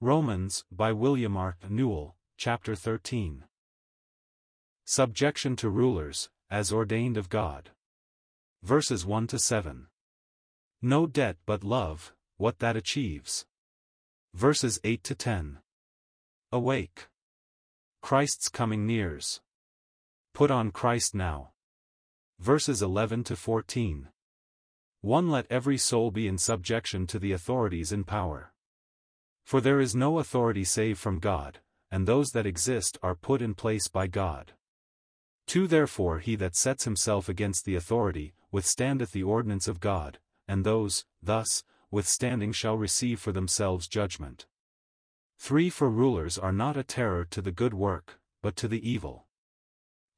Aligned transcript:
Romans, 0.00 0.64
by 0.70 0.92
William 0.92 1.36
R. 1.36 1.56
Newell, 1.68 2.14
chapter 2.36 2.76
13. 2.76 3.42
Subjection 4.86 5.56
to 5.56 5.68
rulers, 5.68 6.30
as 6.48 6.72
ordained 6.72 7.16
of 7.16 7.28
God. 7.28 7.70
Verses 8.62 9.04
1 9.04 9.26
to 9.26 9.40
7. 9.40 9.88
No 10.80 11.08
debt 11.08 11.36
but 11.46 11.64
love, 11.64 12.12
what 12.36 12.60
that 12.60 12.76
achieves. 12.76 13.44
Verses 14.34 14.78
8 14.84 15.02
to 15.02 15.16
10. 15.16 15.58
Awake. 16.52 17.08
Christ's 18.00 18.48
coming 18.48 18.86
nears. 18.86 19.40
Put 20.32 20.52
on 20.52 20.70
Christ 20.70 21.12
now. 21.12 21.50
Verses 22.38 22.82
11 22.82 23.24
to 23.24 23.34
14. 23.34 24.06
1 25.00 25.28
Let 25.28 25.50
every 25.50 25.76
soul 25.76 26.12
be 26.12 26.28
in 26.28 26.38
subjection 26.38 27.04
to 27.08 27.18
the 27.18 27.32
authorities 27.32 27.90
in 27.90 28.04
power. 28.04 28.52
For 29.48 29.62
there 29.62 29.80
is 29.80 29.94
no 29.94 30.18
authority 30.18 30.62
save 30.62 30.98
from 30.98 31.20
God, 31.20 31.60
and 31.90 32.06
those 32.06 32.32
that 32.32 32.44
exist 32.44 32.98
are 33.02 33.14
put 33.14 33.40
in 33.40 33.54
place 33.54 33.88
by 33.88 34.06
God. 34.06 34.52
2 35.46 35.66
Therefore 35.66 36.18
he 36.18 36.36
that 36.36 36.54
sets 36.54 36.84
himself 36.84 37.30
against 37.30 37.64
the 37.64 37.74
authority, 37.74 38.34
withstandeth 38.52 39.12
the 39.12 39.22
ordinance 39.22 39.66
of 39.66 39.80
God, 39.80 40.18
and 40.46 40.64
those, 40.66 41.06
thus, 41.22 41.64
withstanding 41.90 42.52
shall 42.52 42.76
receive 42.76 43.20
for 43.20 43.32
themselves 43.32 43.88
judgment. 43.88 44.44
3 45.38 45.70
For 45.70 45.88
rulers 45.88 46.36
are 46.36 46.52
not 46.52 46.76
a 46.76 46.82
terror 46.82 47.24
to 47.30 47.40
the 47.40 47.50
good 47.50 47.72
work, 47.72 48.20
but 48.42 48.54
to 48.56 48.68
the 48.68 48.86
evil. 48.86 49.28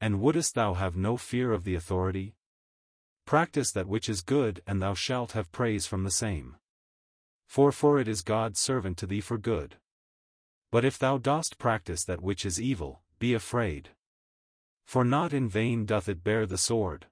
And 0.00 0.20
wouldest 0.20 0.56
thou 0.56 0.74
have 0.74 0.96
no 0.96 1.16
fear 1.16 1.52
of 1.52 1.62
the 1.62 1.76
authority? 1.76 2.34
Practice 3.26 3.70
that 3.70 3.86
which 3.86 4.08
is 4.08 4.22
good 4.22 4.60
and 4.66 4.82
thou 4.82 4.94
shalt 4.94 5.32
have 5.38 5.52
praise 5.52 5.86
from 5.86 6.02
the 6.02 6.10
same. 6.10 6.56
For 7.50 7.72
for 7.72 7.98
it 7.98 8.06
is 8.06 8.22
God's 8.22 8.60
servant 8.60 8.96
to 8.98 9.08
thee 9.08 9.20
for 9.20 9.36
good. 9.36 9.74
But 10.70 10.84
if 10.84 10.96
thou 10.96 11.18
dost 11.18 11.58
practice 11.58 12.04
that 12.04 12.22
which 12.22 12.46
is 12.46 12.60
evil, 12.60 13.02
be 13.18 13.34
afraid. 13.34 13.90
For 14.84 15.04
not 15.04 15.32
in 15.32 15.48
vain 15.48 15.84
doth 15.84 16.08
it 16.08 16.22
bear 16.22 16.46
the 16.46 16.56
sword. 16.56 17.06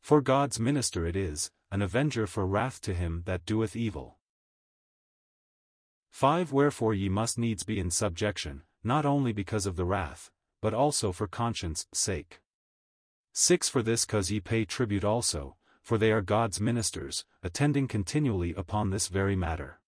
For 0.00 0.22
God's 0.22 0.58
minister 0.58 1.04
it 1.04 1.16
is, 1.16 1.50
an 1.70 1.82
avenger 1.82 2.26
for 2.26 2.46
wrath 2.46 2.80
to 2.80 2.94
him 2.94 3.24
that 3.26 3.44
doeth 3.44 3.76
evil. 3.76 4.16
5 6.12 6.50
Wherefore 6.50 6.94
ye 6.94 7.10
must 7.10 7.38
needs 7.38 7.62
be 7.62 7.78
in 7.78 7.90
subjection, 7.90 8.62
not 8.82 9.04
only 9.04 9.34
because 9.34 9.66
of 9.66 9.76
the 9.76 9.84
wrath, 9.84 10.30
but 10.62 10.72
also 10.72 11.12
for 11.12 11.28
conscience' 11.28 11.86
sake. 11.92 12.40
6 13.34 13.68
For 13.68 13.82
this 13.82 14.06
cause 14.06 14.30
ye 14.30 14.40
pay 14.40 14.64
tribute 14.64 15.04
also, 15.04 15.56
for 15.82 15.98
they 15.98 16.12
are 16.12 16.22
God's 16.22 16.60
ministers, 16.60 17.24
attending 17.42 17.88
continually 17.88 18.54
upon 18.54 18.90
this 18.90 19.08
very 19.08 19.36
matter. 19.36 19.80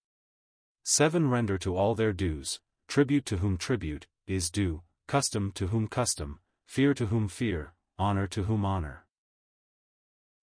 7 0.82 1.30
Render 1.30 1.56
to 1.58 1.76
all 1.76 1.94
their 1.94 2.12
dues, 2.12 2.60
tribute 2.88 3.24
to 3.26 3.38
whom 3.38 3.56
tribute, 3.56 4.06
is 4.26 4.50
due, 4.50 4.82
custom 5.06 5.52
to 5.52 5.68
whom 5.68 5.88
custom, 5.88 6.40
fear 6.66 6.92
to 6.94 7.06
whom 7.06 7.28
fear, 7.28 7.74
honor 7.98 8.26
to 8.26 8.44
whom 8.44 8.64
honor. 8.64 9.06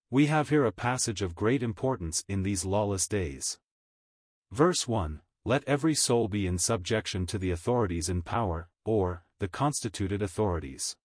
We 0.09 0.27
have 0.27 0.49
here 0.49 0.66
a 0.66 0.71
passage 0.71 1.21
of 1.21 1.35
great 1.35 1.63
importance 1.63 2.23
in 2.27 2.43
these 2.43 2.65
lawless 2.65 3.08
days. 3.08 3.59
Verse 4.52 4.88
1 4.88 5.21
Let 5.45 5.63
every 5.65 5.95
soul 5.95 6.27
be 6.27 6.47
in 6.47 6.58
subjection 6.58 7.25
to 7.27 7.38
the 7.38 7.52
authorities 7.52 8.09
in 8.09 8.21
power, 8.21 8.69
or, 8.83 9.23
the 9.39 9.47
constituted 9.47 10.21
authorities. 10.21 10.95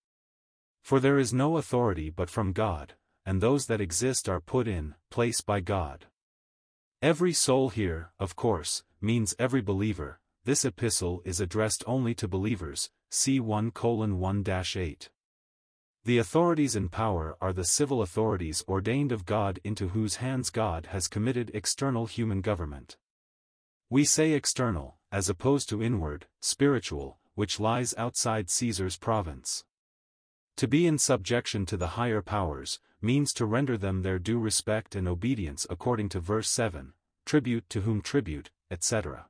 For 0.82 1.00
there 1.00 1.18
is 1.18 1.32
no 1.32 1.56
authority 1.56 2.10
but 2.10 2.30
from 2.30 2.52
God, 2.52 2.94
and 3.26 3.40
those 3.40 3.66
that 3.66 3.80
exist 3.80 4.28
are 4.28 4.40
put 4.40 4.68
in 4.68 4.94
place 5.10 5.40
by 5.40 5.60
God. 5.60 6.06
Every 7.02 7.32
soul 7.32 7.68
here, 7.68 8.12
of 8.18 8.36
course, 8.36 8.84
means 9.00 9.34
every 9.38 9.60
believer, 9.60 10.20
this 10.44 10.64
epistle 10.64 11.20
is 11.24 11.40
addressed 11.40 11.82
only 11.86 12.14
to 12.14 12.28
believers, 12.28 12.88
c 13.10 13.40
1 13.40 13.72
1-8. 13.72 15.08
The 16.04 16.18
authorities 16.18 16.76
in 16.76 16.88
power 16.88 17.36
are 17.40 17.52
the 17.52 17.64
civil 17.64 18.00
authorities 18.00 18.62
ordained 18.68 19.10
of 19.10 19.26
God 19.26 19.58
into 19.64 19.88
whose 19.88 20.16
hands 20.16 20.50
God 20.50 20.86
has 20.86 21.08
committed 21.08 21.50
external 21.52 22.06
human 22.06 22.40
government. 22.42 22.96
We 23.90 24.04
say 24.04 24.32
external, 24.32 24.98
as 25.10 25.28
opposed 25.28 25.68
to 25.70 25.82
inward, 25.82 26.26
spiritual, 26.40 27.18
which 27.34 27.58
lies 27.58 27.92
outside 27.98 28.50
Caesar's 28.50 28.96
province. 28.96 29.64
To 30.56 30.66
be 30.66 30.86
in 30.86 30.96
subjection 30.96 31.66
to 31.66 31.76
the 31.76 31.88
higher 31.88 32.22
powers, 32.22 32.80
means 33.02 33.32
to 33.34 33.44
render 33.44 33.76
them 33.76 34.02
their 34.02 34.18
due 34.18 34.38
respect 34.38 34.94
and 34.94 35.06
obedience 35.06 35.66
according 35.68 36.08
to 36.10 36.20
verse 36.20 36.48
7, 36.48 36.94
tribute 37.26 37.68
to 37.68 37.82
whom 37.82 38.00
tribute, 38.00 38.50
etc. 38.70 39.26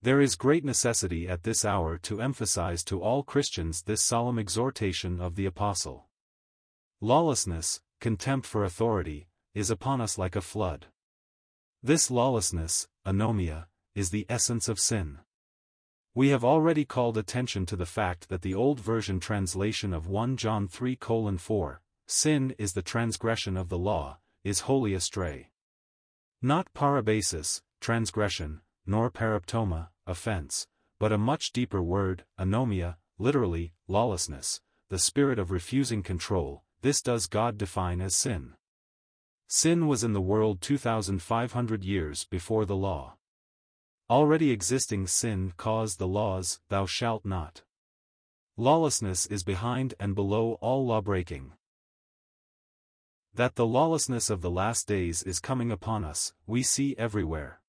There 0.00 0.20
is 0.20 0.36
great 0.36 0.64
necessity 0.64 1.28
at 1.28 1.42
this 1.42 1.64
hour 1.64 1.98
to 1.98 2.22
emphasize 2.22 2.84
to 2.84 3.02
all 3.02 3.24
Christians 3.24 3.82
this 3.82 4.00
solemn 4.00 4.38
exhortation 4.38 5.20
of 5.20 5.34
the 5.34 5.46
Apostle. 5.46 6.06
Lawlessness, 7.00 7.80
contempt 8.00 8.46
for 8.46 8.62
authority, 8.62 9.26
is 9.54 9.70
upon 9.70 10.00
us 10.00 10.16
like 10.16 10.36
a 10.36 10.40
flood. 10.40 10.86
This 11.82 12.12
lawlessness, 12.12 12.86
anomia, 13.04 13.66
is 13.96 14.10
the 14.10 14.26
essence 14.28 14.68
of 14.68 14.78
sin. 14.78 15.18
We 16.18 16.30
have 16.30 16.44
already 16.44 16.84
called 16.84 17.16
attention 17.16 17.64
to 17.66 17.76
the 17.76 17.86
fact 17.86 18.28
that 18.28 18.42
the 18.42 18.52
Old 18.52 18.80
Version 18.80 19.20
translation 19.20 19.92
of 19.92 20.08
1 20.08 20.36
John 20.36 20.66
3 20.66 20.98
4, 21.00 21.80
sin 22.08 22.56
is 22.58 22.72
the 22.72 22.82
transgression 22.82 23.56
of 23.56 23.68
the 23.68 23.78
law, 23.78 24.18
is 24.42 24.62
wholly 24.66 24.94
astray. 24.94 25.50
Not 26.42 26.74
parabasis, 26.74 27.62
transgression, 27.80 28.62
nor 28.84 29.12
paraptoma, 29.12 29.90
offense, 30.08 30.66
but 30.98 31.12
a 31.12 31.18
much 31.18 31.52
deeper 31.52 31.80
word, 31.80 32.24
anomia, 32.36 32.96
literally, 33.20 33.72
lawlessness, 33.86 34.60
the 34.88 34.98
spirit 34.98 35.38
of 35.38 35.52
refusing 35.52 36.02
control, 36.02 36.64
this 36.82 37.00
does 37.00 37.28
God 37.28 37.56
define 37.56 38.00
as 38.00 38.16
sin. 38.16 38.54
Sin 39.46 39.86
was 39.86 40.02
in 40.02 40.14
the 40.14 40.20
world 40.20 40.62
2,500 40.62 41.84
years 41.84 42.24
before 42.24 42.64
the 42.64 42.74
law. 42.74 43.17
Already 44.10 44.50
existing 44.50 45.06
sin 45.06 45.52
caused 45.58 45.98
the 45.98 46.06
laws, 46.06 46.60
thou 46.70 46.86
shalt 46.86 47.26
not. 47.26 47.62
Lawlessness 48.56 49.26
is 49.26 49.42
behind 49.42 49.92
and 50.00 50.14
below 50.14 50.54
all 50.62 50.86
lawbreaking. 50.86 51.52
That 53.34 53.56
the 53.56 53.66
lawlessness 53.66 54.30
of 54.30 54.40
the 54.40 54.50
last 54.50 54.88
days 54.88 55.22
is 55.22 55.40
coming 55.40 55.70
upon 55.70 56.04
us, 56.04 56.32
we 56.46 56.62
see 56.62 56.96
everywhere. 56.96 57.60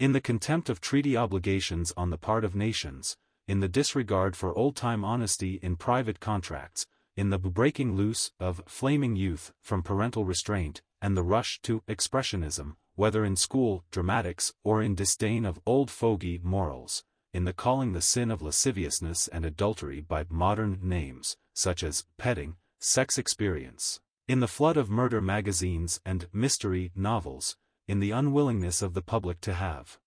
In 0.00 0.10
the 0.10 0.20
contempt 0.20 0.68
of 0.68 0.80
treaty 0.80 1.16
obligations 1.16 1.92
on 1.96 2.10
the 2.10 2.18
part 2.18 2.44
of 2.44 2.56
nations, 2.56 3.16
in 3.46 3.60
the 3.60 3.68
disregard 3.68 4.34
for 4.34 4.52
old-time 4.58 5.04
honesty 5.04 5.60
in 5.62 5.76
private 5.76 6.18
contracts, 6.18 6.84
in 7.16 7.30
the 7.30 7.38
breaking 7.38 7.94
loose 7.94 8.32
of 8.40 8.60
flaming 8.66 9.14
youth 9.14 9.52
from 9.62 9.84
parental 9.84 10.24
restraint, 10.24 10.82
and 11.00 11.16
the 11.16 11.22
rush 11.22 11.60
to 11.62 11.80
expressionism, 11.88 12.74
whether 12.96 13.24
in 13.24 13.36
school, 13.36 13.84
dramatics, 13.90 14.52
or 14.62 14.82
in 14.82 14.94
disdain 14.94 15.44
of 15.44 15.60
old 15.66 15.90
fogey 15.90 16.38
morals, 16.42 17.04
in 17.32 17.44
the 17.44 17.52
calling 17.52 17.92
the 17.92 18.00
sin 18.00 18.30
of 18.30 18.42
lasciviousness 18.42 19.28
and 19.28 19.44
adultery 19.44 20.00
by 20.00 20.24
modern 20.28 20.78
names, 20.82 21.36
such 21.54 21.82
as 21.82 22.06
petting, 22.16 22.56
sex 22.80 23.18
experience, 23.18 24.00
in 24.28 24.40
the 24.40 24.48
flood 24.48 24.76
of 24.76 24.88
murder 24.88 25.20
magazines 25.20 26.00
and 26.04 26.28
mystery 26.32 26.92
novels, 26.94 27.56
in 27.86 28.00
the 28.00 28.12
unwillingness 28.12 28.80
of 28.80 28.94
the 28.94 29.02
public 29.02 29.40
to 29.40 29.52
have 29.52 29.98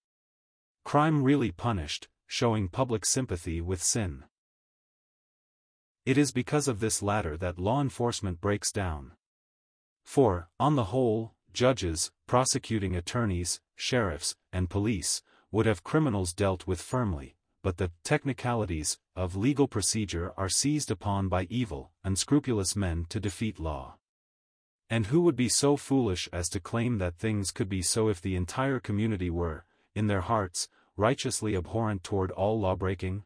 crime 0.84 1.22
really 1.22 1.52
punished, 1.52 2.08
showing 2.28 2.70
public 2.70 3.06
sympathy 3.06 3.60
with 3.60 3.84
sin. 3.84 4.24
It 6.06 6.18
is 6.18 6.32
because 6.32 6.70
of 6.70 6.80
this 6.80 7.04
latter 7.04 7.36
that 7.36 7.60
law 7.60 7.82
enforcement 7.82 8.40
breaks 8.40 8.72
down. 8.72 9.12
For, 10.06 10.50
on 10.58 10.78
the 10.78 10.86
whole, 10.86 11.34
judges, 11.58 12.12
prosecuting 12.28 12.96
attorneys, 12.96 13.60
sheriffs, 13.76 14.36
and 14.54 14.70
police, 14.70 15.24
would 15.52 15.66
have 15.66 15.84
criminals 15.84 16.32
dealt 16.32 16.68
with 16.68 16.80
firmly, 16.80 17.36
but 17.64 17.78
the 17.78 17.90
technicalities 18.04 19.00
of 19.16 19.36
legal 19.36 19.68
procedure 19.68 20.32
are 20.38 20.50
seized 20.50 20.92
upon 20.92 21.28
by 21.28 21.48
evil, 21.50 21.90
unscrupulous 22.04 22.76
men 22.76 23.08
to 23.10 23.20
defeat 23.20 23.60
law. 23.60 23.96
And 24.88 25.08
who 25.08 25.22
would 25.22 25.36
be 25.36 25.50
so 25.50 25.78
foolish 25.78 26.30
as 26.32 26.48
to 26.50 26.60
claim 26.60 27.00
that 27.00 27.18
things 27.18 27.50
could 27.50 27.70
be 27.70 27.82
so 27.82 28.08
if 28.08 28.22
the 28.22 28.36
entire 28.36 28.80
community 28.80 29.32
were, 29.32 29.66
in 29.96 30.06
their 30.06 30.22
hearts, 30.22 30.70
righteously 30.96 31.56
abhorrent 31.56 32.04
toward 32.04 32.30
all 32.30 32.60
lawbreaking? 32.60 33.24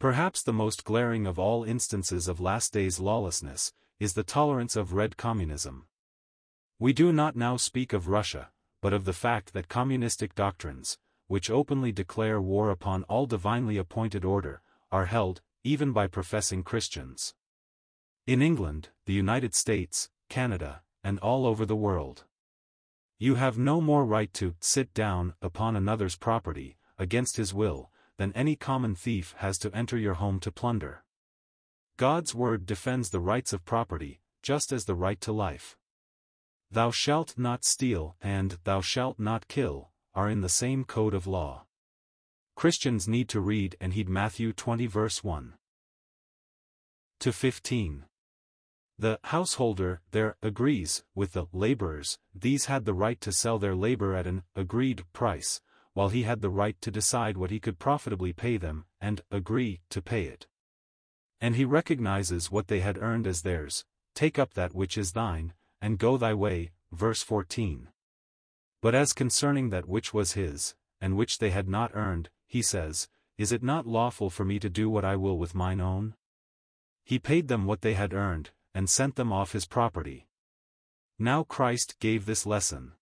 Perhaps 0.00 0.42
the 0.42 0.52
most 0.52 0.82
glaring 0.82 1.28
of 1.28 1.38
all 1.38 1.62
instances 1.62 2.26
of 2.26 2.40
last 2.40 2.72
days 2.72 2.98
lawlessness, 2.98 3.72
is 4.00 4.14
the 4.14 4.24
tolerance 4.24 4.74
of 4.74 4.94
red 4.94 5.16
communism. 5.16 5.86
We 6.78 6.92
do 6.92 7.10
not 7.10 7.36
now 7.36 7.56
speak 7.56 7.94
of 7.94 8.08
Russia, 8.08 8.50
but 8.82 8.92
of 8.92 9.06
the 9.06 9.14
fact 9.14 9.54
that 9.54 9.68
communistic 9.68 10.34
doctrines, 10.34 10.98
which 11.26 11.50
openly 11.50 11.90
declare 11.90 12.40
war 12.40 12.70
upon 12.70 13.04
all 13.04 13.24
divinely 13.24 13.78
appointed 13.78 14.26
order, 14.26 14.60
are 14.92 15.06
held, 15.06 15.40
even 15.64 15.92
by 15.92 16.06
professing 16.06 16.62
Christians. 16.62 17.34
In 18.26 18.42
England, 18.42 18.90
the 19.06 19.14
United 19.14 19.54
States, 19.54 20.10
Canada, 20.28 20.82
and 21.02 21.18
all 21.20 21.46
over 21.46 21.64
the 21.64 21.74
world. 21.74 22.24
You 23.18 23.36
have 23.36 23.56
no 23.56 23.80
more 23.80 24.04
right 24.04 24.32
to 24.34 24.54
sit 24.60 24.92
down 24.92 25.32
upon 25.40 25.76
another's 25.76 26.16
property, 26.16 26.76
against 26.98 27.38
his 27.38 27.54
will, 27.54 27.90
than 28.18 28.32
any 28.34 28.54
common 28.54 28.94
thief 28.94 29.34
has 29.38 29.56
to 29.58 29.74
enter 29.74 29.96
your 29.96 30.14
home 30.14 30.40
to 30.40 30.52
plunder. 30.52 31.04
God's 31.96 32.34
word 32.34 32.66
defends 32.66 33.08
the 33.08 33.20
rights 33.20 33.54
of 33.54 33.64
property, 33.64 34.20
just 34.42 34.72
as 34.72 34.84
the 34.84 34.94
right 34.94 35.20
to 35.22 35.32
life. 35.32 35.78
Thou 36.76 36.90
shalt 36.90 37.38
not 37.38 37.64
steal 37.64 38.16
and 38.20 38.58
thou 38.64 38.82
shalt 38.82 39.18
not 39.18 39.48
kill, 39.48 39.92
are 40.14 40.28
in 40.28 40.42
the 40.42 40.50
same 40.50 40.84
code 40.84 41.14
of 41.14 41.26
law. 41.26 41.64
Christians 42.54 43.08
need 43.08 43.30
to 43.30 43.40
read 43.40 43.78
and 43.80 43.94
heed 43.94 44.10
Matthew 44.10 44.52
20 44.52 44.86
verse 44.86 45.24
1 45.24 45.54
to 47.20 47.32
15. 47.32 48.04
The 48.98 49.18
householder 49.24 50.02
there 50.10 50.36
agrees 50.42 51.02
with 51.14 51.32
the 51.32 51.46
laborers, 51.50 52.18
these 52.34 52.66
had 52.66 52.84
the 52.84 52.92
right 52.92 53.18
to 53.22 53.32
sell 53.32 53.58
their 53.58 53.74
labor 53.74 54.14
at 54.14 54.26
an 54.26 54.42
agreed 54.54 55.06
price, 55.14 55.62
while 55.94 56.10
he 56.10 56.24
had 56.24 56.42
the 56.42 56.50
right 56.50 56.78
to 56.82 56.90
decide 56.90 57.38
what 57.38 57.50
he 57.50 57.58
could 57.58 57.78
profitably 57.78 58.34
pay 58.34 58.58
them, 58.58 58.84
and 59.00 59.22
agree 59.30 59.80
to 59.88 60.02
pay 60.02 60.24
it. 60.24 60.46
And 61.40 61.56
he 61.56 61.64
recognizes 61.64 62.50
what 62.50 62.68
they 62.68 62.80
had 62.80 62.98
earned 62.98 63.26
as 63.26 63.40
theirs, 63.40 63.86
take 64.14 64.38
up 64.38 64.52
that 64.52 64.74
which 64.74 64.98
is 64.98 65.12
thine, 65.12 65.54
and 65.80 65.98
go 65.98 66.16
thy 66.16 66.34
way, 66.34 66.70
verse 66.92 67.22
14. 67.22 67.88
But 68.80 68.94
as 68.94 69.12
concerning 69.12 69.70
that 69.70 69.88
which 69.88 70.14
was 70.14 70.32
his, 70.32 70.74
and 71.00 71.16
which 71.16 71.38
they 71.38 71.50
had 71.50 71.68
not 71.68 71.90
earned, 71.94 72.30
he 72.46 72.62
says, 72.62 73.08
Is 73.38 73.52
it 73.52 73.62
not 73.62 73.86
lawful 73.86 74.30
for 74.30 74.44
me 74.44 74.58
to 74.58 74.70
do 74.70 74.88
what 74.88 75.04
I 75.04 75.16
will 75.16 75.38
with 75.38 75.54
mine 75.54 75.80
own? 75.80 76.14
He 77.04 77.18
paid 77.18 77.48
them 77.48 77.66
what 77.66 77.82
they 77.82 77.94
had 77.94 78.12
earned, 78.12 78.50
and 78.74 78.90
sent 78.90 79.16
them 79.16 79.32
off 79.32 79.52
his 79.52 79.66
property. 79.66 80.26
Now 81.18 81.44
Christ 81.44 81.96
gave 81.98 82.26
this 82.26 82.44
lesson. 82.44 82.92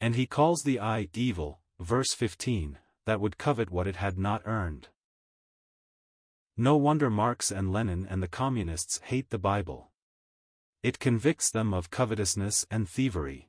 And 0.00 0.14
he 0.14 0.26
calls 0.26 0.62
the 0.62 0.80
eye 0.80 1.08
evil, 1.14 1.60
verse 1.78 2.14
15, 2.14 2.78
that 3.04 3.20
would 3.20 3.38
covet 3.38 3.70
what 3.70 3.86
it 3.86 3.96
had 3.96 4.18
not 4.18 4.42
earned. 4.44 4.88
No 6.56 6.76
wonder 6.76 7.10
Marx 7.10 7.50
and 7.50 7.72
Lenin 7.72 8.06
and 8.08 8.22
the 8.22 8.28
communists 8.28 9.00
hate 9.04 9.30
the 9.30 9.38
Bible. 9.38 9.87
It 10.82 10.98
convicts 10.98 11.50
them 11.50 11.74
of 11.74 11.90
covetousness 11.90 12.66
and 12.70 12.88
thievery. 12.88 13.48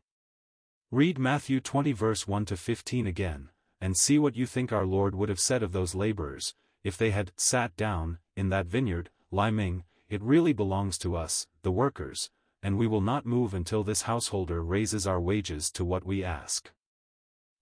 Read 0.91 1.19
Matthew 1.19 1.59
20 1.59 1.91
verse 1.91 2.27
1 2.27 2.45
to 2.45 2.57
15 2.57 3.05
again, 3.05 3.49
and 3.79 3.95
see 3.95 4.17
what 4.17 4.35
you 4.35 4.47
think 4.47 4.71
our 4.71 4.85
Lord 4.85 5.13
would 5.13 5.29
have 5.29 5.39
said 5.39 5.61
of 5.61 5.71
those 5.71 5.93
laborers, 5.93 6.55
if 6.83 6.97
they 6.97 7.11
had 7.11 7.31
sat 7.37 7.75
down, 7.75 8.17
in 8.35 8.49
that 8.49 8.65
vineyard, 8.65 9.11
Liming, 9.31 9.83
it 10.09 10.23
really 10.23 10.53
belongs 10.53 10.97
to 10.97 11.15
us, 11.15 11.45
the 11.61 11.71
workers, 11.71 12.31
and 12.63 12.79
we 12.79 12.87
will 12.87 13.01
not 13.01 13.27
move 13.27 13.53
until 13.53 13.83
this 13.83 14.03
householder 14.03 14.63
raises 14.63 15.05
our 15.05 15.21
wages 15.21 15.69
to 15.71 15.85
what 15.85 16.03
we 16.03 16.23
ask. 16.23 16.71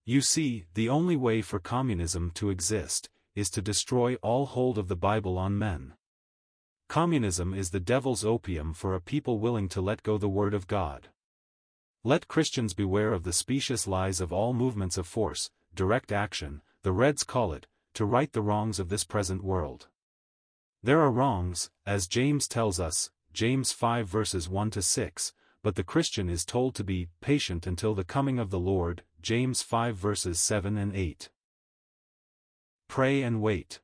You 0.06 0.22
see, 0.22 0.64
the 0.72 0.88
only 0.88 1.16
way 1.16 1.42
for 1.42 1.58
communism 1.58 2.30
to 2.36 2.48
exist, 2.48 3.10
is 3.34 3.50
to 3.50 3.60
destroy 3.60 4.14
all 4.22 4.46
hold 4.46 4.78
of 4.78 4.88
the 4.88 4.96
Bible 4.96 5.36
on 5.36 5.58
men. 5.58 5.92
Communism 6.88 7.52
is 7.52 7.68
the 7.68 7.80
devil's 7.80 8.24
opium 8.24 8.72
for 8.72 8.94
a 8.94 9.00
people 9.00 9.38
willing 9.38 9.68
to 9.68 9.82
let 9.82 10.02
go 10.02 10.16
the 10.16 10.26
word 10.26 10.54
of 10.54 10.66
God. 10.66 11.08
Let 12.02 12.28
Christians 12.28 12.72
beware 12.72 13.12
of 13.12 13.24
the 13.24 13.32
specious 13.34 13.86
lies 13.86 14.22
of 14.22 14.32
all 14.32 14.54
movements 14.54 14.96
of 14.96 15.06
force, 15.06 15.50
direct 15.74 16.12
action, 16.12 16.62
the 16.82 16.92
Reds 16.92 17.24
call 17.24 17.52
it, 17.52 17.66
to 17.92 18.06
right 18.06 18.32
the 18.32 18.40
wrongs 18.40 18.80
of 18.80 18.88
this 18.88 19.04
present 19.04 19.44
world. 19.44 19.88
There 20.82 21.02
are 21.02 21.10
wrongs, 21.10 21.68
as 21.84 22.06
James 22.06 22.48
tells 22.48 22.80
us, 22.80 23.10
James 23.34 23.70
5 23.70 24.08
verses 24.08 24.48
1 24.48 24.70
to 24.70 24.80
6, 24.80 25.34
but 25.62 25.74
the 25.74 25.84
Christian 25.84 26.30
is 26.30 26.46
told 26.46 26.74
to 26.76 26.84
be 26.84 27.08
patient 27.20 27.66
until 27.66 27.94
the 27.94 28.02
coming 28.02 28.38
of 28.38 28.48
the 28.48 28.58
Lord, 28.58 29.02
James 29.20 29.60
5 29.60 29.94
verses 29.94 30.40
7 30.40 30.78
and 30.78 30.96
8. 30.96 31.28
Pray 32.88 33.22
and 33.22 33.42
wait. 33.42 33.80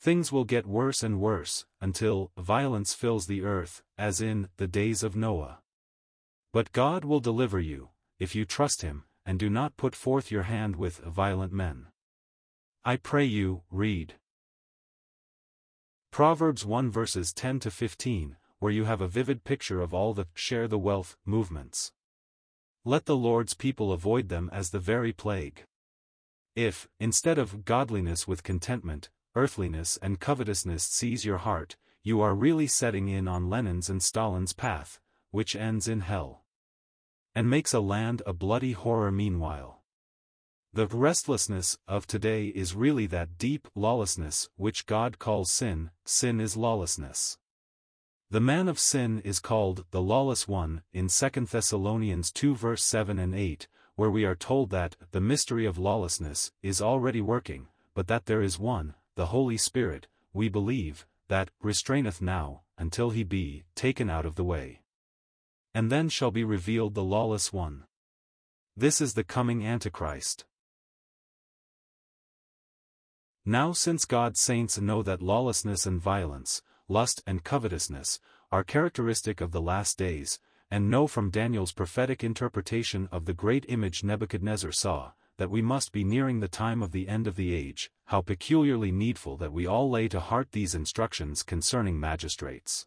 Things 0.00 0.30
will 0.30 0.44
get 0.44 0.66
worse 0.66 1.02
and 1.02 1.20
worse, 1.20 1.64
until 1.80 2.30
violence 2.36 2.94
fills 2.94 3.26
the 3.26 3.42
earth, 3.42 3.82
as 3.96 4.20
in 4.20 4.48
the 4.56 4.66
days 4.66 5.02
of 5.02 5.16
Noah. 5.16 5.58
But 6.52 6.72
God 6.72 7.04
will 7.04 7.20
deliver 7.20 7.60
you, 7.60 7.90
if 8.18 8.34
you 8.34 8.44
trust 8.44 8.82
Him, 8.82 9.04
and 9.24 9.38
do 9.38 9.50
not 9.50 9.76
put 9.76 9.94
forth 9.94 10.30
your 10.30 10.44
hand 10.44 10.76
with 10.76 10.98
violent 10.98 11.52
men. 11.52 11.88
I 12.84 12.96
pray 12.96 13.24
you, 13.24 13.62
read. 13.70 14.14
Proverbs 16.12 16.64
1 16.64 16.90
verses 16.90 17.32
10 17.32 17.60
to 17.60 17.70
15, 17.70 18.36
where 18.58 18.72
you 18.72 18.84
have 18.84 19.00
a 19.00 19.08
vivid 19.08 19.44
picture 19.44 19.80
of 19.80 19.92
all 19.92 20.14
the 20.14 20.26
share 20.34 20.68
the 20.68 20.78
wealth 20.78 21.16
movements. 21.26 21.92
Let 22.84 23.06
the 23.06 23.16
Lord's 23.16 23.54
people 23.54 23.92
avoid 23.92 24.28
them 24.28 24.48
as 24.52 24.70
the 24.70 24.78
very 24.78 25.12
plague. 25.12 25.64
If, 26.54 26.88
instead 27.00 27.36
of 27.36 27.64
godliness 27.64 28.28
with 28.28 28.44
contentment, 28.44 29.10
earthliness 29.36 29.98
and 30.00 30.18
covetousness 30.18 30.82
seize 30.82 31.24
your 31.24 31.38
heart, 31.38 31.76
you 32.02 32.20
are 32.20 32.34
really 32.34 32.66
setting 32.66 33.08
in 33.08 33.28
on 33.28 33.50
Lenin's 33.50 33.90
and 33.90 34.02
Stalin's 34.02 34.52
path, 34.52 34.98
which 35.30 35.54
ends 35.54 35.86
in 35.86 36.00
hell. 36.00 36.44
And 37.34 37.50
makes 37.50 37.74
a 37.74 37.80
land 37.80 38.22
a 38.24 38.32
bloody 38.32 38.72
horror 38.72 39.12
meanwhile. 39.12 39.82
The 40.72 40.86
restlessness 40.86 41.78
of 41.86 42.06
today 42.06 42.46
is 42.46 42.74
really 42.74 43.06
that 43.06 43.38
deep 43.38 43.68
lawlessness 43.74 44.48
which 44.56 44.86
God 44.86 45.18
calls 45.18 45.50
sin, 45.50 45.90
sin 46.04 46.40
is 46.40 46.56
lawlessness. 46.56 47.38
The 48.30 48.40
man 48.40 48.68
of 48.68 48.78
sin 48.78 49.20
is 49.24 49.38
called 49.38 49.84
the 49.90 50.02
lawless 50.02 50.48
one 50.48 50.82
in 50.92 51.08
2 51.08 51.28
Thessalonians 51.46 52.32
2 52.32 52.54
verse 52.56 52.82
7 52.82 53.18
and 53.18 53.34
8, 53.34 53.68
where 53.94 54.10
we 54.10 54.24
are 54.24 54.34
told 54.34 54.70
that 54.70 54.96
the 55.12 55.20
mystery 55.20 55.64
of 55.64 55.78
lawlessness 55.78 56.52
is 56.62 56.82
already 56.82 57.20
working, 57.20 57.68
but 57.94 58.08
that 58.08 58.26
there 58.26 58.42
is 58.42 58.58
one, 58.58 58.94
the 59.16 59.26
Holy 59.26 59.56
Spirit, 59.56 60.06
we 60.34 60.48
believe, 60.48 61.06
that 61.28 61.50
restraineth 61.62 62.20
now, 62.20 62.60
until 62.78 63.10
he 63.10 63.24
be 63.24 63.64
taken 63.74 64.10
out 64.10 64.26
of 64.26 64.34
the 64.34 64.44
way. 64.44 64.82
And 65.74 65.90
then 65.90 66.10
shall 66.10 66.30
be 66.30 66.44
revealed 66.44 66.94
the 66.94 67.02
lawless 67.02 67.50
one. 67.52 67.84
This 68.76 69.00
is 69.00 69.14
the 69.14 69.24
coming 69.24 69.66
Antichrist. 69.66 70.44
Now 73.46 73.72
since 73.72 74.04
God's 74.04 74.38
saints 74.38 74.78
know 74.78 75.02
that 75.02 75.22
lawlessness 75.22 75.86
and 75.86 75.98
violence, 76.00 76.62
lust 76.86 77.22
and 77.26 77.42
covetousness, 77.42 78.20
are 78.52 78.64
characteristic 78.64 79.40
of 79.40 79.52
the 79.52 79.62
last 79.62 79.96
days, 79.96 80.38
and 80.70 80.90
know 80.90 81.06
from 81.06 81.30
Daniel's 81.30 81.72
prophetic 81.72 82.22
interpretation 82.22 83.08
of 83.10 83.24
the 83.24 83.32
great 83.32 83.64
image 83.68 84.04
Nebuchadnezzar 84.04 84.72
saw, 84.72 85.12
that 85.38 85.50
we 85.50 85.62
must 85.62 85.92
be 85.92 86.04
nearing 86.04 86.40
the 86.40 86.48
time 86.48 86.82
of 86.82 86.92
the 86.92 87.08
end 87.08 87.26
of 87.26 87.36
the 87.36 87.54
age, 87.54 87.90
how 88.06 88.20
peculiarly 88.20 88.90
needful 88.90 89.36
that 89.36 89.52
we 89.52 89.66
all 89.66 89.90
lay 89.90 90.08
to 90.08 90.20
heart 90.20 90.52
these 90.52 90.74
instructions 90.74 91.42
concerning 91.42 92.00
magistrates. 92.00 92.86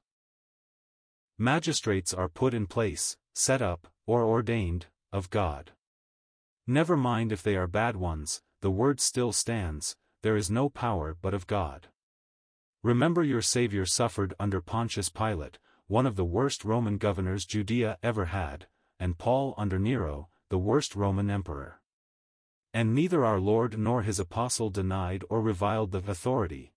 Magistrates 1.38 2.14
are 2.14 2.28
put 2.28 2.54
in 2.54 2.68
place, 2.68 3.18
set 3.34 3.62
up, 3.62 3.88
or 4.06 4.24
ordained, 4.24 4.88
of 5.12 5.30
God. 5.30 5.72
Never 6.68 6.98
mind 6.98 7.32
if 7.32 7.42
they 7.42 7.56
are 7.56 7.68
bad 7.68 7.96
ones, 7.96 8.42
the 8.62 8.72
word 8.72 9.00
still 9.00 9.32
stands, 9.32 9.96
there 10.22 10.36
is 10.36 10.52
no 10.52 10.70
power 10.70 11.16
but 11.22 11.34
of 11.34 11.48
God. 11.48 11.88
Remember 12.84 13.24
your 13.24 13.42
Savior 13.42 13.86
suffered 13.86 14.34
under 14.40 14.62
Pontius 14.62 15.10
Pilate, 15.10 15.60
one 15.88 16.06
of 16.06 16.16
the 16.16 16.26
worst 16.26 16.64
Roman 16.64 16.98
governors 16.98 17.46
Judea 17.46 17.98
ever 18.04 18.26
had, 18.26 18.68
and 19.00 19.18
Paul 19.18 19.54
under 19.58 19.80
Nero, 19.80 20.30
the 20.50 20.58
worst 20.58 20.96
Roman 20.96 21.30
emperor. 21.30 21.79
And 22.74 22.94
neither 22.94 23.26
our 23.26 23.40
Lord 23.40 23.78
nor 23.80 24.04
his 24.04 24.20
apostle 24.20 24.70
denied 24.70 25.24
or 25.30 25.42
reviled 25.42 25.92
the 25.92 26.00
authority. 26.00 26.74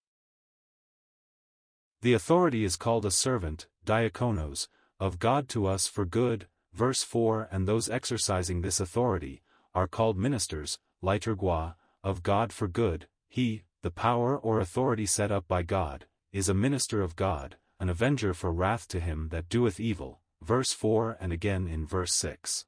The 2.01 2.15
authority 2.15 2.65
is 2.65 2.77
called 2.77 3.05
a 3.05 3.11
servant, 3.11 3.67
diakonos, 3.85 4.69
of 4.99 5.19
God 5.19 5.49
to 5.51 5.67
us 5.67 5.87
for 5.87 6.05
good, 6.05 6.49
verse 6.73 7.03
4 7.03 7.49
and 7.51 7.67
those 7.67 7.91
exercising 7.91 8.63
this 8.63 8.81
authority, 8.81 9.43
are 9.75 9.87
called 9.87 10.19
ministers, 10.19 10.79
liturgoi, 11.03 11.75
of 12.03 12.23
God 12.23 12.53
for 12.53 12.69
good, 12.69 13.07
he, 13.29 13.63
the 13.83 13.91
power 13.91 14.39
or 14.39 14.61
authority 14.61 15.07
set 15.07 15.31
up 15.31 15.47
by 15.49 15.63
God, 15.63 16.07
is 16.33 16.49
a 16.49 16.55
minister 16.55 17.03
of 17.03 17.17
God, 17.17 17.57
an 17.79 17.89
avenger 17.89 18.35
for 18.35 18.53
wrath 18.53 18.89
to 18.89 19.01
him 19.01 19.29
that 19.31 19.49
doeth 19.49 19.79
evil, 19.79 20.21
verse 20.41 20.73
4 20.73 21.17
and 21.21 21.33
again 21.33 21.67
in 21.67 21.87
verse 21.87 22.15
6. 22.15 22.65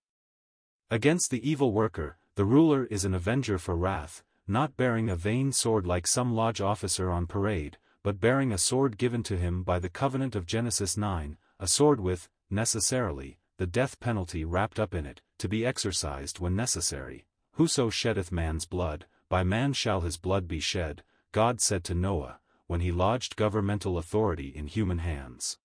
Against 0.91 1.31
the 1.31 1.49
evil 1.49 1.73
worker, 1.73 2.19
the 2.37 2.45
ruler 2.45 2.85
is 2.87 3.05
an 3.05 3.15
avenger 3.15 3.59
for 3.59 3.77
wrath, 3.77 4.25
not 4.49 4.77
bearing 4.77 5.09
a 5.09 5.15
vain 5.15 5.53
sword 5.53 5.87
like 5.87 6.07
some 6.07 6.35
lodge 6.35 6.61
officer 6.61 7.11
on 7.11 7.27
parade, 7.27 7.79
but 8.03 8.21
bearing 8.21 8.51
a 8.51 8.59
sword 8.59 8.99
given 8.99 9.23
to 9.23 9.37
him 9.37 9.63
by 9.63 9.79
the 9.79 9.89
covenant 9.89 10.35
of 10.35 10.45
Genesis 10.45 10.97
9, 10.97 11.37
a 11.61 11.69
sword 11.69 12.01
with, 12.01 12.29
necessarily, 12.51 13.39
the 13.57 13.69
death 13.69 14.01
penalty 14.01 14.45
wrapped 14.45 14.81
up 14.81 14.95
in 14.95 15.07
it, 15.07 15.23
to 15.39 15.49
be 15.49 15.65
exercised 15.65 16.41
when 16.41 16.57
necessary. 16.57 17.25
Whoso 17.53 17.89
sheddeth 17.89 18.33
man's 18.33 18.67
blood, 18.67 19.07
by 19.29 19.45
man 19.45 19.73
shall 19.73 20.01
his 20.01 20.17
blood 20.17 20.49
be 20.49 20.59
shed, 20.59 21.05
God 21.31 21.61
said 21.61 21.85
to 21.85 21.95
Noah, 21.95 22.41
when 22.67 22.81
he 22.81 22.91
lodged 22.91 23.37
governmental 23.37 23.97
authority 23.97 24.49
in 24.49 24.67
human 24.67 24.99
hands. 24.99 25.59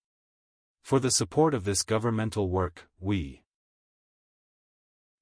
For 0.83 0.99
the 0.99 1.11
support 1.11 1.55
of 1.55 1.63
this 1.63 1.81
governmental 1.81 2.47
work, 2.47 2.87
we 2.99 3.41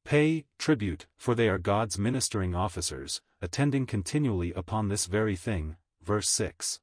Pay, 0.08 0.46
tribute, 0.58 1.06
for 1.18 1.36
they 1.36 1.50
are 1.50 1.58
God's 1.58 2.00
ministering 2.00 2.56
officers, 2.56 3.22
attending 3.42 3.86
continually 3.86 4.54
upon 4.54 4.88
this 4.88 5.06
very 5.06 5.36
thing. 5.36 5.76
Verse 6.02 6.30
6. 6.30 6.80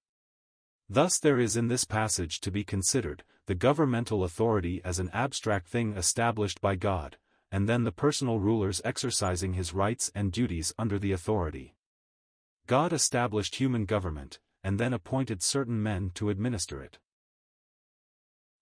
Thus 0.90 1.18
there 1.18 1.38
is 1.38 1.56
in 1.56 1.68
this 1.68 1.86
passage 1.86 2.38
to 2.40 2.50
be 2.50 2.64
considered, 2.64 3.24
the 3.46 3.54
governmental 3.54 4.24
authority 4.24 4.82
as 4.84 4.98
an 4.98 5.08
abstract 5.14 5.68
thing 5.68 5.94
established 5.96 6.60
by 6.60 6.74
God, 6.74 7.16
and 7.50 7.66
then 7.66 7.84
the 7.84 7.92
personal 7.92 8.40
rulers 8.40 8.82
exercising 8.84 9.54
his 9.54 9.72
rights 9.72 10.12
and 10.14 10.30
duties 10.30 10.74
under 10.78 10.98
the 10.98 11.12
authority. 11.12 11.76
God 12.66 12.92
established 12.92 13.54
human 13.54 13.86
government, 13.86 14.38
and 14.62 14.78
then 14.78 14.92
appointed 14.92 15.42
certain 15.42 15.82
men 15.82 16.10
to 16.16 16.28
administer 16.28 16.82
it. 16.82 16.98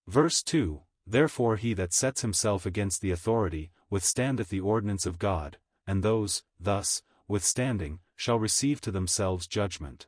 Verse 0.07 0.40
2 0.40 0.83
Therefore 1.04 1.57
he 1.57 1.75
that 1.75 1.92
sets 1.92 2.23
himself 2.23 2.64
against 2.64 3.00
the 3.00 3.11
authority, 3.11 3.73
withstandeth 3.93 4.49
the 4.49 4.59
ordinance 4.59 5.05
of 5.05 5.19
God, 5.19 5.59
and 5.87 6.03
those, 6.03 6.43
thus, 6.59 7.03
withstanding, 7.29 7.99
shall 8.17 8.39
receive 8.39 8.81
to 8.81 8.91
themselves 8.91 9.47
judgment. 9.47 10.07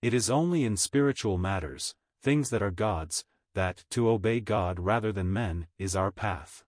It 0.00 0.14
is 0.14 0.30
only 0.30 0.62
in 0.62 0.76
spiritual 0.76 1.36
matters, 1.36 1.96
things 2.22 2.50
that 2.50 2.62
are 2.62 2.70
God's, 2.70 3.24
that, 3.56 3.84
to 3.90 4.08
obey 4.08 4.38
God 4.38 4.78
rather 4.78 5.10
than 5.10 5.32
men, 5.32 5.66
is 5.76 5.96
our 5.96 6.12
path. 6.12 6.62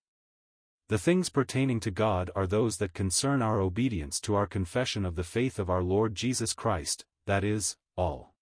The 0.89 0.99
things 0.99 1.29
pertaining 1.29 1.79
to 1.79 1.93
God 1.93 2.29
are 2.35 2.49
those 2.49 2.79
that 2.79 2.93
concern 2.93 3.41
our 3.41 3.61
obedience 3.61 4.21
to 4.23 4.35
our 4.35 4.49
confession 4.49 5.05
of 5.05 5.15
the 5.15 5.23
faith 5.23 5.61
of 5.61 5.71
our 5.71 5.83
Lord 5.83 6.17
Jesus 6.17 6.55
Christ, 6.55 7.05
that 7.27 7.45
is, 7.45 7.77
all. 7.97 8.35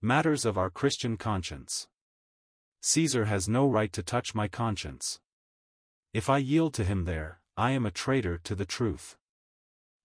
Matters 0.00 0.44
of 0.44 0.56
our 0.56 0.70
Christian 0.70 1.16
conscience. 1.16 1.88
Caesar 2.80 3.24
has 3.24 3.48
no 3.48 3.68
right 3.68 3.92
to 3.92 4.04
touch 4.04 4.36
my 4.36 4.46
conscience. 4.46 5.18
If 6.12 6.28
I 6.28 6.38
yield 6.38 6.74
to 6.74 6.84
him 6.84 7.04
there, 7.04 7.40
I 7.56 7.70
am 7.70 7.86
a 7.86 7.90
traitor 7.90 8.36
to 8.44 8.54
the 8.54 8.66
truth. 8.66 9.16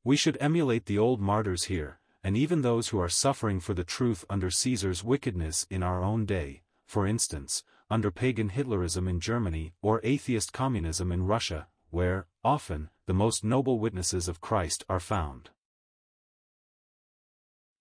We 0.06 0.16
should 0.16 0.38
emulate 0.40 0.86
the 0.86 0.98
old 0.98 1.20
martyrs 1.20 1.66
here, 1.66 2.00
and 2.24 2.38
even 2.38 2.62
those 2.62 2.90
who 2.90 3.00
are 3.00 3.10
suffering 3.10 3.60
for 3.60 3.74
the 3.74 3.84
truth 3.84 4.24
under 4.30 4.50
Caesar's 4.50 5.04
wickedness 5.04 5.68
in 5.70 5.84
our 5.84 6.02
own 6.02 6.26
day, 6.26 6.62
for 6.86 7.06
instance, 7.06 7.64
under 7.90 8.10
pagan 8.10 8.52
Hitlerism 8.52 9.10
in 9.10 9.20
Germany 9.20 9.74
or 9.82 10.00
atheist 10.04 10.54
communism 10.54 11.12
in 11.12 11.26
Russia, 11.26 11.68
where, 11.90 12.28
often, 12.42 12.90
the 13.06 13.14
most 13.14 13.44
noble 13.44 13.78
witnesses 13.78 14.30
of 14.30 14.40
Christ 14.40 14.86
are 14.88 15.02
found. 15.02 15.50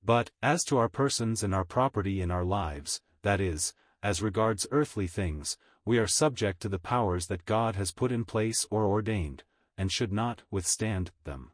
But, 0.04 0.32
as 0.42 0.64
to 0.64 0.78
our 0.78 0.88
persons 0.88 1.44
and 1.44 1.54
our 1.54 1.64
property 1.64 2.20
in 2.20 2.32
our 2.32 2.44
lives, 2.44 3.00
that 3.22 3.40
is, 3.40 3.72
as 4.02 4.22
regards 4.22 4.66
earthly 4.72 5.06
things, 5.06 5.58
we 5.86 5.98
are 5.98 6.08
subject 6.08 6.60
to 6.60 6.68
the 6.68 6.80
powers 6.80 7.28
that 7.28 7.44
God 7.44 7.76
has 7.76 7.92
put 7.92 8.10
in 8.10 8.24
place 8.24 8.66
or 8.70 8.84
ordained, 8.84 9.44
and 9.78 9.90
should 9.90 10.12
not 10.12 10.42
withstand 10.50 11.12
them. 11.22 11.52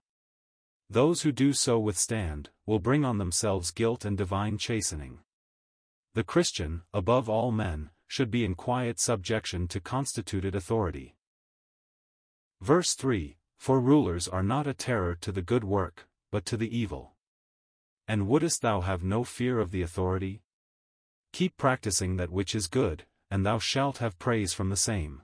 Those 0.88 1.22
who 1.22 1.32
do 1.32 1.52
so 1.52 1.78
withstand, 1.78 2.48
will 2.64 2.78
bring 2.78 3.04
on 3.04 3.18
themselves 3.18 3.70
guilt 3.70 4.06
and 4.06 4.16
divine 4.16 4.56
chastening. 4.56 5.18
The 6.14 6.24
Christian, 6.24 6.82
above 6.94 7.28
all 7.28 7.52
men, 7.52 7.90
should 8.06 8.30
be 8.30 8.44
in 8.44 8.54
quiet 8.54 8.98
subjection 8.98 9.68
to 9.68 9.80
constituted 9.80 10.54
authority. 10.54 11.14
Verse 12.62 12.94
3 12.94 13.36
For 13.58 13.80
rulers 13.80 14.28
are 14.28 14.42
not 14.42 14.66
a 14.66 14.74
terror 14.74 15.14
to 15.20 15.30
the 15.30 15.42
good 15.42 15.64
work, 15.64 16.08
but 16.30 16.46
to 16.46 16.56
the 16.56 16.74
evil. 16.74 17.12
And 18.08 18.26
wouldest 18.26 18.62
thou 18.62 18.80
have 18.80 19.04
no 19.04 19.24
fear 19.24 19.58
of 19.58 19.72
the 19.72 19.82
authority? 19.82 20.42
Keep 21.32 21.58
practicing 21.58 22.16
that 22.16 22.30
which 22.30 22.54
is 22.54 22.66
good, 22.66 23.04
and 23.32 23.46
thou 23.46 23.58
shalt 23.58 23.96
have 23.96 24.18
praise 24.18 24.52
from 24.52 24.68
the 24.68 24.76
same. 24.76 25.22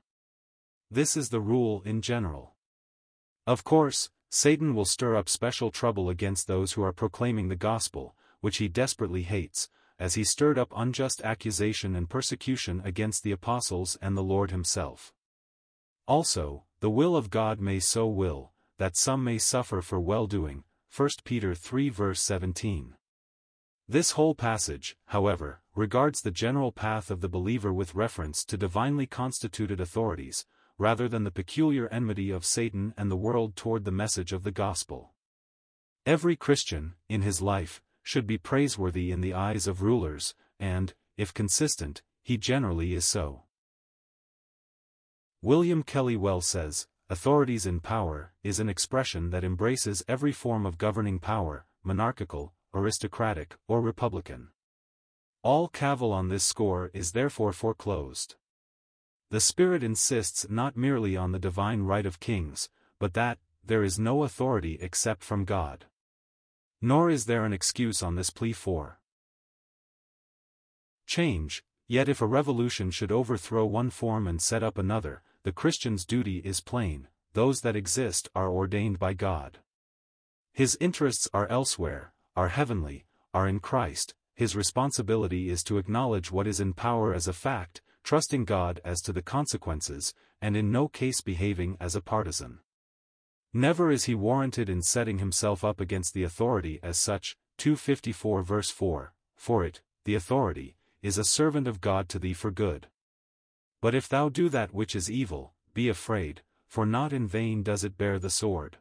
This 0.91 1.15
is 1.15 1.29
the 1.29 1.43
rule 1.43 1.83
in 1.85 2.01
general. 2.01 2.57
Of 3.47 3.65
course, 3.65 4.09
Satan 4.31 4.75
will 4.75 4.87
stir 4.87 5.15
up 5.15 5.29
special 5.29 5.71
trouble 5.71 6.09
against 6.09 6.47
those 6.47 6.73
who 6.73 6.83
are 6.83 6.95
proclaiming 6.95 7.49
the 7.49 7.55
gospel, 7.55 8.17
which 8.41 8.57
he 8.57 8.67
desperately 8.67 9.25
hates, 9.25 9.69
as 9.99 10.15
he 10.15 10.25
stirred 10.25 10.59
up 10.59 10.73
unjust 10.75 11.21
accusation 11.21 11.95
and 11.95 12.09
persecution 12.09 12.81
against 12.83 13.25
the 13.25 13.33
apostles 13.33 13.99
and 14.01 14.17
the 14.17 14.23
Lord 14.23 14.53
himself. 14.53 15.13
Also, 16.07 16.65
the 16.81 16.89
will 16.89 17.15
of 17.15 17.29
God 17.29 17.61
may 17.61 17.79
so 17.79 18.07
will, 18.07 18.53
that 18.79 18.97
some 18.97 19.23
may 19.23 19.37
suffer 19.37 19.83
for 19.83 20.01
well-doing, 20.01 20.65
1 20.97 21.11
Peter 21.25 21.55
3 21.55 21.91
verse 21.91 22.23
17. 22.23 22.95
This 23.91 24.11
whole 24.11 24.35
passage, 24.35 24.99
however, 25.07 25.63
regards 25.75 26.21
the 26.21 26.31
general 26.31 26.73
path 26.73 27.11
of 27.11 27.23
the 27.23 27.29
believer 27.29 27.73
with 27.73 27.95
reference 27.95 28.45
to 28.45 28.59
divinely 28.59 29.07
constituted 29.07 29.81
authorities, 29.81 30.45
rather 30.77 31.09
than 31.09 31.25
the 31.25 31.31
peculiar 31.31 31.89
enmity 31.89 32.31
of 32.31 32.45
Satan 32.45 32.93
and 32.99 33.11
the 33.11 33.17
world 33.17 33.57
toward 33.57 33.87
the 33.87 33.91
message 33.91 34.35
of 34.35 34.43
the 34.43 34.51
gospel. 34.53 35.15
Every 36.05 36.37
Christian, 36.37 36.97
in 37.09 37.23
his 37.23 37.41
life, 37.41 37.81
should 38.03 38.27
be 38.27 38.37
praiseworthy 38.37 39.11
in 39.11 39.23
the 39.23 39.33
eyes 39.33 39.67
of 39.67 39.81
rulers, 39.81 40.35
and, 40.61 40.93
if 41.17 41.33
consistent, 41.33 42.03
he 42.23 42.37
generally 42.37 42.93
is 42.93 43.07
so. 43.07 43.45
William 45.41 45.83
Kelly 45.83 46.17
well 46.17 46.43
says, 46.43 46.89
authorities 47.09 47.65
in 47.65 47.81
power 47.81 48.35
is 48.43 48.61
an 48.61 48.69
expression 48.69 49.31
that 49.31 49.45
embraces 49.45 50.05
every 50.07 50.33
form 50.33 50.67
of 50.67 50.77
governing 50.77 51.19
power, 51.19 51.65
monarchical, 51.83 52.53
aristocratic, 52.75 53.57
or 53.67 53.81
republican. 53.81 54.49
All 55.43 55.69
cavil 55.69 56.13
on 56.13 56.29
this 56.29 56.45
score 56.45 56.91
is 56.93 57.13
therefore 57.13 57.53
foreclosed. 57.53 58.37
The 59.31 59.41
Spirit 59.41 59.83
insists 59.83 60.49
not 60.49 60.77
merely 60.77 61.17
on 61.17 61.33
the 61.33 61.39
divine 61.39 61.83
right 61.83 62.07
of 62.07 62.21
kings, 62.21 62.71
but 62.99 63.15
that, 63.15 63.39
there 63.65 63.83
is 63.83 63.99
no 63.99 64.25
authority 64.25 64.79
except 64.81 65.23
from 65.23 65.45
God. 65.45 65.87
Nor 66.81 67.11
is 67.11 67.27
there 67.27 67.45
an 67.45 67.53
excuse 67.53 68.03
on 68.03 68.15
this 68.15 68.31
plea 68.31 68.53
for 68.53 69.01
change, 71.07 71.63
yet 71.87 72.09
if 72.09 72.21
a 72.21 72.27
revolution 72.27 72.91
should 72.91 73.13
overthrow 73.13 73.65
one 73.65 73.91
form 73.91 74.27
and 74.27 74.41
set 74.41 74.63
up 74.63 74.79
another, 74.79 75.23
the 75.43 75.53
Christian's 75.53 76.05
duty 76.05 76.39
is 76.39 76.61
plain, 76.61 77.09
those 77.33 77.61
that 77.63 77.77
exist 77.77 78.29
are 78.35 78.51
ordained 78.51 78.99
by 78.99 79.15
God. 79.15 79.59
His 80.53 80.77
interests 80.81 81.29
are 81.33 81.47
elsewhere, 81.49 82.13
are 82.39 82.51
heavenly, 82.51 83.05
are 83.35 83.49
in 83.49 83.59
Christ, 83.59 84.15
his 84.37 84.55
responsibility 84.55 85.51
is 85.51 85.65
to 85.65 85.77
acknowledge 85.77 86.31
what 86.31 86.47
is 86.47 86.61
in 86.61 86.73
power 86.73 87.13
as 87.13 87.27
a 87.27 87.33
fact, 87.33 87.83
trusting 88.05 88.45
God 88.45 88.81
as 88.85 89.01
to 89.01 89.13
the 89.13 89.23
consequences, 89.23 90.15
and 90.41 90.57
in 90.57 90.71
no 90.71 90.87
case 90.87 91.21
behaving 91.21 91.77
as 91.81 91.97
a 91.97 92.01
partisan. 92.01 92.61
Never 93.53 93.91
is 93.91 94.05
he 94.05 94.15
warranted 94.15 94.69
in 94.69 94.83
setting 94.83 95.19
himself 95.19 95.65
up 95.65 95.81
against 95.81 96.15
the 96.15 96.23
authority 96.23 96.79
as 96.81 96.97
such, 96.97 97.37
254 97.57 98.45
verse 98.45 98.71
4, 98.71 99.13
for 99.35 99.65
it, 99.65 99.81
the 100.05 100.15
authority, 100.15 100.77
is 101.03 101.19
a 101.19 101.25
servant 101.25 101.67
of 101.67 101.81
God 101.81 102.09
to 102.11 102.21
thee 102.21 102.35
for 102.35 102.53
good. 102.53 102.87
But 103.81 103.97
if 103.97 104.09
thou 104.09 104.29
do 104.29 104.49
that 104.51 104.73
which 104.73 104.95
is 104.95 105.11
evil, 105.11 105.55
be 105.75 105.89
afraid, 105.89 106.43
for 106.69 106.87
not 106.87 107.13
in 107.13 107.27
vain 107.27 107.65
does 107.65 107.83
it 107.83 107.99
bear 107.99 108.21
the 108.21 108.31
sword. 108.31 108.77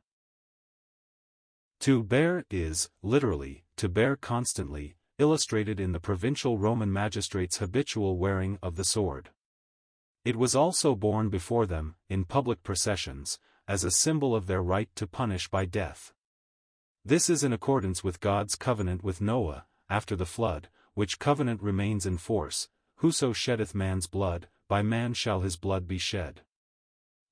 To 1.81 2.03
bear 2.03 2.43
is, 2.49 2.89
literally, 3.01 3.63
to 3.77 3.87
bear 3.87 4.15
constantly, 4.15 4.95
illustrated 5.19 5.79
in 5.79 5.91
the 5.91 5.99
provincial 5.99 6.57
Roman 6.57 6.91
magistrates' 6.91 7.57
habitual 7.57 8.17
wearing 8.17 8.57
of 8.61 8.75
the 8.75 8.83
sword. 8.83 9.29
It 10.25 10.35
was 10.35 10.55
also 10.55 10.95
borne 10.95 11.29
before 11.29 11.65
them, 11.65 11.95
in 12.09 12.25
public 12.25 12.63
processions, 12.63 13.39
as 13.67 13.83
a 13.83 13.91
symbol 13.91 14.35
of 14.35 14.47
their 14.47 14.61
right 14.61 14.89
to 14.95 15.07
punish 15.07 15.49
by 15.49 15.65
death. 15.65 16.13
This 17.05 17.29
is 17.29 17.43
in 17.43 17.53
accordance 17.53 18.03
with 18.03 18.19
God's 18.19 18.55
covenant 18.55 19.03
with 19.03 19.21
Noah, 19.21 19.65
after 19.89 20.15
the 20.15 20.25
flood, 20.25 20.69
which 20.93 21.19
covenant 21.19 21.61
remains 21.61 22.05
in 22.05 22.17
force, 22.17 22.69
whoso 22.95 23.31
sheddeth 23.31 23.73
man's 23.73 24.07
blood, 24.07 24.49
by 24.67 24.81
man 24.81 25.13
shall 25.13 25.41
his 25.41 25.55
blood 25.55 25.87
be 25.87 25.97
shed. 25.97 26.41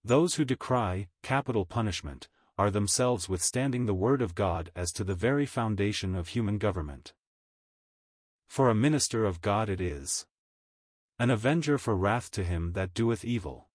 Those 0.03 0.35
who 0.35 0.45
decry, 0.45 1.07
capital 1.23 1.65
punishment, 1.65 2.29
are 2.57 2.71
themselves 2.71 3.27
withstanding 3.27 3.85
the 3.85 3.93
word 3.93 4.21
of 4.21 4.35
God 4.35 4.71
as 4.75 4.91
to 4.93 5.03
the 5.03 5.13
very 5.13 5.45
foundation 5.45 6.15
of 6.15 6.29
human 6.29 6.57
government. 6.57 7.13
For 8.47 8.69
a 8.69 8.75
minister 8.75 9.25
of 9.25 9.41
God 9.41 9.69
it 9.69 9.81
is. 9.81 10.25
An 11.19 11.29
avenger 11.29 11.77
for 11.77 11.95
wrath 11.95 12.31
to 12.31 12.43
him 12.43 12.73
that 12.73 12.93
doeth 12.93 13.25
evil. 13.25 13.69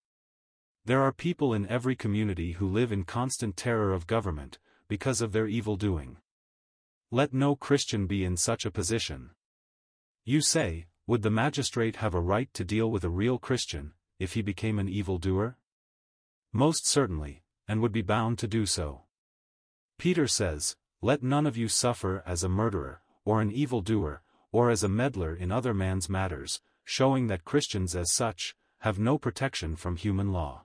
There 0.85 1.03
are 1.03 1.13
people 1.13 1.53
in 1.53 1.69
every 1.69 1.95
community 1.95 2.53
who 2.53 2.67
live 2.67 2.91
in 2.91 3.05
constant 3.05 3.57
terror 3.57 3.93
of 3.93 4.07
government, 4.07 4.59
because 4.89 5.21
of 5.21 5.33
their 5.33 5.47
evil 5.47 5.77
doing. 5.77 6.17
Let 7.11 7.35
no 7.35 7.55
Christian 7.55 8.07
be 8.07 8.25
in 8.25 8.37
such 8.37 8.65
a 8.65 8.71
position. 8.71 9.31
You 10.25 10.41
say, 10.41 10.87
would 11.07 11.23
the 11.23 11.31
magistrate 11.31 11.97
have 11.97 12.15
a 12.15 12.21
right 12.21 12.53
to 12.55 12.65
deal 12.65 12.91
with 12.91 13.05
a 13.05 13.11
real 13.11 13.39
Christian, 13.39 13.93
if 14.19 14.35
he 14.35 14.43
became 14.43 14.79
an 14.79 14.89
evil 14.89 15.19
doer? 15.19 15.57
Most 16.53 16.89
certainly, 16.89 17.43
and 17.71 17.81
would 17.81 17.93
be 17.93 18.03
bound 18.03 18.37
to 18.37 18.49
do 18.49 18.67
so. 18.67 19.03
Peter 19.97 20.27
says, 20.27 20.75
Let 21.01 21.23
none 21.23 21.47
of 21.47 21.57
you 21.57 21.69
suffer 21.69 22.21
as 22.27 22.43
a 22.43 22.49
murderer, 22.49 23.01
or 23.25 23.41
an 23.41 23.53
evildoer, 23.53 24.23
or 24.51 24.71
as 24.71 24.83
a 24.83 24.89
meddler 24.89 25.37
in 25.37 25.53
other 25.53 25.73
man's 25.73 26.09
matters, 26.09 26.61
showing 26.83 27.29
that 27.29 27.45
Christians 27.45 27.95
as 27.95 28.11
such, 28.11 28.57
have 28.81 28.99
no 28.99 29.19
protection 29.19 29.77
from 29.77 29.95
human 29.95 30.33
law. 30.33 30.65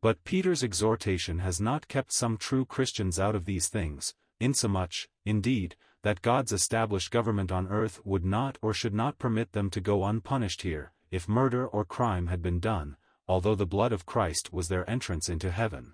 But 0.00 0.24
Peter's 0.24 0.64
exhortation 0.64 1.40
has 1.40 1.60
not 1.60 1.86
kept 1.86 2.12
some 2.12 2.38
true 2.38 2.64
Christians 2.64 3.20
out 3.20 3.34
of 3.34 3.44
these 3.44 3.68
things, 3.68 4.14
insomuch, 4.40 5.08
indeed, 5.26 5.76
that 6.00 6.22
God's 6.22 6.50
established 6.50 7.10
government 7.10 7.52
on 7.52 7.68
earth 7.68 8.00
would 8.06 8.24
not 8.24 8.56
or 8.62 8.72
should 8.72 8.94
not 8.94 9.18
permit 9.18 9.52
them 9.52 9.68
to 9.68 9.82
go 9.82 10.02
unpunished 10.02 10.62
here, 10.62 10.92
if 11.10 11.28
murder 11.28 11.66
or 11.66 11.84
crime 11.84 12.28
had 12.28 12.40
been 12.40 12.58
done, 12.58 12.96
although 13.28 13.54
the 13.54 13.66
blood 13.66 13.92
of 13.92 14.06
Christ 14.06 14.50
was 14.50 14.68
their 14.68 14.88
entrance 14.88 15.28
into 15.28 15.50
heaven. 15.50 15.92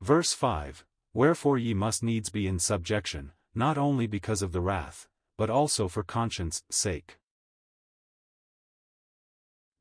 Verse 0.00 0.32
5 0.32 0.84
Wherefore 1.12 1.58
ye 1.58 1.74
must 1.74 2.02
needs 2.02 2.30
be 2.30 2.46
in 2.46 2.58
subjection, 2.58 3.32
not 3.54 3.76
only 3.76 4.06
because 4.06 4.42
of 4.42 4.52
the 4.52 4.60
wrath, 4.60 5.08
but 5.36 5.50
also 5.50 5.88
for 5.88 6.02
conscience' 6.02 6.62
sake. 6.70 7.18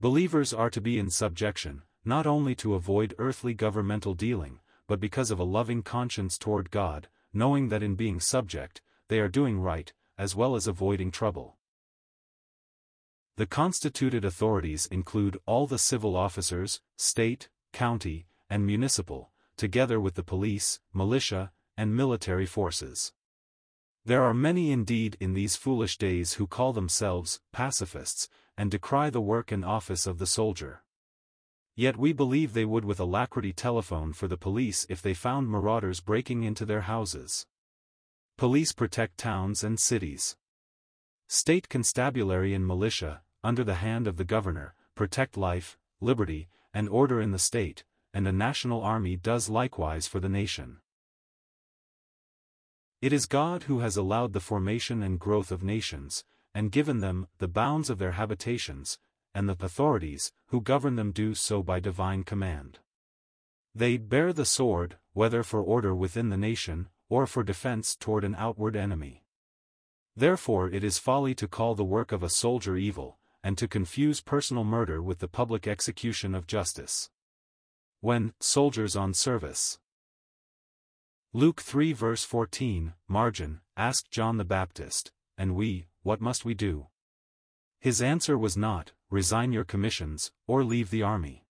Believers 0.02 0.54
are 0.54 0.70
to 0.70 0.82
be 0.82 0.98
in 0.98 1.10
subjection, 1.10 1.84
not 2.04 2.26
only 2.26 2.56
to 2.56 2.74
avoid 2.74 3.14
earthly 3.18 3.54
governmental 3.54 4.14
dealing, 4.14 4.60
but 4.88 5.00
because 5.00 5.30
of 5.30 5.40
a 5.40 5.44
loving 5.44 5.84
conscience 5.84 6.38
toward 6.38 6.72
God, 6.72 7.08
knowing 7.34 7.70
that 7.70 7.84
in 7.84 7.96
being 7.96 8.20
subject, 8.20 8.82
they 9.08 9.20
are 9.20 9.28
doing 9.28 9.60
right, 9.60 9.94
as 10.18 10.36
well 10.36 10.56
as 10.56 10.68
avoiding 10.68 11.12
trouble. 11.12 11.58
The 13.38 13.46
constituted 13.46 14.26
authorities 14.26 14.86
include 14.88 15.40
all 15.46 15.68
the 15.68 15.78
civil 15.78 16.16
officers, 16.16 16.82
state, 16.98 17.48
county, 17.72 18.26
and 18.50 18.66
municipal, 18.66 19.32
together 19.60 20.00
with 20.00 20.16
the 20.16 20.24
police, 20.24 20.80
militia, 20.94 21.52
and 21.78 21.96
military 21.96 22.46
forces. 22.46 23.12
There 24.06 24.24
are 24.24 24.34
many 24.34 24.72
indeed 24.72 25.18
in 25.20 25.34
these 25.34 25.58
foolish 25.58 25.98
days 25.98 26.36
who 26.36 26.48
call 26.48 26.72
themselves 26.72 27.42
pacifists, 27.52 28.30
and 28.58 28.72
decry 28.72 29.10
the 29.10 29.22
work 29.22 29.52
and 29.52 29.64
office 29.66 30.08
of 30.08 30.18
the 30.18 30.26
soldier. 30.26 30.84
Yet 31.76 31.98
we 31.98 32.14
believe 32.14 32.54
they 32.54 32.66
would 32.66 32.86
with 32.86 33.00
alacrity 33.00 33.52
telephone 33.52 34.14
for 34.14 34.28
the 34.28 34.38
police 34.38 34.86
if 34.90 35.02
they 35.02 35.14
found 35.14 35.50
marauders 35.50 36.00
breaking 36.00 36.44
into 36.44 36.66
their 36.66 36.82
houses. 36.82 37.46
Police 38.38 38.72
protect 38.72 39.18
towns 39.18 39.64
and 39.64 39.78
cities. 39.78 40.38
State 41.28 41.68
constabulary 41.68 42.54
and 42.54 42.66
militia, 42.66 43.22
under 43.44 43.66
the 43.66 43.76
hand 43.76 44.08
of 44.08 44.16
the 44.16 44.24
governor, 44.24 44.74
protect 44.96 45.36
life, 45.36 45.78
liberty, 46.00 46.48
and 46.74 46.88
order 46.88 47.20
in 47.20 47.32
the 47.32 47.40
state, 47.40 47.84
and 48.14 48.28
a 48.28 48.32
national 48.32 48.82
army 48.82 49.16
does 49.16 49.50
likewise 49.50 50.08
for 50.08 50.20
the 50.20 50.30
nation. 50.30 50.78
It 53.02 53.14
is 53.14 53.26
God 53.26 53.64
who 53.64 53.80
has 53.80 53.96
allowed 53.96 54.34
the 54.34 54.40
formation 54.40 55.02
and 55.02 55.20
growth 55.20 55.52
of 55.52 55.64
nations, 55.64 56.26
and 56.54 56.72
given 56.72 57.00
them 57.00 57.28
the 57.38 57.48
bounds 57.48 57.90
of 57.90 57.98
their 57.98 58.12
habitations, 58.12 58.98
and 59.34 59.48
the 59.48 59.58
authorities, 59.64 60.32
who 60.48 60.62
govern 60.62 60.96
them 60.96 61.12
do 61.12 61.34
so 61.34 61.64
by 61.64 61.80
divine 61.80 62.24
command. 62.24 62.80
They 63.74 63.98
bear 63.98 64.34
the 64.34 64.46
sword, 64.46 64.98
whether 65.14 65.44
for 65.44 65.62
order 65.62 65.96
within 65.96 66.30
the 66.30 66.38
nation, 66.38 66.90
or 67.08 67.26
for 67.28 67.44
defense 67.44 67.96
toward 67.96 68.24
an 68.24 68.36
outward 68.36 68.76
enemy. 68.76 69.24
Therefore 70.16 70.70
it 70.70 70.84
is 70.84 70.98
folly 70.98 71.34
to 71.36 71.48
call 71.48 71.76
the 71.76 71.86
work 71.86 72.12
of 72.12 72.24
a 72.24 72.30
soldier 72.30 72.76
evil, 72.76 73.18
and 73.44 73.58
to 73.58 73.68
confuse 73.68 74.20
personal 74.20 74.64
murder 74.64 75.02
with 75.02 75.20
the 75.20 75.28
public 75.28 75.68
execution 75.68 76.36
of 76.36 76.48
justice. 76.48 77.10
When, 78.02 78.34
soldiers 78.40 78.96
on 78.96 79.14
service. 79.14 79.78
Luke 81.34 81.60
3 81.62 81.92
verse 81.92 82.24
14, 82.24 82.94
margin, 83.10 83.60
asked 83.76 84.10
John 84.10 84.38
the 84.38 84.46
Baptist, 84.46 85.12
and 85.38 85.54
we, 85.54 85.88
what 86.02 86.22
must 86.22 86.46
we 86.46 86.54
do? 86.54 86.88
His 87.78 88.02
answer 88.02 88.38
was 88.38 88.56
not, 88.56 88.94
resign 89.10 89.52
your 89.52 89.66
commissions, 89.66 90.32
or 90.48 90.64
leave 90.64 90.92
the 90.92 91.04
army. 91.04 91.46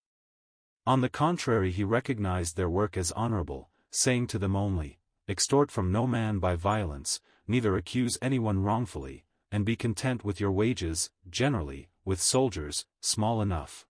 On 0.87 1.01
the 1.01 1.09
contrary 1.09 1.71
he 1.71 1.83
recognized 1.83 2.57
their 2.57 2.69
work 2.69 2.97
as 2.97 3.11
honorable, 3.11 3.69
saying 3.91 4.25
to 4.27 4.39
them 4.39 4.55
only, 4.55 4.97
Extort 5.27 5.69
from 5.69 5.91
no 5.91 6.07
man 6.07 6.39
by 6.39 6.55
violence, 6.55 7.21
neither 7.47 7.77
accuse 7.77 8.17
anyone 8.23 8.63
wrongfully, 8.63 9.23
and 9.51 9.65
be 9.65 9.75
content 9.75 10.23
with 10.23 10.39
your 10.39 10.51
wages, 10.51 11.11
generally, 11.29 11.89
with 12.03 12.19
soldiers, 12.19 12.87
small 13.01 13.39
enough. 13.39 13.85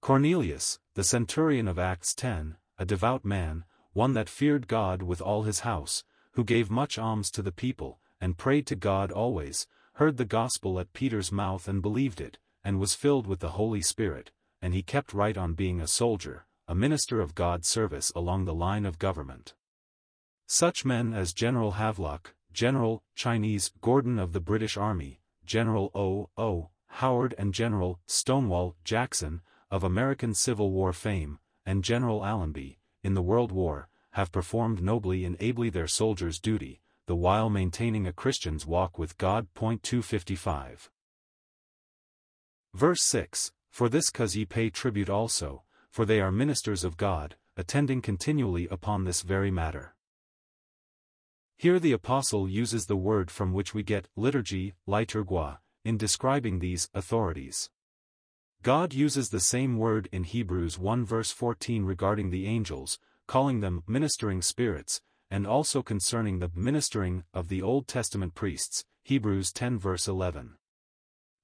Cornelius, 0.00 0.78
the 0.94 1.02
centurion 1.02 1.66
of 1.66 1.76
Acts 1.76 2.14
10, 2.14 2.56
a 2.78 2.84
devout 2.84 3.24
man, 3.24 3.64
one 3.94 4.12
that 4.12 4.28
feared 4.28 4.68
God 4.68 5.02
with 5.02 5.20
all 5.20 5.42
his 5.42 5.60
house, 5.60 6.04
who 6.32 6.44
gave 6.44 6.70
much 6.70 6.98
alms 6.98 7.32
to 7.32 7.42
the 7.42 7.50
people, 7.50 7.98
and 8.20 8.38
prayed 8.38 8.64
to 8.68 8.76
God 8.76 9.10
always, 9.10 9.66
heard 9.94 10.16
the 10.16 10.24
gospel 10.24 10.78
at 10.78 10.92
Peter's 10.92 11.32
mouth 11.32 11.66
and 11.66 11.82
believed 11.82 12.20
it, 12.20 12.38
and 12.62 12.78
was 12.78 12.94
filled 12.94 13.26
with 13.26 13.40
the 13.40 13.50
Holy 13.50 13.82
Spirit, 13.82 14.30
and 14.62 14.72
he 14.72 14.82
kept 14.82 15.12
right 15.12 15.36
on 15.36 15.54
being 15.54 15.80
a 15.80 15.88
soldier, 15.88 16.46
a 16.68 16.76
minister 16.76 17.20
of 17.20 17.34
God's 17.34 17.66
service 17.66 18.12
along 18.14 18.44
the 18.44 18.54
line 18.54 18.86
of 18.86 19.00
government. 19.00 19.54
Such 20.46 20.84
men 20.84 21.12
as 21.12 21.32
General 21.32 21.72
Havelock, 21.72 22.34
General, 22.52 23.02
Chinese, 23.16 23.72
Gordon 23.80 24.20
of 24.20 24.32
the 24.32 24.40
British 24.40 24.76
Army, 24.76 25.20
General 25.44 25.90
O. 25.92 26.30
O. 26.36 26.70
Howard 26.86 27.34
and 27.36 27.52
General, 27.52 27.98
Stonewall, 28.06 28.76
Jackson, 28.84 29.40
of 29.74 29.82
American 29.82 30.32
Civil 30.32 30.70
War 30.70 30.92
fame, 30.92 31.40
and 31.66 31.82
General 31.82 32.24
Allenby, 32.24 32.78
in 33.02 33.14
the 33.14 33.22
World 33.22 33.50
War, 33.50 33.88
have 34.12 34.30
performed 34.30 34.80
nobly 34.80 35.24
and 35.24 35.36
ably 35.40 35.68
their 35.68 35.88
soldiers' 35.88 36.38
duty, 36.38 36.80
the 37.06 37.16
while 37.16 37.50
maintaining 37.50 38.06
a 38.06 38.12
Christian's 38.12 38.64
walk 38.64 39.00
with 39.00 39.18
God. 39.18 39.48
255. 39.56 40.90
Verse 42.72 43.02
6 43.02 43.50
For 43.72 43.88
this 43.88 44.10
cause 44.10 44.36
ye 44.36 44.44
pay 44.44 44.70
tribute 44.70 45.10
also, 45.10 45.64
for 45.90 46.06
they 46.06 46.20
are 46.20 46.30
ministers 46.30 46.84
of 46.84 46.96
God, 46.96 47.34
attending 47.56 48.00
continually 48.00 48.68
upon 48.70 49.02
this 49.02 49.22
very 49.22 49.50
matter. 49.50 49.96
Here 51.56 51.80
the 51.80 51.90
Apostle 51.90 52.48
uses 52.48 52.86
the 52.86 52.94
word 52.94 53.28
from 53.28 53.52
which 53.52 53.74
we 53.74 53.82
get 53.82 54.06
liturgy, 54.14 54.74
liturgua, 54.86 55.58
in 55.84 55.98
describing 55.98 56.60
these 56.60 56.88
authorities. 56.94 57.70
God 58.64 58.94
uses 58.94 59.28
the 59.28 59.40
same 59.40 59.76
word 59.76 60.08
in 60.10 60.24
Hebrews 60.24 60.78
1 60.78 61.04
verse 61.04 61.30
14 61.30 61.84
regarding 61.84 62.30
the 62.30 62.46
angels, 62.46 62.98
calling 63.26 63.60
them 63.60 63.82
ministering 63.86 64.40
spirits, 64.40 65.02
and 65.30 65.46
also 65.46 65.82
concerning 65.82 66.38
the 66.38 66.50
ministering 66.54 67.24
of 67.34 67.48
the 67.48 67.60
Old 67.60 67.86
Testament 67.86 68.34
priests, 68.34 68.86
Hebrews 69.02 69.52
10 69.52 69.78
verse 69.78 70.08
11. 70.08 70.54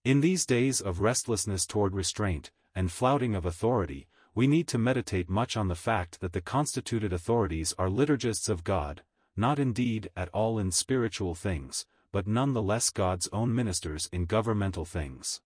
In 0.02 0.22
these 0.22 0.46
days 0.46 0.80
of 0.80 1.02
restlessness 1.02 1.66
toward 1.66 1.94
restraint, 1.94 2.52
and 2.74 2.90
flouting 2.90 3.34
of 3.34 3.44
authority, 3.44 4.08
we 4.34 4.46
need 4.46 4.66
to 4.68 4.78
meditate 4.78 5.28
much 5.28 5.58
on 5.58 5.68
the 5.68 5.74
fact 5.74 6.20
that 6.20 6.32
the 6.32 6.40
constituted 6.40 7.12
authorities 7.12 7.74
are 7.78 7.90
liturgists 7.90 8.48
of 8.48 8.64
God, 8.64 9.02
not 9.36 9.58
indeed 9.58 10.08
at 10.16 10.30
all 10.30 10.58
in 10.58 10.70
spiritual 10.70 11.34
things, 11.34 11.84
but 12.12 12.26
none 12.26 12.54
the 12.54 12.62
less 12.62 12.88
God's 12.88 13.28
own 13.30 13.54
ministers 13.54 14.08
in 14.10 14.24
governmental 14.24 14.86
things. 14.86 15.42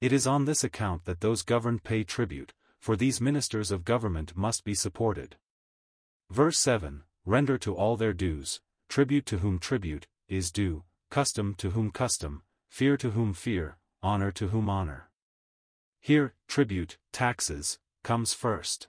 It 0.00 0.12
is 0.12 0.26
on 0.26 0.44
this 0.44 0.62
account 0.62 1.04
that 1.06 1.20
those 1.20 1.42
governed 1.42 1.82
pay 1.82 2.04
tribute, 2.04 2.54
for 2.78 2.96
these 2.96 3.20
ministers 3.20 3.72
of 3.72 3.84
government 3.84 4.36
must 4.36 4.62
be 4.64 4.74
supported. 4.74 5.36
Verse 6.30 6.58
7 6.58 7.02
Render 7.24 7.58
to 7.58 7.74
all 7.74 7.96
their 7.96 8.12
dues, 8.12 8.60
tribute 8.88 9.26
to 9.26 9.38
whom 9.38 9.58
tribute 9.58 10.06
is 10.28 10.52
due, 10.52 10.84
custom 11.10 11.54
to 11.56 11.70
whom 11.70 11.90
custom, 11.90 12.42
fear 12.68 12.96
to 12.96 13.10
whom 13.10 13.34
fear, 13.34 13.76
honor 14.02 14.30
to 14.30 14.48
whom 14.48 14.70
honor. 14.70 15.10
Here, 16.00 16.34
tribute, 16.46 16.96
taxes, 17.12 17.78
comes 18.04 18.32
first. 18.32 18.88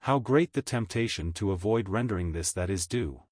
How 0.00 0.18
great 0.18 0.54
the 0.54 0.62
temptation 0.62 1.32
to 1.34 1.52
avoid 1.52 1.88
rendering 1.88 2.32
this 2.32 2.52
that 2.52 2.70
is 2.70 2.86
due. 2.86 3.22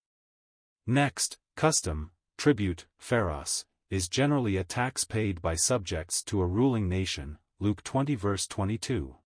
Next, 0.87 1.38
custom, 1.57 2.11
tribute, 2.37 2.87
phoros, 2.99 3.64
is 3.90 4.09
generally 4.09 4.57
a 4.57 4.64
tax 4.64 5.05
paid 5.05 5.40
by 5.42 5.55
subjects 5.55 6.23
to 6.25 6.40
a 6.40 6.47
ruling 6.47 6.88
nation, 6.88 7.38
Luke 7.61 7.83
20 7.83 8.14
verse 8.14 8.47
22. 8.47 9.16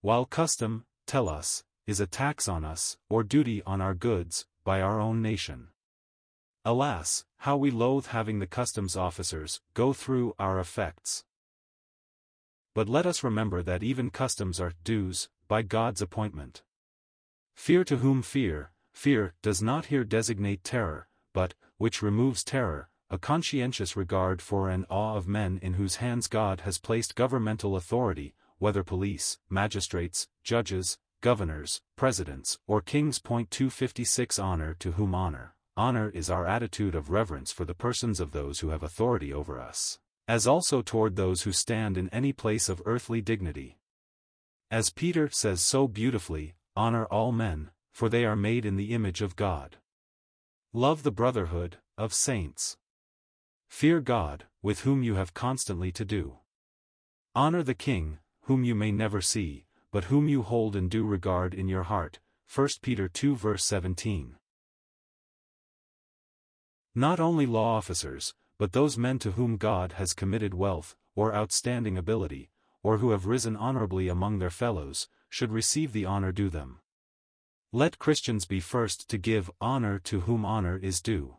While 0.00 0.24
custom, 0.24 0.84
telos, 1.06 1.64
is 1.86 2.00
a 2.00 2.06
tax 2.06 2.48
on 2.48 2.64
us, 2.64 2.96
or 3.08 3.22
duty 3.22 3.62
on 3.64 3.80
our 3.80 3.94
goods, 3.94 4.46
by 4.64 4.80
our 4.80 5.00
own 5.00 5.20
nation. 5.20 5.68
Alas, 6.64 7.24
how 7.38 7.56
we 7.56 7.70
loathe 7.70 8.06
having 8.06 8.38
the 8.38 8.46
customs 8.46 8.96
officers 8.96 9.60
go 9.74 9.92
through 9.92 10.34
our 10.38 10.58
effects. 10.58 11.24
But 12.74 12.88
let 12.88 13.06
us 13.06 13.22
remember 13.22 13.62
that 13.62 13.82
even 13.82 14.10
customs 14.10 14.58
are 14.60 14.72
dues, 14.82 15.28
by 15.46 15.62
God's 15.62 16.00
appointment. 16.00 16.62
Fear 17.54 17.84
to 17.84 17.98
whom 17.98 18.22
fear, 18.22 18.72
fear 18.92 19.34
does 19.42 19.62
not 19.62 19.86
here 19.86 20.04
designate 20.04 20.64
terror, 20.64 21.08
but, 21.34 21.52
which 21.76 22.00
removes 22.00 22.42
terror, 22.42 22.88
a 23.10 23.18
conscientious 23.18 23.94
regard 23.94 24.40
for 24.40 24.70
and 24.70 24.86
awe 24.88 25.16
of 25.16 25.28
men 25.28 25.58
in 25.60 25.74
whose 25.74 25.96
hands 25.96 26.26
God 26.26 26.62
has 26.62 26.78
placed 26.78 27.14
governmental 27.14 27.76
authority, 27.76 28.34
whether 28.58 28.82
police, 28.82 29.36
magistrates, 29.50 30.26
judges, 30.42 30.96
governors, 31.20 31.82
presidents, 31.96 32.58
or 32.66 32.80
kings. 32.80 33.20
256 33.20 34.38
Honor 34.38 34.74
to 34.78 34.92
whom 34.92 35.14
honor 35.14 35.54
honor 35.76 36.08
is 36.10 36.30
our 36.30 36.46
attitude 36.46 36.94
of 36.94 37.10
reverence 37.10 37.50
for 37.50 37.64
the 37.64 37.74
persons 37.74 38.20
of 38.20 38.30
those 38.30 38.60
who 38.60 38.68
have 38.68 38.82
authority 38.82 39.32
over 39.32 39.60
us, 39.60 39.98
as 40.28 40.46
also 40.46 40.82
toward 40.82 41.16
those 41.16 41.42
who 41.42 41.52
stand 41.52 41.98
in 41.98 42.08
any 42.10 42.32
place 42.32 42.68
of 42.68 42.82
earthly 42.86 43.20
dignity. 43.20 43.76
As 44.70 44.90
Peter 44.90 45.28
says 45.30 45.60
so 45.60 45.88
beautifully, 45.88 46.54
honor 46.76 47.06
all 47.06 47.32
men, 47.32 47.70
for 47.92 48.08
they 48.08 48.24
are 48.24 48.36
made 48.36 48.64
in 48.64 48.76
the 48.76 48.92
image 48.94 49.20
of 49.20 49.36
God. 49.36 49.76
Love 50.76 51.04
the 51.04 51.12
brotherhood 51.12 51.76
of 51.96 52.12
saints. 52.12 52.76
Fear 53.68 54.00
God, 54.00 54.46
with 54.60 54.80
whom 54.80 55.04
you 55.04 55.14
have 55.14 55.32
constantly 55.32 55.92
to 55.92 56.04
do. 56.04 56.38
Honor 57.32 57.62
the 57.62 57.74
king, 57.74 58.18
whom 58.46 58.64
you 58.64 58.74
may 58.74 58.90
never 58.90 59.20
see, 59.20 59.66
but 59.92 60.06
whom 60.06 60.26
you 60.26 60.42
hold 60.42 60.74
in 60.74 60.88
due 60.88 61.06
regard 61.06 61.54
in 61.54 61.68
your 61.68 61.84
heart. 61.84 62.18
1 62.52 62.68
Peter 62.82 63.06
2 63.06 63.36
verse 63.36 63.64
17. 63.64 64.34
Not 66.92 67.20
only 67.20 67.46
law 67.46 67.76
officers, 67.76 68.34
but 68.58 68.72
those 68.72 68.98
men 68.98 69.20
to 69.20 69.30
whom 69.30 69.56
God 69.56 69.92
has 69.92 70.12
committed 70.12 70.54
wealth, 70.54 70.96
or 71.14 71.32
outstanding 71.32 71.96
ability, 71.96 72.50
or 72.82 72.98
who 72.98 73.12
have 73.12 73.26
risen 73.26 73.54
honorably 73.54 74.08
among 74.08 74.40
their 74.40 74.50
fellows, 74.50 75.08
should 75.28 75.52
receive 75.52 75.92
the 75.92 76.04
honor 76.04 76.32
due 76.32 76.50
them. 76.50 76.80
Let 77.76 77.98
Christians 77.98 78.44
be 78.44 78.60
first 78.60 79.08
to 79.08 79.18
give 79.18 79.50
honor 79.60 79.98
to 80.04 80.20
whom 80.20 80.44
honor 80.44 80.78
is 80.80 81.00
due. 81.00 81.38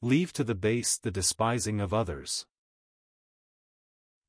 Leave 0.00 0.32
to 0.32 0.42
the 0.42 0.54
base 0.54 0.96
the 0.96 1.10
despising 1.10 1.82
of 1.82 1.92
others. 1.92 2.46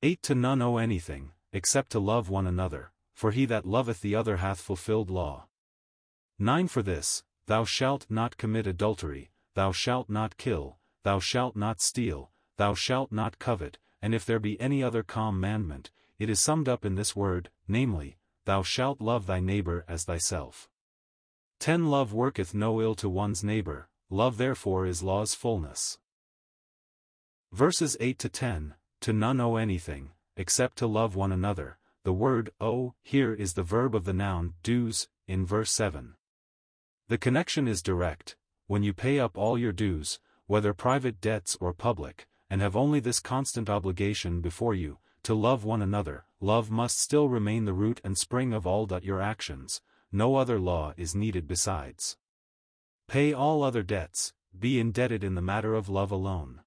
8 0.03 0.21
To 0.23 0.35
none 0.35 0.61
owe 0.61 0.75
anything, 0.75 1.31
except 1.53 1.91
to 1.91 1.99
love 1.99 2.29
one 2.29 2.45
another, 2.45 2.91
for 3.13 3.31
he 3.31 3.45
that 3.45 3.65
loveth 3.65 4.01
the 4.01 4.13
other 4.13 4.35
hath 4.35 4.59
fulfilled 4.59 5.09
law. 5.09 5.47
9 6.37 6.67
For 6.67 6.81
this, 6.81 7.23
thou 7.45 7.63
shalt 7.63 8.05
not 8.09 8.35
commit 8.35 8.67
adultery, 8.67 9.31
thou 9.53 9.71
shalt 9.71 10.09
not 10.09 10.35
kill, 10.35 10.79
thou 11.05 11.19
shalt 11.19 11.55
not 11.55 11.79
steal, 11.79 12.29
thou 12.57 12.73
shalt 12.73 13.13
not 13.13 13.39
covet, 13.39 13.77
and 14.01 14.13
if 14.13 14.25
there 14.25 14.37
be 14.37 14.59
any 14.59 14.83
other 14.83 15.01
commandment, 15.01 15.91
it 16.19 16.29
is 16.29 16.41
summed 16.41 16.67
up 16.67 16.83
in 16.83 16.95
this 16.95 17.15
word, 17.15 17.51
namely, 17.69 18.17
thou 18.43 18.61
shalt 18.61 18.99
love 18.99 19.27
thy 19.27 19.39
neighbor 19.39 19.85
as 19.87 20.03
thyself. 20.03 20.69
10 21.59 21.87
Love 21.87 22.13
worketh 22.13 22.53
no 22.53 22.81
ill 22.81 22.95
to 22.95 23.09
one's 23.09 23.43
neighbor, 23.43 23.89
love 24.09 24.37
therefore 24.37 24.85
is 24.85 25.01
law's 25.01 25.33
fullness. 25.33 25.97
Verses 27.51 27.95
8 27.99 28.19
to 28.19 28.29
10 28.29 28.75
To 29.01 29.13
none 29.13 29.39
owe 29.39 29.55
anything, 29.55 30.11
except 30.35 30.77
to 30.77 30.87
love 30.87 31.15
one 31.15 31.31
another, 31.31 31.77
the 32.03 32.13
word 32.13 32.51
owe 32.59 32.93
here 33.01 33.33
is 33.33 33.53
the 33.53 33.63
verb 33.63 33.95
of 33.95 34.03
the 34.03 34.13
noun 34.13 34.53
dues, 34.61 35.07
in 35.27 35.45
verse 35.45 35.71
7. 35.71 36.15
The 37.07 37.17
connection 37.17 37.67
is 37.67 37.81
direct, 37.81 38.35
when 38.67 38.83
you 38.83 38.93
pay 38.93 39.19
up 39.19 39.37
all 39.37 39.57
your 39.57 39.71
dues, 39.71 40.19
whether 40.47 40.73
private 40.73 41.21
debts 41.21 41.57
or 41.59 41.73
public, 41.73 42.27
and 42.49 42.61
have 42.61 42.75
only 42.75 42.99
this 42.99 43.19
constant 43.19 43.69
obligation 43.69 44.41
before 44.41 44.73
you, 44.73 44.99
to 45.23 45.33
love 45.33 45.63
one 45.63 45.81
another, 45.81 46.25
love 46.39 46.69
must 46.69 46.99
still 46.99 47.29
remain 47.29 47.65
the 47.65 47.73
root 47.73 48.01
and 48.03 48.17
spring 48.17 48.53
of 48.53 48.67
all 48.67 48.85
that 48.85 49.03
your 49.03 49.21
actions, 49.21 49.81
no 50.15 50.37
other 50.37 50.57
law 50.57 50.93
is 50.95 51.13
needed 51.13 51.47
besides. 51.47 52.15
Pay 53.07 53.33
all 53.33 53.61
other 53.61 53.83
debts, 53.83 54.33
be 54.57 54.79
indebted 54.79 55.23
in 55.23 55.35
the 55.35 55.41
matter 55.41 55.75
of 55.75 55.89
love 55.89 56.09
alone. 56.09 56.61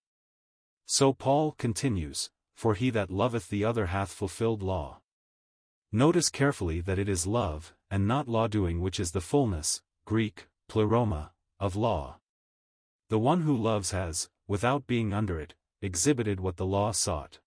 So 0.84 1.12
Paul 1.14 1.52
continues, 1.52 2.30
For 2.54 2.74
he 2.74 2.90
that 2.90 3.10
loveth 3.10 3.48
the 3.48 3.64
other 3.64 3.86
hath 3.86 4.12
fulfilled 4.12 4.62
law. 4.62 5.00
Notice 5.90 6.28
carefully 6.28 6.82
that 6.82 6.98
it 6.98 7.08
is 7.08 7.26
love, 7.26 7.72
and 7.90 8.06
not 8.06 8.28
law-doing 8.28 8.82
which 8.82 9.00
is 9.00 9.12
the 9.12 9.22
fullness, 9.22 9.80
Greek, 10.04 10.48
pleroma, 10.68 11.32
of 11.58 11.74
law. 11.74 12.18
The 13.08 13.18
one 13.18 13.42
who 13.42 13.56
loves 13.56 13.92
has, 13.92 14.28
without 14.46 14.86
being 14.86 15.14
under 15.14 15.40
it, 15.40 15.54
exhibited 15.80 16.40
what 16.40 16.58
the 16.58 16.66
law 16.66 16.92
sought. 16.92 17.38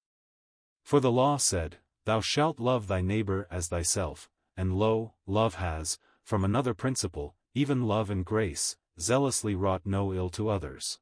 For 0.83 0.99
the 0.99 1.11
law 1.11 1.37
said, 1.37 1.77
Thou 2.05 2.21
shalt 2.21 2.59
love 2.59 2.87
thy 2.87 3.01
neighbor 3.01 3.47
as 3.51 3.67
thyself, 3.67 4.30
and 4.61 4.77
lo, 4.77 5.11
love 5.25 5.55
has, 5.55 5.97
from 6.21 6.45
another 6.45 6.75
principle, 6.75 7.33
even 7.55 7.87
love 7.87 8.11
and 8.11 8.23
grace, 8.23 8.77
zealously 8.99 9.55
wrought 9.55 9.81
no 9.85 10.13
ill 10.13 10.29
to 10.29 10.49
others. 10.49 10.99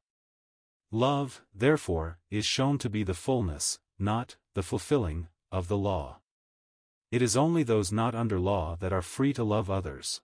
Love, 0.90 1.42
therefore, 1.54 2.18
is 2.30 2.46
shown 2.46 2.78
to 2.78 2.88
be 2.88 3.02
the 3.02 3.12
fullness, 3.12 3.78
not, 3.98 4.38
the 4.54 4.62
fulfilling, 4.62 5.28
of 5.52 5.68
the 5.68 5.76
law. 5.76 6.20
It 7.12 7.20
is 7.20 7.36
only 7.36 7.62
those 7.62 7.92
not 7.92 8.14
under 8.14 8.40
law 8.40 8.76
that 8.80 8.94
are 8.94 9.02
free 9.02 9.34
to 9.34 9.44
love 9.44 9.70
others. 9.70 10.22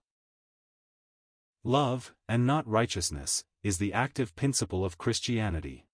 Love, 1.63 2.15
and 2.27 2.47
not 2.47 2.67
righteousness, 2.67 3.43
is 3.61 3.77
the 3.77 3.93
active 3.93 4.35
principle 4.35 4.83
of 4.83 4.97
Christianity. 4.97 5.85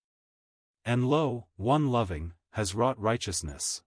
And 0.86 1.10
lo, 1.10 1.48
one 1.58 1.92
loving, 1.92 2.32
has 2.52 2.74
wrought 2.74 2.98
righteousness. 2.98 3.84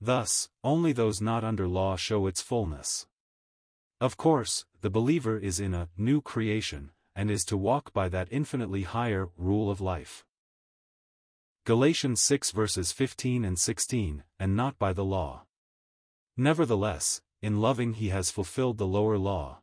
Thus, 0.00 0.48
only 0.62 0.92
those 0.92 1.20
not 1.20 1.42
under 1.42 1.66
law 1.66 1.96
show 1.96 2.26
its 2.26 2.40
fullness. 2.40 3.06
Of 4.00 4.16
course, 4.16 4.64
the 4.80 4.90
believer 4.90 5.38
is 5.38 5.58
in 5.58 5.74
a 5.74 5.88
new 5.96 6.20
creation, 6.20 6.92
and 7.16 7.30
is 7.30 7.44
to 7.46 7.56
walk 7.56 7.92
by 7.92 8.08
that 8.08 8.28
infinitely 8.30 8.82
higher 8.82 9.28
rule 9.36 9.70
of 9.70 9.80
life. 9.80 10.24
Galatians 11.64 12.20
6 12.20 12.52
verses 12.52 12.92
15 12.92 13.44
and 13.44 13.58
16, 13.58 14.22
and 14.38 14.56
not 14.56 14.78
by 14.78 14.92
the 14.92 15.04
law. 15.04 15.42
Nevertheless, 16.36 17.20
in 17.42 17.60
loving 17.60 17.94
he 17.94 18.10
has 18.10 18.30
fulfilled 18.30 18.78
the 18.78 18.86
lower 18.86 19.18
law. 19.18 19.62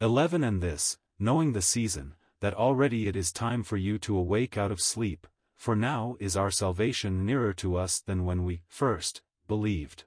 11 0.00 0.42
And 0.42 0.60
this, 0.60 0.98
knowing 1.18 1.52
the 1.52 1.62
season, 1.62 2.16
that 2.40 2.52
already 2.52 3.06
it 3.06 3.14
is 3.14 3.32
time 3.32 3.62
for 3.62 3.76
you 3.76 3.98
to 4.00 4.18
awake 4.18 4.58
out 4.58 4.72
of 4.72 4.80
sleep, 4.80 5.26
for 5.54 5.76
now 5.76 6.16
is 6.20 6.36
our 6.36 6.50
salvation 6.50 7.24
nearer 7.24 7.52
to 7.54 7.76
us 7.76 8.00
than 8.00 8.24
when 8.24 8.44
we, 8.44 8.60
first, 8.68 9.22
believed. 9.46 10.04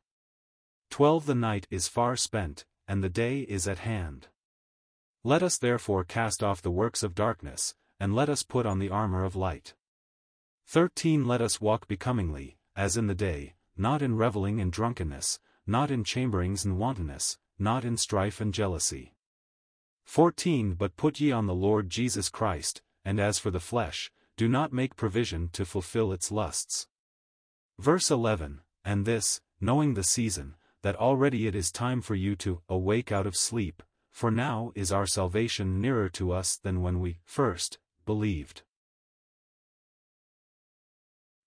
12 0.90 1.26
The 1.26 1.36
night 1.36 1.68
is 1.70 1.88
far 1.88 2.16
spent, 2.16 2.66
and 2.88 3.04
the 3.04 3.10
day 3.10 3.42
is 3.42 3.68
at 3.68 3.80
hand. 3.80 4.28
Let 5.24 5.44
us 5.44 5.58
therefore 5.58 6.04
cast 6.04 6.44
off 6.44 6.62
the 6.62 6.72
works 6.72 7.04
of 7.04 7.14
darkness, 7.14 7.76
and 8.00 8.16
let 8.16 8.30
us 8.30 8.44
put 8.44 8.66
on 8.66 8.80
the 8.80 8.90
armor 8.90 9.24
of 9.24 9.36
light. 9.36 9.74
13 10.68 11.26
Let 11.26 11.42
us 11.42 11.60
walk 11.60 11.88
becomingly, 11.88 12.58
as 12.76 12.96
in 12.96 13.08
the 13.08 13.16
day, 13.16 13.56
not 13.76 14.02
in 14.02 14.16
reveling 14.16 14.60
and 14.60 14.72
drunkenness, 14.72 15.40
not 15.68 15.92
in 15.92 16.04
chamberings 16.04 16.66
and 16.66 16.78
wantonness, 16.78 17.38
not 17.58 17.84
in 17.84 17.98
strife 17.98 18.40
and 18.40 18.54
jealousy. 18.54 19.14
14 20.06 20.74
But 20.74 20.98
put 20.98 21.20
ye 21.20 21.32
on 21.32 21.46
the 21.46 21.54
Lord 21.54 21.90
Jesus 21.90 22.30
Christ, 22.30 22.82
and 23.06 23.20
as 23.20 23.38
for 23.38 23.52
the 23.52 23.60
flesh, 23.60 24.12
do 24.38 24.48
not 24.48 24.74
make 24.74 24.96
provision 24.96 25.50
to 25.54 25.66
fulfill 25.66 26.12
its 26.12 26.32
lusts. 26.32 26.88
Verse 27.78 28.10
11 28.10 28.62
and 28.84 29.06
this, 29.06 29.42
knowing 29.60 29.94
the 29.94 30.04
season, 30.04 30.56
that 30.82 30.96
already 30.96 31.48
it 31.48 31.56
is 31.56 31.72
time 31.72 32.02
for 32.02 32.16
you 32.16 32.36
to 32.38 32.62
awake 32.70 33.12
out 33.12 33.28
of 33.28 33.36
sleep, 33.36 33.84
for 34.12 34.32
now 34.32 34.72
is 34.76 34.92
our 34.92 35.06
salvation 35.06 35.82
nearer 35.82 36.10
to 36.10 36.32
us 36.32 36.58
than 36.58 36.82
when 36.82 37.00
we 37.00 37.20
first 37.26 37.78
believed. 38.06 38.64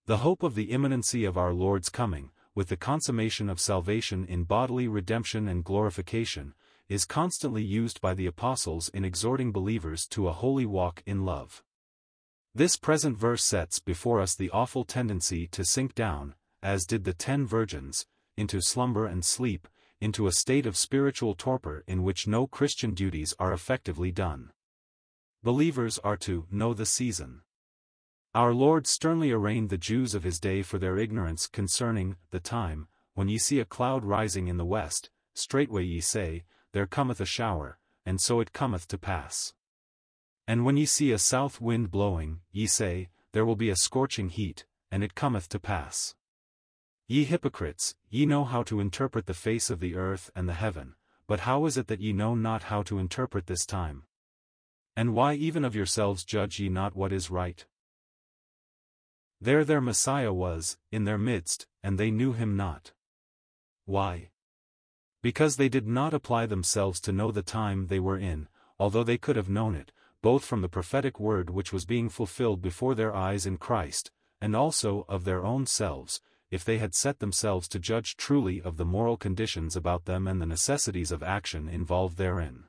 The 0.07 0.19
hope 0.19 0.43
of 0.43 0.55
the 0.55 0.73
imminency 0.73 1.25
of 1.25 1.39
our 1.39 1.53
Lord's 1.53 1.89
coming, 1.89 2.31
with 2.55 2.69
the 2.69 2.77
consummation 2.77 3.49
of 3.49 3.61
salvation 3.61 4.25
in 4.27 4.45
bodily 4.45 4.89
redemption 4.89 5.49
and 5.49 5.65
glorification, 5.65 6.55
is 6.89 7.05
constantly 7.05 7.63
used 7.63 8.01
by 8.01 8.13
the 8.13 8.27
apostles 8.27 8.91
in 8.91 9.05
exhorting 9.05 9.53
believers 9.53 10.07
to 10.09 10.29
a 10.29 10.33
holy 10.33 10.67
walk 10.67 11.03
in 11.07 11.25
love. 11.25 11.63
This 12.55 12.77
present 12.77 13.17
verse 13.17 13.43
sets 13.43 13.79
before 13.79 14.21
us 14.21 14.35
the 14.35 14.51
awful 14.51 14.85
tendency 14.85 15.47
to 15.49 15.65
sink 15.65 15.95
down, 15.95 16.35
as 16.63 16.87
did 16.87 17.05
the 17.05 17.13
ten 17.13 17.47
virgins, 17.47 18.07
into 18.37 18.61
slumber 18.61 19.07
and 19.07 19.25
sleep, 19.25 19.69
into 20.01 20.27
a 20.27 20.33
state 20.33 20.67
of 20.67 20.77
spiritual 20.77 21.35
torpor 21.35 21.85
in 21.87 22.03
which 22.03 22.27
no 22.27 22.47
Christian 22.47 22.93
duties 22.93 23.35
are 23.39 23.53
effectively 23.53 24.11
done. 24.11 24.51
Believers 25.43 25.99
are 26.01 26.17
to 26.19 26.47
know 26.51 26.75
the 26.75 26.87
season. 26.87 27.43
Our 28.35 28.55
Lord 28.55 28.87
sternly 28.87 29.31
arraigned 29.31 29.71
the 29.71 29.79
Jews 29.79 30.15
of 30.15 30.23
his 30.23 30.41
day 30.41 30.63
for 30.63 30.79
their 30.79 30.97
ignorance 30.97 31.47
concerning 31.47 32.17
the 32.31 32.41
time, 32.41 32.89
when 33.15 33.29
ye 33.29 33.39
see 33.39 33.61
a 33.61 33.65
cloud 33.65 34.05
rising 34.05 34.49
in 34.49 34.57
the 34.57 34.65
west, 34.65 35.11
straightway 35.35 35.85
ye 35.85 36.01
say, 36.01 36.45
There 36.73 36.87
cometh 36.87 37.21
a 37.21 37.27
shower, 37.27 37.79
and 38.07 38.21
so 38.21 38.41
it 38.41 38.53
cometh 38.53 38.89
to 38.89 38.99
pass. 38.99 39.53
And 40.49 40.65
when 40.65 40.77
ye 40.77 40.87
see 40.87 41.13
a 41.13 41.19
south 41.19 41.61
wind 41.61 41.91
blowing, 41.91 42.41
ye 42.51 42.67
say, 42.67 43.11
There 43.33 43.45
will 43.45 43.57
be 43.57 43.71
a 43.71 43.77
scorching 43.77 44.31
heat, 44.31 44.65
and 44.91 45.05
it 45.05 45.15
cometh 45.15 45.49
to 45.51 45.61
pass. 45.61 46.15
Ye 47.13 47.25
hypocrites, 47.25 47.95
ye 48.09 48.25
know 48.25 48.43
how 48.43 48.63
to 48.63 48.81
interpret 48.81 49.27
the 49.27 49.35
face 49.35 49.69
of 49.69 49.81
the 49.81 49.97
earth 49.97 50.31
and 50.35 50.49
the 50.49 50.55
heaven, 50.55 50.95
but 51.27 51.41
how 51.41 51.67
is 51.67 51.77
it 51.77 51.87
that 51.89 52.01
ye 52.01 52.11
know 52.11 52.35
not 52.35 52.63
how 52.63 52.83
to 52.85 52.99
interpret 52.99 53.47
this 53.47 53.67
time? 53.67 54.05
And 54.97 55.13
why 55.13 55.35
even 55.35 55.63
of 55.63 55.75
yourselves 55.75 56.25
judge 56.25 56.59
ye 56.59 56.71
not 56.71 56.97
what 56.97 57.13
is 57.13 57.31
right? 57.31 57.67
There 59.43 59.63
their 59.63 59.83
Messiah 59.83 60.33
was, 60.33 60.79
in 60.91 61.05
their 61.05 61.19
midst, 61.19 61.67
and 61.83 61.99
they 61.99 62.11
knew 62.11 62.33
him 62.33 62.57
not. 62.57 62.93
Why? 63.85 64.31
Because 65.21 65.57
they 65.57 65.69
did 65.69 65.87
not 65.87 66.15
apply 66.15 66.47
themselves 66.47 66.99
to 67.01 67.13
know 67.13 67.31
the 67.31 67.43
time 67.43 67.89
they 67.89 68.01
were 68.01 68.17
in, 68.17 68.49
although 68.79 69.05
they 69.05 69.19
could 69.19 69.37
have 69.37 69.51
known 69.51 69.75
it, 69.75 69.93
both 70.23 70.47
from 70.47 70.63
the 70.63 70.69
prophetic 70.71 71.21
word 71.21 71.51
which 71.51 71.75
was 71.75 71.85
being 71.85 72.09
fulfilled 72.09 72.63
before 72.63 72.95
their 72.95 73.15
eyes 73.15 73.45
in 73.45 73.59
Christ, 73.59 74.11
and 74.41 74.57
also 74.57 75.05
of 75.11 75.25
their 75.25 75.45
own 75.45 75.67
selves, 75.67 76.23
if 76.53 76.65
they 76.65 76.77
had 76.77 76.95
set 76.95 77.19
themselves 77.19 77.67
to 77.67 77.79
judge 77.79 78.15
truly 78.15 78.61
of 78.61 78.77
the 78.77 78.85
moral 78.85 79.17
conditions 79.17 79.75
about 79.75 80.05
them 80.05 80.29
and 80.29 80.41
the 80.41 80.47
necessities 80.47 81.11
of 81.11 81.23
action 81.23 81.67
involved 81.67 82.19
therein. 82.19 82.65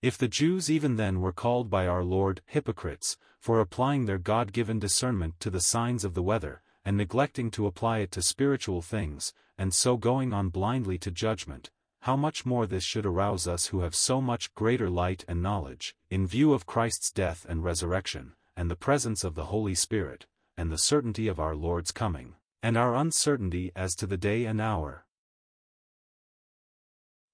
If 0.00 0.16
the 0.16 0.28
Jews 0.28 0.70
even 0.70 0.94
then 0.94 1.20
were 1.20 1.32
called 1.32 1.68
by 1.68 1.88
our 1.88 2.04
Lord 2.04 2.40
hypocrites, 2.46 3.18
for 3.40 3.58
applying 3.58 4.06
their 4.06 4.18
God-given 4.18 4.78
discernment 4.78 5.40
to 5.40 5.50
the 5.50 5.60
signs 5.60 6.04
of 6.04 6.14
the 6.14 6.22
weather, 6.22 6.62
and 6.84 6.96
neglecting 6.96 7.50
to 7.50 7.66
apply 7.66 7.98
it 7.98 8.12
to 8.12 8.22
spiritual 8.22 8.80
things, 8.80 9.34
and 9.58 9.74
so 9.74 9.96
going 9.96 10.32
on 10.32 10.50
blindly 10.50 10.96
to 10.98 11.10
judgment, 11.10 11.70
how 12.02 12.14
much 12.14 12.46
more 12.46 12.64
this 12.64 12.84
should 12.84 13.06
arouse 13.06 13.48
us 13.48 13.66
who 13.66 13.80
have 13.80 13.94
so 13.94 14.20
much 14.20 14.54
greater 14.54 14.88
light 14.88 15.24
and 15.26 15.42
knowledge, 15.42 15.96
in 16.10 16.28
view 16.28 16.52
of 16.52 16.64
Christ's 16.64 17.10
death 17.10 17.44
and 17.48 17.64
resurrection, 17.64 18.34
and 18.56 18.70
the 18.70 18.76
presence 18.76 19.24
of 19.24 19.34
the 19.34 19.46
Holy 19.46 19.74
Spirit, 19.74 20.26
and 20.56 20.70
the 20.70 20.78
certainty 20.78 21.26
of 21.26 21.40
our 21.40 21.56
Lord's 21.56 21.90
coming, 21.90 22.34
and 22.64 22.78
our 22.78 22.94
uncertainty 22.94 23.70
as 23.76 23.94
to 23.94 24.06
the 24.06 24.16
day 24.16 24.46
and 24.46 24.58
hour. 24.58 25.04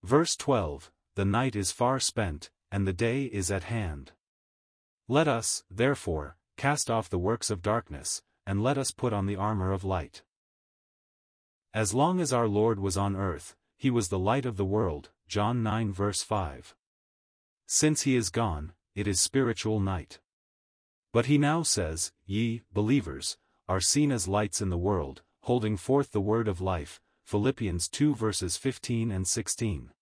Verse 0.02 0.34
12 0.34 0.90
The 1.14 1.24
night 1.24 1.54
is 1.54 1.70
far 1.70 2.00
spent, 2.00 2.50
and 2.72 2.84
the 2.84 2.92
day 2.92 3.26
is 3.26 3.48
at 3.48 3.62
hand. 3.62 4.10
Let 5.06 5.28
us, 5.28 5.62
therefore, 5.70 6.36
cast 6.56 6.90
off 6.90 7.08
the 7.08 7.16
works 7.16 7.48
of 7.48 7.62
darkness, 7.62 8.22
and 8.44 8.60
let 8.60 8.76
us 8.76 8.90
put 8.90 9.12
on 9.12 9.26
the 9.26 9.36
armor 9.36 9.70
of 9.70 9.84
light. 9.84 10.24
As 11.72 11.94
long 11.94 12.20
as 12.20 12.32
our 12.32 12.48
Lord 12.48 12.80
was 12.80 12.96
on 12.96 13.14
earth, 13.14 13.54
he 13.78 13.88
was 13.88 14.08
the 14.08 14.18
light 14.18 14.44
of 14.44 14.56
the 14.56 14.64
world, 14.64 15.10
John 15.28 15.62
9 15.62 15.92
verse 15.92 16.24
5. 16.24 16.74
Since 17.68 18.02
he 18.02 18.16
is 18.16 18.30
gone, 18.30 18.72
it 18.96 19.06
is 19.06 19.20
spiritual 19.20 19.78
night. 19.78 20.18
But 21.12 21.26
he 21.26 21.38
now 21.38 21.62
says, 21.62 22.10
Ye, 22.26 22.62
believers, 22.72 23.38
are 23.70 23.80
seen 23.80 24.10
as 24.10 24.26
lights 24.26 24.60
in 24.60 24.68
the 24.68 24.76
world, 24.76 25.22
holding 25.42 25.76
forth 25.76 26.10
the 26.10 26.20
word 26.20 26.48
of 26.48 26.60
life, 26.60 27.00
Philippians 27.24 27.88
2 27.88 28.16
verses 28.16 28.56
15 28.56 29.12
and 29.12 29.28
16. 29.28 29.92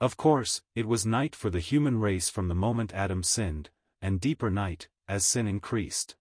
Of 0.00 0.16
course, 0.16 0.62
it 0.76 0.86
was 0.86 1.04
night 1.04 1.34
for 1.34 1.50
the 1.50 1.58
human 1.58 1.98
race 1.98 2.28
from 2.28 2.46
the 2.46 2.54
moment 2.54 2.94
Adam 2.94 3.24
sinned, 3.24 3.70
and 4.00 4.20
deeper 4.20 4.52
night, 4.52 4.86
as 5.08 5.24
sin 5.24 5.48
increased. 5.48 6.14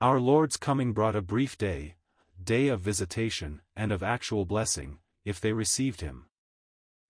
Our 0.00 0.18
Lord's 0.18 0.56
coming 0.56 0.92
brought 0.92 1.14
a 1.14 1.22
brief 1.22 1.56
day, 1.56 1.94
day 2.42 2.66
of 2.66 2.80
visitation, 2.80 3.60
and 3.76 3.92
of 3.92 4.02
actual 4.02 4.44
blessing, 4.46 4.98
if 5.24 5.40
they 5.40 5.52
received 5.52 6.00
him. 6.00 6.24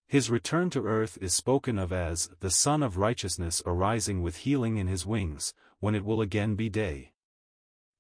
His 0.09 0.29
return 0.29 0.69
to 0.71 0.85
earth 0.85 1.17
is 1.23 1.33
spoken 1.33 1.79
of 1.79 1.91
as 1.91 2.29
the 2.41 2.51
Sun 2.51 2.83
of 2.83 2.99
Righteousness 2.99 3.63
arising 3.65 4.21
with 4.21 4.45
healing 4.45 4.77
in 4.77 4.89
his 4.89 5.07
wings, 5.07 5.55
when 5.81 5.95
it 5.95 6.05
will 6.05 6.21
again 6.21 6.55
be 6.55 6.69
day. 6.69 7.13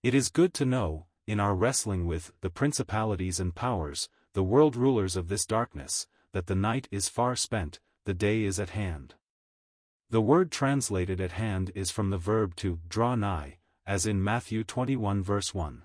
It 0.01 0.15
is 0.15 0.29
good 0.29 0.55
to 0.55 0.65
know, 0.65 1.07
in 1.27 1.41
our 1.41 1.57
wrestling 1.57 2.07
with 2.07 2.33
the 2.41 2.51
principalities 2.51 3.41
and 3.41 3.53
powers, 3.53 4.09
the 4.33 4.45
world 4.45 4.77
rulers 4.77 5.17
of 5.17 5.29
this 5.29 5.45
darkness, 5.45 6.07
that 6.33 6.47
the 6.47 6.55
night 6.55 6.87
is 6.93 7.09
far 7.09 7.35
spent, 7.35 7.81
the 8.05 8.15
day 8.15 8.45
is 8.45 8.61
at 8.61 8.71
hand. 8.71 9.17
The 10.11 10.21
word 10.21 10.53
translated 10.53 11.21
at 11.21 11.33
hand 11.33 11.73
is 11.75 11.91
from 11.91 12.11
the 12.11 12.17
verb 12.17 12.55
to 12.57 12.79
draw 12.89 13.17
nigh, 13.17 13.59
as 13.87 14.07
in 14.07 14.23
Matthew 14.23 14.63
21 14.63 15.21
verse 15.23 15.53
1. 15.53 15.83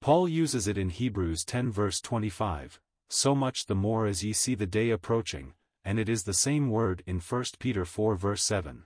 Paul 0.00 0.28
uses 0.28 0.66
it 0.66 0.76
in 0.76 0.90
Hebrews 0.90 1.44
10 1.44 1.70
verse 1.70 2.00
25, 2.00 2.80
so 3.08 3.36
much 3.36 3.66
the 3.66 3.76
more 3.76 4.06
as 4.06 4.24
ye 4.24 4.32
see 4.32 4.56
the 4.56 4.66
day 4.66 4.90
approaching, 4.90 5.54
and 5.84 6.00
it 6.00 6.08
is 6.08 6.24
the 6.24 6.34
same 6.34 6.70
word 6.70 7.04
in 7.06 7.20
1 7.20 7.44
Peter 7.60 7.84
4 7.84 8.16
verse 8.16 8.42
7. 8.42 8.82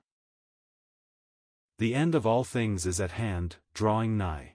The 1.79 1.95
end 1.95 2.15
of 2.15 2.27
all 2.27 2.43
things 2.43 2.87
is 2.87 3.01
at 3.03 3.13
hand, 3.13 3.57
drawing 3.75 4.17
nigh. 4.17 4.55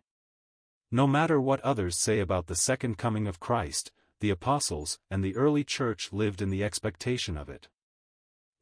No 0.89 1.05
matter 1.05 1.39
what 1.39 1.61
others 1.61 1.95
say 1.95 2.19
about 2.19 2.47
the 2.47 2.55
second 2.55 2.97
coming 2.97 3.27
of 3.27 3.39
Christ, 3.39 3.91
the 4.21 4.31
apostles 4.31 4.97
and 5.09 5.23
the 5.23 5.35
early 5.35 5.63
church 5.63 6.11
lived 6.11 6.41
in 6.41 6.49
the 6.49 6.63
expectation 6.63 7.37
of 7.37 7.47
it. 7.47 7.69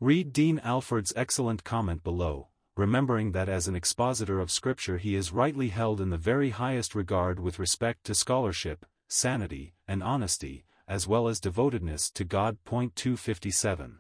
Read 0.01 0.33
Dean 0.33 0.59
Alford's 0.59 1.13
excellent 1.15 1.63
comment 1.63 2.03
below, 2.03 2.49
remembering 2.75 3.31
that 3.31 3.47
as 3.47 3.69
an 3.69 3.75
expositor 3.75 4.41
of 4.41 4.51
Scripture 4.51 4.97
he 4.97 5.15
is 5.15 5.31
rightly 5.31 5.69
held 5.69 6.01
in 6.01 6.09
the 6.09 6.17
very 6.17 6.49
highest 6.49 6.95
regard 6.95 7.39
with 7.39 7.59
respect 7.59 8.03
to 8.05 8.13
scholarship, 8.13 8.85
sanity, 9.07 9.73
and 9.87 10.03
honesty, 10.03 10.65
as 10.85 11.07
well 11.07 11.29
as 11.29 11.39
devotedness 11.39 12.11
to 12.11 12.25
God. 12.25 12.57
257. 12.65 13.99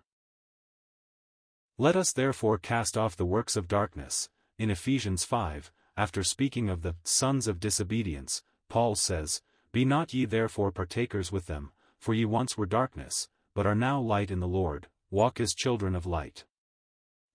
Let 1.77 1.95
us 1.95 2.11
therefore 2.11 2.57
cast 2.57 2.97
off 2.97 3.15
the 3.15 3.25
works 3.25 3.55
of 3.55 3.69
darkness. 3.69 4.29
In 4.59 4.69
Ephesians 4.69 5.23
5, 5.23 5.71
after 5.95 6.21
speaking 6.21 6.69
of 6.69 6.81
the 6.81 6.95
sons 7.03 7.47
of 7.47 7.61
disobedience, 7.61 8.43
Paul 8.67 8.93
says, 8.95 9.41
Be 9.71 9.85
not 9.85 10.13
ye 10.13 10.25
therefore 10.25 10.73
partakers 10.73 11.31
with 11.31 11.45
them, 11.45 11.71
for 11.97 12.13
ye 12.13 12.25
once 12.25 12.57
were 12.57 12.65
darkness, 12.65 13.29
but 13.55 13.65
are 13.65 13.73
now 13.73 14.01
light 14.01 14.29
in 14.29 14.41
the 14.41 14.49
Lord, 14.49 14.89
walk 15.09 15.39
as 15.39 15.53
children 15.53 15.95
of 15.95 16.05
light. 16.05 16.43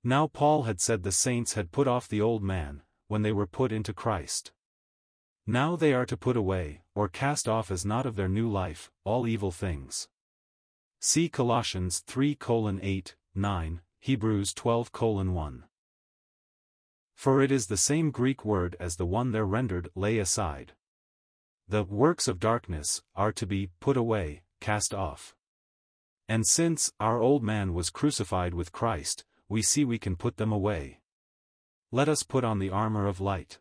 Now 0.03 0.27
Paul 0.27 0.65
had 0.65 0.83
said 0.83 1.03
the 1.03 1.13
saints 1.13 1.55
had 1.55 1.73
put 1.73 1.89
off 1.89 2.09
the 2.09 2.21
old 2.21 2.43
man, 2.43 2.83
when 3.09 3.23
they 3.23 3.33
were 3.33 3.47
put 3.47 3.73
into 3.73 3.95
Christ. 3.95 4.53
Now 5.47 5.77
they 5.77 5.95
are 5.95 6.05
to 6.05 6.19
put 6.19 6.37
away, 6.37 6.83
or 6.95 7.09
cast 7.09 7.49
off 7.49 7.71
as 7.71 7.87
not 7.87 8.05
of 8.05 8.17
their 8.17 8.29
new 8.29 8.51
life, 8.51 8.91
all 9.03 9.27
evil 9.27 9.51
things. 9.51 10.09
See 11.01 11.31
Colossians 11.31 12.01
3 12.01 12.37
8, 12.83 13.17
9, 13.35 13.81
Hebrews 14.01 14.53
12 14.53 14.91
1. 14.93 15.65
For 17.15 17.41
it 17.41 17.51
is 17.51 17.67
the 17.67 17.77
same 17.77 18.11
Greek 18.11 18.45
word 18.45 18.77
as 18.79 18.97
the 18.97 19.07
one 19.07 19.33
there 19.33 19.47
rendered 19.47 19.89
lay 19.95 20.19
aside. 20.19 20.73
The 21.67 21.85
works 21.85 22.29
of 22.29 22.39
darkness 22.39 23.03
are 23.15 23.33
to 23.33 23.47
be 23.47 23.71
put 23.81 23.97
away, 23.97 24.43
cast 24.61 24.93
off. 24.93 25.35
And 26.29 26.47
since 26.47 26.93
our 27.01 27.21
old 27.21 27.43
man 27.43 27.75
was 27.75 27.91
crucified 27.91 28.55
with 28.55 28.73
Christ, 28.73 29.25
we 29.49 29.63
see 29.63 29.85
we 29.85 29.99
can 29.99 30.17
put 30.17 30.37
them 30.37 30.53
away. 30.53 31.01
Let 31.93 32.09
us 32.09 32.23
put 32.23 32.45
on 32.45 32.59
the 32.59 32.71
armor 32.71 33.07
of 33.07 33.21
light. 33.21 33.59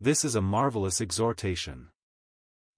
This 0.00 0.24
is 0.24 0.34
a 0.34 0.42
marvelous 0.42 1.00
exhortation. 1.00 1.88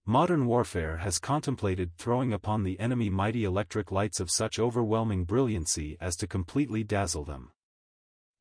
Modern 0.07 0.47
warfare 0.47 0.99
has 0.99 1.19
contemplated 1.19 1.97
throwing 1.97 2.33
upon 2.33 2.63
the 2.63 2.79
enemy 2.79 3.11
mighty 3.11 3.45
electric 3.45 3.91
lights 3.91 4.21
of 4.21 4.31
such 4.31 4.59
overwhelming 4.59 5.25
brilliancy 5.25 5.97
as 6.01 6.17
to 6.17 6.27
completely 6.27 6.85
dazzle 6.85 7.25
them. 7.25 7.53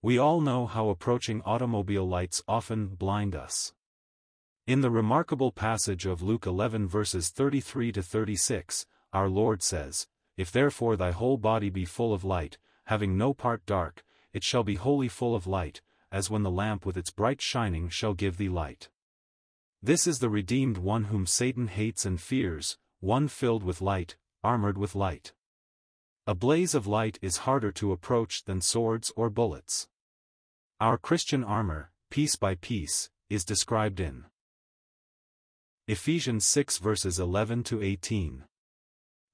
We 0.04 0.18
all 0.18 0.42
know 0.42 0.66
how 0.66 0.90
approaching 0.90 1.42
automobile 1.44 2.06
lights 2.06 2.44
often 2.46 2.88
blind 2.88 3.38
us. 3.38 3.72
In 4.68 4.82
the 4.82 4.92
remarkable 4.92 5.54
passage 5.54 6.06
of 6.06 6.22
Luke 6.22 6.46
11 6.46 6.90
verses 6.90 7.30
33 7.30 7.94
to 7.94 8.04
36, 8.04 8.86
our 9.14 9.30
Lord 9.30 9.64
says, 9.64 10.08
If 10.36 10.52
therefore 10.52 10.98
thy 10.98 11.12
whole 11.12 11.38
body 11.38 11.70
be 11.70 11.86
full 11.86 12.14
of 12.14 12.26
light, 12.26 12.58
having 12.88 13.18
no 13.18 13.34
part 13.34 13.66
dark, 13.66 14.04
it 14.34 14.44
shall 14.44 14.66
be 14.66 14.76
wholly 14.76 15.08
full 15.08 15.36
of 15.36 15.48
light, 15.48 15.80
as 16.12 16.30
when 16.30 16.44
the 16.44 16.52
lamp 16.52 16.86
with 16.86 16.98
its 16.98 17.10
bright 17.10 17.42
shining 17.42 17.88
shall 17.88 18.14
give 18.14 18.36
thee 18.36 18.50
light. 18.50 18.90
This 19.82 20.06
is 20.06 20.20
the 20.20 20.30
redeemed 20.30 20.80
one 20.80 21.06
whom 21.06 21.26
Satan 21.26 21.70
hates 21.70 22.06
and 22.06 22.20
fears, 22.20 22.78
one 23.00 23.30
filled 23.30 23.64
with 23.64 23.80
light, 23.80 24.18
armored 24.44 24.78
with 24.78 24.96
light. 24.96 25.32
A 26.28 26.36
blaze 26.36 26.76
of 26.76 26.88
light 26.88 27.20
is 27.22 27.48
harder 27.48 27.72
to 27.72 27.94
approach 27.94 28.44
than 28.44 28.60
swords 28.60 29.14
or 29.16 29.30
bullets. 29.30 29.88
Our 30.80 30.98
Christian 30.98 31.44
armor, 31.44 31.92
piece 32.10 32.36
by 32.36 32.56
piece, 32.56 33.10
is 33.30 33.46
described 33.46 34.00
in 34.00 34.26
Ephesians 35.88 36.46
6 36.46 36.80
verses 36.80 37.20
11 37.20 37.64
to 37.66 37.82
18. 37.82 38.44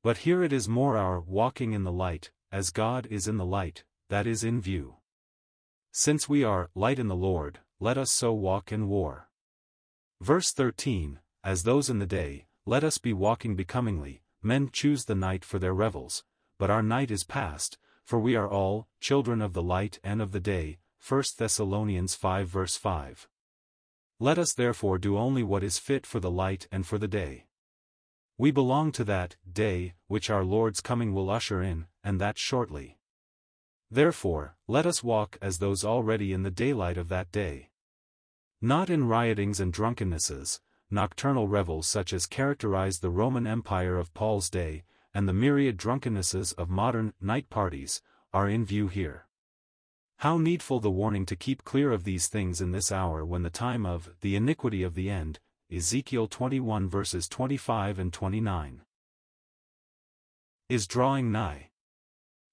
But 0.04 0.18
here 0.18 0.44
it 0.44 0.52
is 0.52 0.68
more 0.68 0.98
our 0.98 1.20
walking 1.20 1.74
in 1.74 1.86
the 1.86 1.92
light, 1.92 2.32
as 2.52 2.72
God 2.72 3.08
is 3.10 3.28
in 3.28 3.38
the 3.38 3.46
light, 3.46 3.84
that 4.10 4.28
is 4.28 4.44
in 4.44 4.60
view. 4.60 4.96
Since 5.92 6.28
we 6.28 6.44
are 6.44 6.70
light 6.76 7.00
in 7.00 7.08
the 7.08 7.16
Lord, 7.16 7.60
let 7.80 7.98
us 7.98 8.12
so 8.12 8.34
walk 8.34 8.72
in 8.72 8.88
war. 8.88 9.30
Verse 10.22 10.52
13 10.52 11.20
As 11.44 11.64
those 11.64 11.90
in 11.90 12.00
the 12.00 12.06
day, 12.06 12.48
let 12.66 12.84
us 12.84 12.98
be 12.98 13.14
walking 13.14 13.56
becomingly, 13.56 14.22
men 14.44 14.70
choose 14.72 15.06
the 15.06 15.16
night 15.16 15.46
for 15.46 15.58
their 15.58 15.74
revels, 15.74 16.24
but 16.60 16.70
our 16.70 16.84
night 16.84 17.10
is 17.10 17.24
past, 17.24 17.78
for 18.04 18.20
we 18.20 18.36
are 18.36 18.48
all 18.48 18.88
children 19.00 19.42
of 19.42 19.54
the 19.54 19.64
light 19.64 20.00
and 20.04 20.22
of 20.22 20.32
the 20.32 20.40
day. 20.40 20.80
1 21.08 21.24
Thessalonians 21.38 22.14
5 22.14 22.48
verse 22.48 22.76
5. 22.76 23.28
Let 24.20 24.38
us 24.38 24.54
therefore 24.54 24.98
do 24.98 25.18
only 25.18 25.44
what 25.44 25.64
is 25.64 25.80
fit 25.80 26.06
for 26.06 26.20
the 26.20 26.30
light 26.30 26.68
and 26.72 26.86
for 26.86 26.98
the 26.98 27.08
day. 27.08 27.46
We 28.38 28.52
belong 28.52 28.92
to 28.94 29.04
that 29.06 29.38
day, 29.52 29.94
which 30.08 30.30
our 30.30 30.44
Lord's 30.44 30.82
coming 30.82 31.14
will 31.14 31.30
usher 31.30 31.64
in, 31.64 31.88
and 32.04 32.20
that 32.20 32.38
shortly. 32.38 33.00
Therefore, 33.90 34.58
let 34.68 34.86
us 34.86 35.04
walk 35.04 35.38
as 35.42 35.58
those 35.58 35.84
already 35.86 36.34
in 36.34 36.44
the 36.44 36.52
daylight 36.52 36.98
of 36.98 37.10
that 37.10 37.32
day. 37.32 37.70
Not 38.62 38.90
in 38.90 39.08
riotings 39.08 39.60
and 39.60 39.74
drunkennesses, 39.74 40.60
nocturnal 40.92 41.48
revels 41.48 41.88
such 41.88 42.12
as 42.12 42.26
characterized 42.26 43.02
the 43.02 43.10
Roman 43.10 43.48
Empire 43.48 43.98
of 43.98 44.14
Paul's 44.14 44.50
day, 44.50 44.84
and 45.14 45.28
the 45.28 45.34
myriad 45.34 45.78
drunkennesses 45.78 46.52
of 46.54 46.70
modern 46.70 47.14
night 47.22 47.50
parties, 47.50 48.02
are 48.34 48.50
in 48.50 48.66
view 48.66 48.90
here. 48.90 49.26
How 50.20 50.38
needful 50.38 50.82
the 50.82 50.92
warning 50.92 51.26
to 51.28 51.38
keep 51.38 51.64
clear 51.64 51.94
of 51.94 52.04
these 52.04 52.28
things 52.28 52.60
in 52.60 52.74
this 52.74 52.92
hour 52.92 53.24
when 53.24 53.44
the 53.44 53.50
time 53.50 53.86
of 53.86 54.10
the 54.20 54.36
iniquity 54.36 54.84
of 54.84 54.94
the 54.94 55.10
end 55.10 55.40
Ezekiel 55.72 56.28
21 56.28 56.90
verses 56.90 57.30
25 57.30 57.98
and 57.98 58.12
29. 58.12 58.82
Is 60.68 60.88
drawing 60.88 61.32
nigh. 61.32 61.70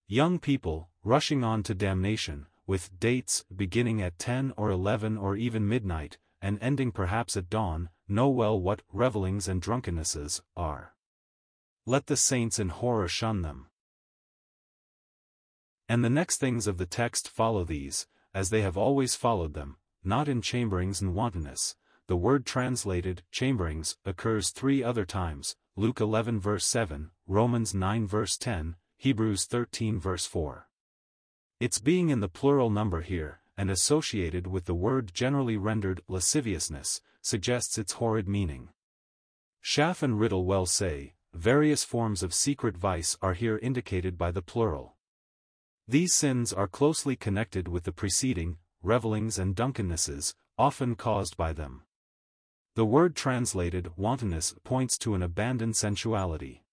Young 0.06 0.38
people, 0.38 0.90
rushing 1.02 1.42
on 1.42 1.64
to 1.64 1.74
damnation, 1.74 2.46
with 2.68 3.00
dates 3.00 3.44
beginning 3.54 4.00
at 4.00 4.16
10 4.16 4.54
or 4.56 4.70
11 4.70 5.16
or 5.16 5.34
even 5.34 5.68
midnight, 5.68 6.18
and 6.40 6.58
ending 6.62 6.92
perhaps 6.92 7.36
at 7.36 7.50
dawn, 7.50 7.88
know 8.06 8.28
well 8.28 8.60
what 8.60 8.82
revelings 8.92 9.48
and 9.48 9.60
drunkennesses 9.60 10.40
are. 10.56 10.94
Let 11.84 12.06
the 12.06 12.16
saints 12.16 12.60
in 12.60 12.68
horror 12.68 13.08
shun 13.08 13.42
them. 13.42 13.66
And 15.88 16.04
the 16.04 16.10
next 16.10 16.38
things 16.38 16.66
of 16.66 16.78
the 16.78 16.86
text 16.86 17.28
follow 17.28 17.64
these, 17.64 18.06
as 18.34 18.50
they 18.50 18.62
have 18.62 18.76
always 18.76 19.14
followed 19.14 19.54
them, 19.54 19.76
not 20.02 20.28
in 20.28 20.42
chamberings 20.42 21.00
and 21.00 21.14
wantonness. 21.14 21.76
The 22.08 22.16
word 22.16 22.44
translated, 22.46 23.22
chamberings, 23.30 23.96
occurs 24.04 24.50
three 24.50 24.82
other 24.82 25.04
times, 25.04 25.56
Luke 25.76 26.00
11 26.00 26.40
verse 26.40 26.64
7, 26.66 27.10
Romans 27.26 27.74
9 27.74 28.06
verse 28.06 28.36
10, 28.36 28.76
Hebrews 28.96 29.44
13 29.44 30.00
verse 30.00 30.26
4. 30.26 30.68
Its 31.60 31.78
being 31.78 32.10
in 32.10 32.20
the 32.20 32.28
plural 32.28 32.70
number 32.70 33.00
here, 33.00 33.40
and 33.56 33.70
associated 33.70 34.46
with 34.46 34.66
the 34.66 34.74
word 34.74 35.12
generally 35.14 35.56
rendered 35.56 36.00
lasciviousness, 36.08 37.00
suggests 37.22 37.78
its 37.78 37.92
horrid 37.92 38.28
meaning. 38.28 38.70
Schaff 39.60 40.02
and 40.02 40.20
Riddle 40.20 40.44
well 40.44 40.66
say, 40.66 41.14
various 41.32 41.84
forms 41.84 42.22
of 42.22 42.34
secret 42.34 42.76
vice 42.76 43.16
are 43.22 43.34
here 43.34 43.58
indicated 43.58 44.16
by 44.16 44.30
the 44.30 44.42
plural. 44.42 44.95
These 45.88 46.14
sins 46.14 46.52
are 46.52 46.66
closely 46.66 47.14
connected 47.14 47.68
with 47.68 47.84
the 47.84 47.92
preceding, 47.92 48.58
revelings 48.82 49.38
and 49.38 49.54
drunkennnesses, 49.54 50.34
often 50.58 50.96
caused 50.96 51.36
by 51.36 51.52
them. 51.52 51.82
The 52.74 52.84
word 52.84 53.14
translated 53.14 53.92
wantonness 53.96 54.54
points 54.64 54.98
to 54.98 55.14
an 55.14 55.22
abandoned 55.22 55.76
sensuality. 55.76 56.64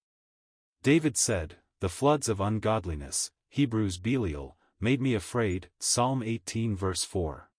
David 0.82 1.16
said, 1.16 1.58
The 1.80 1.90
floods 1.90 2.28
of 2.28 2.42
ungodliness, 2.42 3.32
Hebrews 3.50 4.00
Belial, 4.00 4.58
made 4.80 5.00
me 5.00 5.14
afraid, 5.14 5.70
Psalm 5.80 6.24
18 6.24 6.76
verse 6.76 7.04
4. 7.04 7.50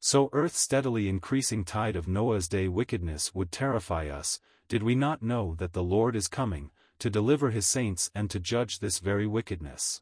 So 0.00 0.30
earth's 0.32 0.58
steadily 0.58 1.08
increasing 1.08 1.64
tide 1.64 1.94
of 1.94 2.08
Noah's 2.08 2.48
day 2.48 2.66
wickedness 2.66 3.34
would 3.34 3.52
terrify 3.52 4.08
us, 4.08 4.40
did 4.68 4.82
we 4.82 4.94
not 4.94 5.22
know 5.22 5.54
that 5.58 5.74
the 5.74 5.82
Lord 5.84 6.16
is 6.16 6.26
coming, 6.28 6.70
to 6.98 7.10
deliver 7.10 7.50
his 7.50 7.66
saints 7.66 8.10
and 8.14 8.30
to 8.30 8.40
judge 8.40 8.78
this 8.78 8.98
very 8.98 9.26
wickedness. 9.26 10.00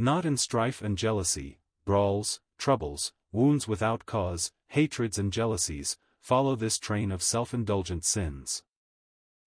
Not 0.00 0.24
in 0.24 0.36
strife 0.36 0.80
and 0.80 0.96
jealousy, 0.96 1.58
brawls, 1.84 2.40
troubles, 2.56 3.12
wounds 3.32 3.66
without 3.66 4.06
cause, 4.06 4.52
hatreds 4.68 5.18
and 5.18 5.32
jealousies, 5.32 5.98
follow 6.20 6.54
this 6.54 6.78
train 6.78 7.10
of 7.10 7.20
self-indulgent 7.20 8.04
sins. 8.04 8.62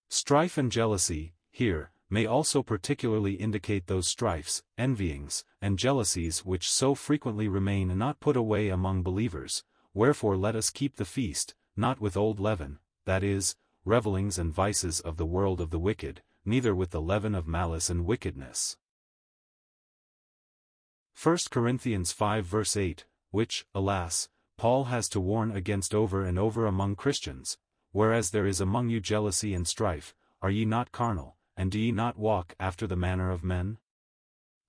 Strife 0.10 0.58
and 0.58 0.70
jealousy, 0.70 1.36
here, 1.52 1.92
may 2.10 2.26
also 2.26 2.62
particularly 2.62 3.36
indicate 3.36 3.88
those 3.88 4.10
strifes, 4.10 4.62
envyings, 4.78 5.46
and 5.62 5.80
jealousies 5.80 6.40
which 6.40 6.70
so 6.70 6.96
frequently 6.96 7.48
remain 7.48 7.98
not 7.98 8.20
put 8.20 8.36
away 8.36 8.68
among 8.68 9.04
believers, 9.04 9.64
wherefore 9.94 10.36
let 10.36 10.54
us 10.54 10.70
keep 10.70 10.98
the 10.98 11.06
feast, 11.06 11.56
not 11.78 12.02
with 12.02 12.18
old 12.18 12.42
leaven, 12.42 12.80
that 13.06 13.24
is, 13.24 13.56
revelings 13.86 14.38
and 14.38 14.54
vices 14.54 15.00
of 15.00 15.16
the 15.16 15.26
world 15.26 15.62
of 15.62 15.70
the 15.70 15.80
wicked, 15.80 16.22
neither 16.44 16.76
with 16.76 16.90
the 16.90 17.02
leaven 17.02 17.34
of 17.34 17.48
malice 17.48 17.90
and 17.90 18.06
wickedness. 18.06 18.76
1 21.22 21.38
Corinthians 21.52 22.12
5 22.12 22.46
verse 22.48 22.76
8, 22.76 23.06
which, 23.30 23.68
alas, 23.76 24.28
Paul 24.58 24.86
has 24.86 25.08
to 25.10 25.20
warn 25.20 25.52
against 25.52 25.94
over 25.94 26.24
and 26.24 26.40
over 26.40 26.66
among 26.66 26.96
Christians, 26.96 27.60
whereas 27.92 28.32
there 28.32 28.48
is 28.48 28.60
among 28.60 28.90
you 28.90 29.00
jealousy 29.00 29.54
and 29.54 29.68
strife, 29.68 30.16
are 30.42 30.50
ye 30.50 30.66
not 30.66 30.92
carnal, 30.92 31.36
and 31.56 31.70
do 31.70 31.78
ye 31.78 31.92
not 31.92 32.18
walk 32.18 32.56
after 32.60 32.88
the 32.88 32.96
manner 32.96 33.30
of 33.30 33.44
men? 33.44 33.78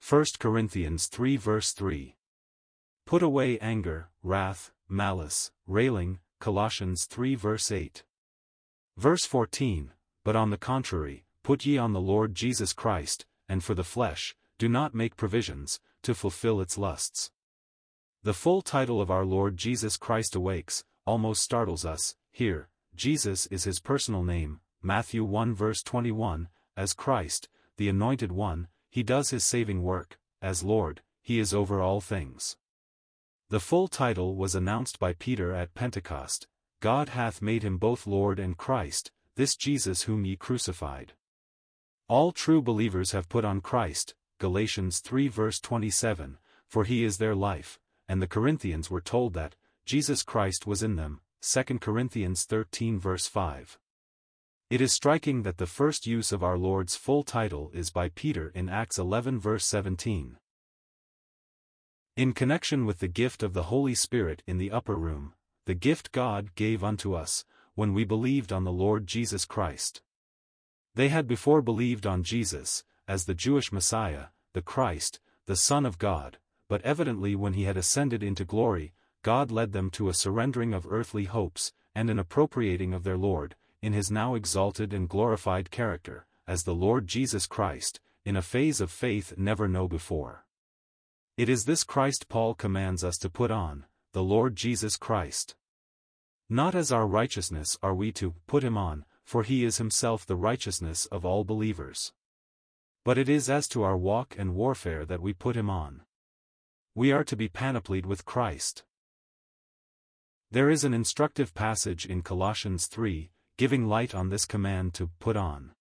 1 0.06 0.26
Corinthians 0.38 1.06
3 1.06 1.38
verse 1.38 1.72
3. 1.72 2.16
Put 3.06 3.22
away 3.22 3.58
anger, 3.60 4.10
wrath, 4.22 4.72
malice, 4.90 5.52
railing, 5.66 6.18
Colossians 6.38 7.06
3 7.06 7.34
verse 7.34 7.72
8. 7.72 8.04
Verse 8.98 9.24
14, 9.24 9.92
But 10.22 10.36
on 10.36 10.50
the 10.50 10.58
contrary, 10.58 11.24
put 11.42 11.64
ye 11.64 11.78
on 11.78 11.94
the 11.94 12.00
Lord 12.00 12.34
Jesus 12.34 12.74
Christ, 12.74 13.24
and 13.48 13.64
for 13.64 13.72
the 13.72 13.84
flesh, 13.84 14.36
do 14.58 14.68
not 14.68 14.94
make 14.94 15.16
provisions, 15.16 15.80
to 16.02 16.14
fulfill 16.14 16.60
its 16.60 16.78
lusts. 16.78 17.30
The 18.22 18.34
full 18.34 18.62
title 18.62 19.00
of 19.00 19.10
our 19.10 19.24
Lord 19.24 19.56
Jesus 19.56 19.96
Christ 19.96 20.34
awakes, 20.34 20.84
almost 21.04 21.42
startles 21.42 21.84
us, 21.84 22.14
here, 22.30 22.68
Jesus 22.94 23.46
is 23.46 23.64
his 23.64 23.80
personal 23.80 24.22
name, 24.22 24.60
Matthew 24.82 25.24
1 25.24 25.54
verse 25.54 25.82
21, 25.82 26.48
as 26.76 26.92
Christ, 26.92 27.48
the 27.76 27.88
Anointed 27.88 28.32
One, 28.32 28.68
he 28.90 29.02
does 29.02 29.30
his 29.30 29.44
saving 29.44 29.82
work, 29.82 30.18
as 30.40 30.62
Lord, 30.62 31.02
he 31.22 31.38
is 31.38 31.54
over 31.54 31.80
all 31.80 32.00
things. 32.00 32.56
The 33.48 33.60
full 33.60 33.88
title 33.88 34.36
was 34.36 34.54
announced 34.54 34.98
by 34.98 35.12
Peter 35.12 35.52
at 35.52 35.74
Pentecost, 35.74 36.46
God 36.80 37.10
hath 37.10 37.42
made 37.42 37.62
him 37.62 37.78
both 37.78 38.06
Lord 38.06 38.38
and 38.38 38.56
Christ, 38.56 39.12
this 39.36 39.56
Jesus 39.56 40.02
whom 40.02 40.24
ye 40.24 40.36
crucified. 40.36 41.12
All 42.08 42.32
true 42.32 42.60
believers 42.60 43.12
have 43.12 43.28
put 43.28 43.44
on 43.44 43.60
Christ, 43.60 44.14
Galatians 44.42 44.98
3 44.98 45.28
verse 45.28 45.61
27, 45.61 46.37
for 46.66 46.83
he 46.83 47.05
is 47.05 47.18
their 47.18 47.37
life, 47.37 47.78
and 48.09 48.20
the 48.20 48.26
Corinthians 48.26 48.90
were 48.90 49.00
told 49.00 49.35
that, 49.35 49.55
Jesus 49.87 50.24
Christ 50.24 50.66
was 50.66 50.83
in 50.83 50.96
them, 50.96 51.20
2 51.42 51.78
Corinthians 51.78 52.42
13 52.42 52.98
verse 52.98 53.28
5. 53.28 53.78
It 54.68 54.81
is 54.81 54.92
striking 54.92 55.44
that 55.44 55.59
the 55.59 55.66
first 55.68 56.09
use 56.09 56.33
of 56.33 56.42
our 56.42 56.59
Lord's 56.59 56.96
full 56.96 57.22
title 57.22 57.70
is 57.72 57.92
by 57.92 58.09
Peter 58.09 58.48
in 58.52 58.68
Acts 58.68 58.98
11 58.98 59.38
verse 59.38 59.64
17. 59.64 60.38
In 62.16 62.33
connection 62.33 62.85
with 62.85 62.98
the 62.98 63.07
gift 63.07 63.44
of 63.44 63.55
the 63.55 63.70
Holy 63.70 63.94
Spirit 63.94 64.42
in 64.44 64.59
the 64.59 64.72
upper 64.72 64.96
room, 64.96 65.35
the 65.66 65.74
gift 65.74 66.11
God 66.11 66.57
gave 66.57 66.83
unto 66.83 67.14
us, 67.14 67.44
when 67.76 67.94
we 67.94 68.02
believed 68.02 68.52
on 68.52 68.64
the 68.64 68.72
Lord 68.72 69.07
Jesus 69.07 69.44
Christ. 69.44 70.02
They 70.96 71.11
had 71.11 71.28
before 71.28 71.62
believed 71.62 72.09
on 72.09 72.24
Jesus, 72.24 72.83
as 73.12 73.27
the 73.27 73.35
Jewish 73.35 73.70
Messiah, 73.70 74.29
the 74.55 74.62
Christ, 74.62 75.20
the 75.44 75.55
Son 75.55 75.85
of 75.85 75.98
God, 75.98 76.38
but 76.66 76.81
evidently 76.81 77.37
when 77.37 77.53
he 77.53 77.64
had 77.64 77.77
ascended 77.77 78.22
into 78.22 78.42
glory, 78.42 78.94
God 79.20 79.51
led 79.51 79.72
them 79.72 79.90
to 79.90 80.09
a 80.09 80.14
surrendering 80.14 80.72
of 80.72 80.87
earthly 80.90 81.25
hopes, 81.25 81.75
and 81.94 82.09
an 82.09 82.18
appropriating 82.18 82.94
of 82.94 83.05
their 83.05 83.18
Lord, 83.18 83.55
in 83.83 83.92
his 83.92 84.11
now 84.11 84.35
exalted 84.35 84.94
and 84.94 85.11
glorified 85.11 85.70
character, 85.70 86.25
as 86.46 86.62
the 86.62 86.75
Lord 86.75 87.07
Jesus 87.07 87.44
Christ, 87.44 88.01
in 88.25 88.35
a 88.35 88.40
phase 88.40 88.81
of 88.81 88.90
faith 88.90 89.35
never 89.37 89.68
know 89.68 89.87
before. 89.87 90.46
It 91.37 91.51
is 91.51 91.66
this 91.66 91.85
Christ 91.85 92.31
Paul 92.31 92.55
commands 92.55 93.05
us 93.05 93.18
to 93.18 93.29
put 93.29 93.51
on, 93.51 93.85
the 94.14 94.22
Lord 94.22 94.57
Jesus 94.57 94.96
Christ. 94.96 95.55
Not 96.48 96.75
as 96.75 96.90
our 96.90 97.07
righteousness 97.07 97.77
are 97.83 97.94
we 97.94 98.11
to 98.12 98.33
put 98.46 98.64
him 98.64 98.79
on, 98.79 99.05
for 99.22 99.42
he 99.42 99.66
is 99.66 99.77
himself 99.77 100.25
the 100.25 100.35
righteousness 100.35 101.05
of 101.05 101.27
all 101.27 101.44
believers. 101.44 102.14
But 103.04 103.18
it 103.18 103.28
is 103.28 103.50
as 103.50 103.66
to 103.68 103.82
our 103.82 103.96
walk 103.96 104.36
and 104.38 104.54
warfare 104.54 105.04
that 105.06 105.20
we 105.20 105.32
put 105.32 105.56
him 105.56 105.68
on. 105.68 106.02
We 106.94 107.10
are 107.10 107.24
to 107.24 107.36
be 107.36 107.48
panoplied 107.48 108.06
with 108.06 108.24
Christ. 108.24 108.84
There 110.50 110.70
is 110.70 110.84
an 110.84 110.94
instructive 110.94 111.54
passage 111.54 112.04
in 112.06 112.22
Colossians 112.22 112.86
3, 112.86 113.30
giving 113.56 113.88
light 113.88 114.14
on 114.14 114.28
this 114.28 114.44
command 114.44 114.94
to 114.94 115.10
put 115.18 115.36
on. 115.36 115.72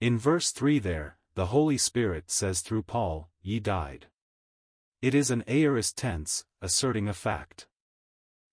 In 0.00 0.18
verse 0.18 0.52
3 0.52 0.78
there, 0.78 1.18
the 1.34 1.46
Holy 1.46 1.78
Spirit 1.78 2.30
says 2.30 2.60
through 2.60 2.82
Paul, 2.82 3.30
ye 3.42 3.58
died. 3.58 4.06
It 5.00 5.14
is 5.14 5.30
an 5.30 5.44
aorist 5.46 5.96
tense, 5.96 6.44
asserting 6.60 7.08
a 7.08 7.14
fact. 7.14 7.66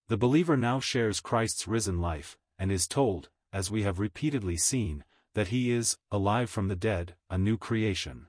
The 0.08 0.18
believer 0.18 0.56
now 0.56 0.80
shares 0.80 1.20
Christ's 1.20 1.68
risen 1.68 2.00
life, 2.00 2.38
and 2.58 2.72
is 2.72 2.88
told, 2.88 3.30
as 3.52 3.70
we 3.70 3.84
have 3.84 4.00
repeatedly 4.00 4.56
seen, 4.56 5.04
that 5.36 5.50
he 5.50 5.72
is, 5.72 5.98
alive 6.12 6.50
from 6.50 6.68
the 6.68 6.76
dead, 6.76 7.16
a 7.30 7.38
new 7.38 7.58
creation. 7.58 8.28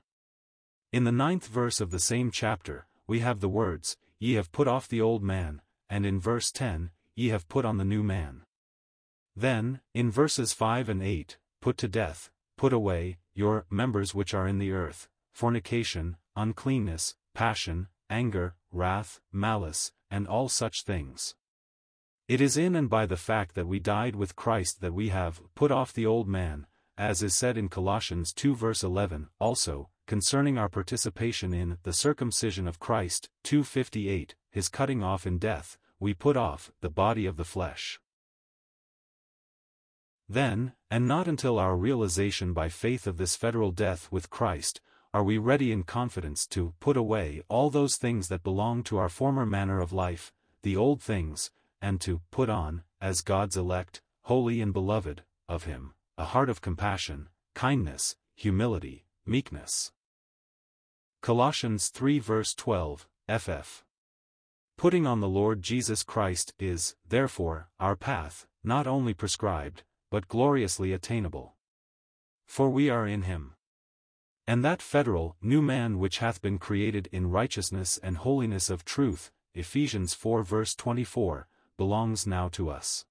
In 0.93 1.03
the 1.03 1.11
ninth 1.11 1.47
verse 1.47 1.81
of 1.81 1.91
the 1.91 1.99
same 1.99 2.31
chapter, 2.31 2.85
we 3.07 3.19
have 3.19 3.39
the 3.39 3.49
words, 3.49 3.97
Ye 4.19 4.33
have 4.33 4.51
put 4.51 4.67
off 4.67 4.87
the 4.87 5.01
old 5.01 5.23
man, 5.23 5.61
and 5.89 6.05
in 6.05 6.19
verse 6.19 6.51
10, 6.51 6.91
Ye 7.15 7.29
have 7.29 7.47
put 7.47 7.65
on 7.65 7.77
the 7.77 7.85
new 7.85 8.03
man. 8.03 8.43
Then, 9.35 9.81
in 9.93 10.11
verses 10.11 10.53
5 10.53 10.89
and 10.89 11.01
8, 11.01 11.37
put 11.61 11.77
to 11.77 11.87
death, 11.87 12.29
put 12.57 12.73
away, 12.73 13.17
your 13.33 13.65
members 13.69 14.15
which 14.15 14.33
are 14.33 14.47
in 14.47 14.57
the 14.57 14.71
earth, 14.71 15.07
fornication, 15.33 16.17
uncleanness, 16.35 17.15
passion, 17.33 17.87
anger, 18.09 18.55
wrath, 18.71 19.19
malice, 19.31 19.91
and 20.09 20.27
all 20.27 20.49
such 20.49 20.83
things. 20.83 21.35
It 22.27 22.41
is 22.41 22.57
in 22.57 22.75
and 22.75 22.89
by 22.89 23.05
the 23.05 23.15
fact 23.15 23.55
that 23.55 23.67
we 23.67 23.79
died 23.79 24.15
with 24.15 24.35
Christ 24.35 24.81
that 24.81 24.93
we 24.93 25.09
have 25.09 25.41
put 25.55 25.71
off 25.71 25.93
the 25.93 26.05
old 26.05 26.27
man, 26.27 26.65
as 26.97 27.21
is 27.21 27.35
said 27.35 27.57
in 27.57 27.69
Colossians 27.69 28.33
2 28.33 28.55
verse 28.55 28.83
11, 28.83 29.29
also, 29.39 29.89
concerning 30.07 30.57
our 30.57 30.69
participation 30.69 31.53
in 31.53 31.77
the 31.83 31.93
circumcision 31.93 32.67
of 32.67 32.79
Christ, 32.79 33.29
258, 33.43 34.35
his 34.49 34.69
cutting 34.69 35.03
off 35.03 35.27
in 35.27 35.37
death, 35.37 35.77
we 35.99 36.13
put 36.13 36.37
off 36.37 36.71
the 36.81 36.89
body 36.89 37.25
of 37.25 37.37
the 37.37 37.43
flesh. 37.43 37.99
Then, 40.29 40.73
and 40.91 41.07
not 41.07 41.27
until 41.27 41.59
our 41.59 41.75
realization 41.75 42.53
by 42.53 42.69
faith 42.69 43.07
of 43.07 43.17
this 43.17 43.35
federal 43.35 43.71
death 43.71 44.11
with 44.11 44.29
Christ, 44.29 44.81
are 45.13 45.23
we 45.23 45.37
ready 45.37 45.71
in 45.71 45.83
confidence 45.83 46.45
to 46.47 46.73
put 46.79 46.97
away 46.97 47.41
all 47.47 47.69
those 47.69 47.95
things 47.95 48.27
that 48.27 48.43
belong 48.43 48.83
to 48.83 48.97
our 48.97 49.09
former 49.09 49.45
manner 49.45 49.79
of 49.79 49.93
life, 49.93 50.33
the 50.63 50.75
old 50.75 51.01
things, 51.01 51.51
and 51.81 52.01
to 52.01 52.21
put 52.31 52.49
on, 52.49 52.83
as 52.99 53.21
God's 53.21 53.55
elect, 53.55 54.01
holy 54.23 54.61
and 54.61 54.73
beloved, 54.73 55.23
of 55.47 55.63
Him, 55.63 55.93
a 56.19 56.25
heart 56.25 56.49
of 56.49 56.61
compassion, 56.61 57.27
kindness, 57.53 58.15
humility, 58.33 59.05
meekness. 59.23 59.91
Colossians 61.21 61.89
3 61.89 62.17
verse 62.17 62.55
12, 62.55 63.07
ff. 63.29 63.83
Putting 64.77 65.05
on 65.05 65.19
the 65.19 65.29
Lord 65.29 65.61
Jesus 65.61 66.01
Christ 66.01 66.55
is, 66.57 66.95
therefore, 67.07 67.69
our 67.79 67.95
path, 67.95 68.47
not 68.63 68.87
only 68.87 69.13
prescribed, 69.13 69.83
but 70.09 70.27
gloriously 70.27 70.91
attainable. 70.91 71.53
For 72.47 72.67
we 72.67 72.89
are 72.89 73.05
in 73.05 73.21
him. 73.21 73.53
And 74.47 74.65
that 74.65 74.81
federal, 74.81 75.35
new 75.39 75.61
man 75.61 75.99
which 75.99 76.17
hath 76.17 76.41
been 76.41 76.57
created 76.57 77.09
in 77.11 77.29
righteousness 77.29 77.99
and 78.01 78.17
holiness 78.17 78.71
of 78.71 78.83
truth, 78.83 79.31
Ephesians 79.53 80.15
4 80.15 80.41
verse 80.41 80.73
24, 80.73 81.47
belongs 81.77 82.25
now 82.25 82.47
to 82.49 82.71
us. 82.71 83.05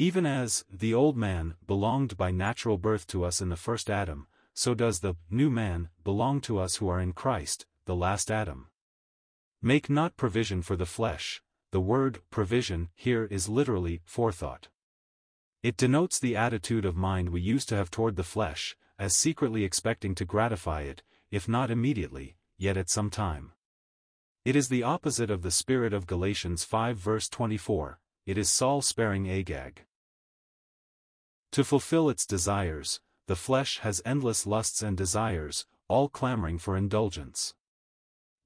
Even 0.00 0.24
as, 0.24 0.64
the 0.72 0.94
old 0.94 1.16
man, 1.16 1.56
belonged 1.66 2.16
by 2.16 2.30
natural 2.30 2.78
birth 2.78 3.04
to 3.08 3.24
us 3.24 3.40
in 3.40 3.48
the 3.48 3.56
first 3.56 3.90
Adam, 3.90 4.28
so 4.54 4.72
does 4.72 5.00
the, 5.00 5.16
new 5.28 5.50
man, 5.50 5.88
belong 6.04 6.40
to 6.40 6.60
us 6.60 6.76
who 6.76 6.88
are 6.88 7.00
in 7.00 7.12
Christ, 7.12 7.66
the 7.84 7.96
last 7.96 8.30
Adam. 8.30 8.68
Make 9.60 9.90
not 9.90 10.16
provision 10.16 10.62
for 10.62 10.76
the 10.76 10.86
flesh, 10.86 11.42
the 11.72 11.80
word 11.80 12.20
provision 12.30 12.90
here 12.94 13.24
is 13.24 13.48
literally 13.48 14.00
forethought. 14.04 14.68
It 15.64 15.76
denotes 15.76 16.20
the 16.20 16.36
attitude 16.36 16.84
of 16.84 16.96
mind 16.96 17.30
we 17.30 17.40
used 17.40 17.68
to 17.70 17.76
have 17.76 17.90
toward 17.90 18.14
the 18.14 18.22
flesh, 18.22 18.76
as 19.00 19.16
secretly 19.16 19.64
expecting 19.64 20.14
to 20.14 20.24
gratify 20.24 20.82
it, 20.82 21.02
if 21.32 21.48
not 21.48 21.72
immediately, 21.72 22.36
yet 22.56 22.76
at 22.76 22.88
some 22.88 23.10
time. 23.10 23.50
It 24.44 24.54
is 24.54 24.68
the 24.68 24.84
opposite 24.84 25.28
of 25.30 25.42
the 25.42 25.50
spirit 25.50 25.92
of 25.92 26.06
Galatians 26.06 26.62
5 26.62 26.96
verse 26.96 27.28
24, 27.28 27.98
it 28.26 28.38
is 28.38 28.48
Saul 28.48 28.80
sparing 28.80 29.28
Agag. 29.28 29.86
To 31.52 31.64
fulfill 31.64 32.10
its 32.10 32.26
desires, 32.26 33.00
the 33.26 33.36
flesh 33.36 33.78
has 33.80 34.02
endless 34.04 34.46
lusts 34.46 34.82
and 34.82 34.96
desires, 34.96 35.66
all 35.88 36.08
clamoring 36.08 36.58
for 36.58 36.76
indulgence. 36.76 37.54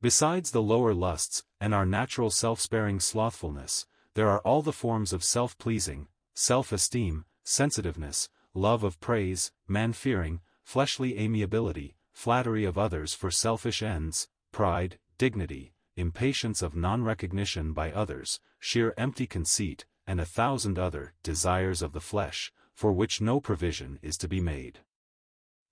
Besides 0.01 0.51
the 0.51 0.63
lower 0.63 0.95
lusts, 0.95 1.45
and 1.61 1.75
our 1.75 1.87
natural 1.87 2.31
self-sparing 2.31 3.01
slothfulness, 3.01 3.87
there 4.15 4.29
are 4.29 4.41
all 4.41 4.63
the 4.63 4.73
forms 4.73 5.13
of 5.13 5.25
self-pleasing, 5.25 6.09
self-esteem, 6.35 7.25
sensitiveness, 7.45 8.29
love 8.55 8.85
of 8.85 9.01
praise, 9.01 9.53
man-fearing, 9.69 10.41
fleshly 10.65 11.19
amiability, 11.19 11.97
flattery 12.13 12.65
of 12.65 12.79
others 12.79 13.15
for 13.15 13.31
selfish 13.31 13.83
ends, 13.83 14.29
pride, 14.53 14.99
dignity, 15.19 15.73
impatience 15.97 16.63
of 16.63 16.77
non-recognition 16.77 17.73
by 17.73 17.93
others, 17.93 18.41
sheer 18.59 18.95
empty 18.97 19.27
conceit, 19.27 19.87
and 20.07 20.21
a 20.21 20.27
thousand 20.27 20.79
other 20.79 21.15
desires 21.23 21.83
of 21.83 21.93
the 21.93 22.01
flesh, 22.01 22.53
for 22.75 22.93
which 22.93 23.21
no 23.21 23.41
provision 23.41 23.99
is 24.03 24.17
to 24.19 24.29
be 24.29 24.41
made. 24.41 24.81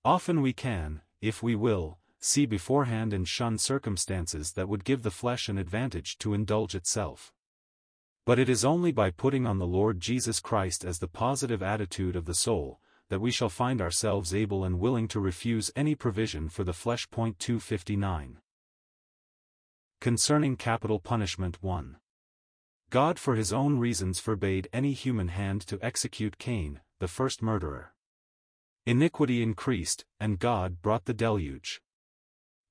Often 0.04 0.40
we 0.40 0.52
can, 0.52 1.02
if 1.20 1.42
we 1.42 1.54
will, 1.54 1.98
see 2.18 2.46
beforehand 2.46 3.12
and 3.12 3.26
shun 3.26 3.58
circumstances 3.58 4.52
that 4.52 4.68
would 4.68 4.84
give 4.84 5.02
the 5.02 5.10
flesh 5.10 5.48
an 5.48 5.58
advantage 5.58 6.18
to 6.18 6.34
indulge 6.34 6.74
itself. 6.74 7.32
But 8.26 8.38
it 8.38 8.48
is 8.48 8.64
only 8.64 8.92
by 8.92 9.10
putting 9.10 9.46
on 9.46 9.58
the 9.58 9.66
Lord 9.66 10.00
Jesus 10.00 10.40
Christ 10.40 10.84
as 10.84 10.98
the 10.98 11.08
positive 11.08 11.62
attitude 11.62 12.16
of 12.16 12.26
the 12.26 12.34
soul, 12.34 12.80
that 13.08 13.20
we 13.20 13.30
shall 13.30 13.48
find 13.48 13.80
ourselves 13.80 14.34
able 14.34 14.64
and 14.64 14.78
willing 14.78 15.08
to 15.08 15.20
refuse 15.20 15.72
any 15.74 15.94
provision 15.94 16.48
for 16.48 16.62
the 16.62 16.72
flesh. 16.72 17.08
259. 17.10 18.38
Concerning 20.00 20.56
capital 20.56 21.00
punishment 21.00 21.58
1. 21.60 21.96
God 22.90 23.18
for 23.18 23.34
his 23.34 23.52
own 23.52 23.78
reasons 23.78 24.18
forbade 24.18 24.68
any 24.72 24.92
human 24.92 25.28
hand 25.28 25.60
to 25.66 25.78
execute 25.82 26.38
Cain, 26.38 26.80
the 27.00 27.08
first 27.08 27.40
murderer. 27.42 27.94
Iniquity 28.84 29.42
increased, 29.42 30.04
and 30.20 30.38
God 30.38 30.82
brought 30.82 31.06
the 31.06 31.14
deluge. 31.14 31.80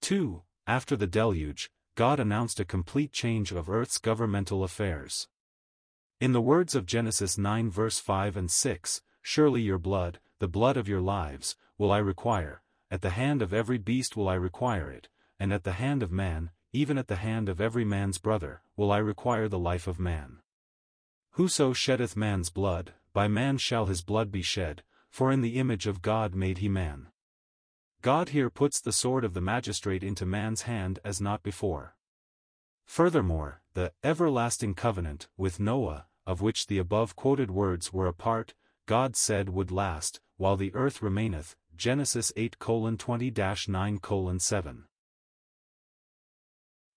2. 0.02 0.44
After 0.68 0.96
the 0.96 1.08
deluge, 1.08 1.72
God 1.96 2.20
announced 2.20 2.60
a 2.60 2.66
complete 2.66 3.12
change 3.12 3.52
of 3.52 3.70
earth's 3.70 3.98
governmental 3.98 4.64
affairs. 4.64 5.28
In 6.22 6.32
the 6.32 6.42
words 6.42 6.76
of 6.76 6.86
Genesis 6.86 7.40
9 7.40 7.72
verse 7.72 7.98
5 7.98 8.38
and 8.38 8.52
6, 8.52 9.02
Surely 9.24 9.64
your 9.64 9.80
blood, 9.80 10.20
the 10.38 10.48
blood 10.48 10.78
of 10.78 10.88
your 10.88 11.02
lives, 11.02 11.56
will 11.80 11.92
I 11.92 11.98
require, 11.98 12.62
at 12.92 13.02
the 13.02 13.10
hand 13.10 13.42
of 13.42 13.52
every 13.52 13.80
beast 13.80 14.16
will 14.16 14.30
I 14.30 14.36
require 14.36 14.92
it, 14.92 15.10
and 15.40 15.52
at 15.52 15.64
the 15.64 15.74
hand 15.74 16.04
of 16.04 16.12
man, 16.12 16.52
even 16.72 17.00
at 17.00 17.08
the 17.08 17.16
hand 17.16 17.50
of 17.50 17.60
every 17.60 17.84
man's 17.84 18.20
brother, 18.20 18.62
will 18.78 18.92
I 18.92 19.00
require 19.00 19.48
the 19.48 19.58
life 19.58 19.88
of 19.88 20.00
man. 20.00 20.40
Whoso 21.32 21.74
sheddeth 21.74 22.16
man's 22.16 22.52
blood, 22.52 22.94
by 23.14 23.28
man 23.28 23.58
shall 23.58 23.86
his 23.86 24.02
blood 24.02 24.32
be 24.32 24.42
shed, 24.42 24.84
for 25.10 25.32
in 25.32 25.42
the 25.42 25.58
image 25.58 25.88
of 25.88 26.02
God 26.02 26.36
made 26.36 26.60
he 26.60 26.70
man. 26.70 27.08
God 28.02 28.30
here 28.30 28.50
puts 28.50 28.80
the 28.80 28.94
sword 28.94 29.26
of 29.26 29.34
the 29.34 29.42
magistrate 29.42 30.04
into 30.04 30.26
man's 30.26 30.62
hand 30.62 31.00
as 31.04 31.20
not 31.20 31.44
before. 31.44 31.96
Furthermore, 32.86 33.62
the 33.74 33.92
everlasting 34.04 34.74
covenant 34.74 35.28
with 35.38 35.60
Noah, 35.60 36.08
of 36.26 36.42
which 36.42 36.68
the 36.68 36.78
above 36.78 37.16
quoted 37.16 37.52
words 37.52 37.92
were 37.92 38.08
a 38.08 38.14
part, 38.14 38.54
God 38.86 39.16
said 39.16 39.50
would 39.50 39.72
last, 39.72 40.22
while 40.38 40.56
the 40.56 40.74
earth 40.74 41.02
remaineth, 41.02 41.56
Genesis 41.76 42.32
8 42.36 42.58
20 42.60 43.32
9 43.68 44.00
7. 44.40 44.86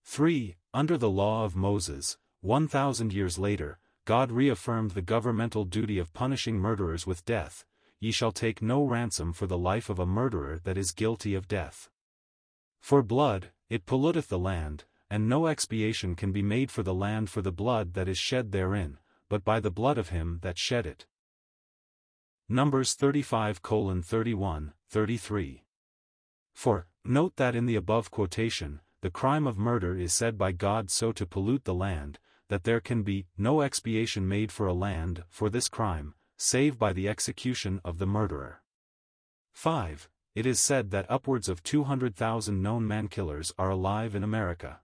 3. 0.04 0.56
Under 0.74 0.98
the 0.98 1.10
law 1.10 1.44
of 1.44 1.54
Moses, 1.54 2.16
1,000 2.40 3.12
years 3.12 3.38
later, 3.38 3.78
God 4.04 4.32
reaffirmed 4.32 4.92
the 4.92 5.02
governmental 5.02 5.64
duty 5.64 5.98
of 5.98 6.12
punishing 6.12 6.58
murderers 6.58 7.06
with 7.06 7.24
death, 7.24 7.64
ye 8.00 8.10
shall 8.10 8.32
take 8.32 8.60
no 8.60 8.82
ransom 8.84 9.32
for 9.32 9.46
the 9.46 9.58
life 9.58 9.88
of 9.88 10.00
a 10.00 10.06
murderer 10.06 10.58
that 10.64 10.76
is 10.76 10.90
guilty 10.90 11.34
of 11.36 11.46
death. 11.46 11.88
For 12.80 13.00
blood, 13.02 13.52
it 13.70 13.86
polluteth 13.86 14.26
the 14.26 14.40
land, 14.40 14.84
and 15.08 15.28
no 15.28 15.46
expiation 15.46 16.16
can 16.16 16.32
be 16.32 16.42
made 16.42 16.70
for 16.70 16.82
the 16.82 16.94
land 16.94 17.30
for 17.30 17.42
the 17.42 17.52
blood 17.52 17.94
that 17.94 18.08
is 18.08 18.18
shed 18.18 18.50
therein, 18.50 18.98
but 19.28 19.44
by 19.44 19.60
the 19.60 19.70
blood 19.70 19.98
of 19.98 20.08
him 20.08 20.40
that 20.42 20.58
shed 20.58 20.84
it. 20.84 21.06
Numbers 22.48 22.94
35 22.94 23.58
31, 23.58 24.72
33. 24.88 25.64
For, 26.52 26.86
note 27.04 27.36
that 27.36 27.54
in 27.54 27.66
the 27.66 27.76
above 27.76 28.10
quotation, 28.10 28.80
the 29.00 29.10
crime 29.10 29.46
of 29.46 29.56
murder 29.56 29.96
is 29.96 30.12
said 30.12 30.36
by 30.36 30.50
God 30.50 30.90
so 30.90 31.12
to 31.12 31.24
pollute 31.24 31.64
the 31.64 31.74
land, 31.74 32.18
that 32.52 32.64
there 32.64 32.80
can 32.80 33.02
be 33.02 33.24
no 33.38 33.62
expiation 33.62 34.28
made 34.28 34.52
for 34.52 34.66
a 34.66 34.74
land 34.74 35.24
for 35.30 35.48
this 35.48 35.70
crime, 35.70 36.12
save 36.36 36.78
by 36.78 36.92
the 36.92 37.08
execution 37.08 37.80
of 37.82 37.96
the 37.96 38.04
murderer. 38.04 38.60
5. 39.54 40.10
It 40.34 40.44
is 40.44 40.60
said 40.60 40.90
that 40.90 41.10
upwards 41.10 41.48
of 41.48 41.62
200,000 41.62 42.60
known 42.60 42.86
man-killers 42.86 43.54
are 43.58 43.70
alive 43.70 44.14
in 44.14 44.22
America. 44.22 44.80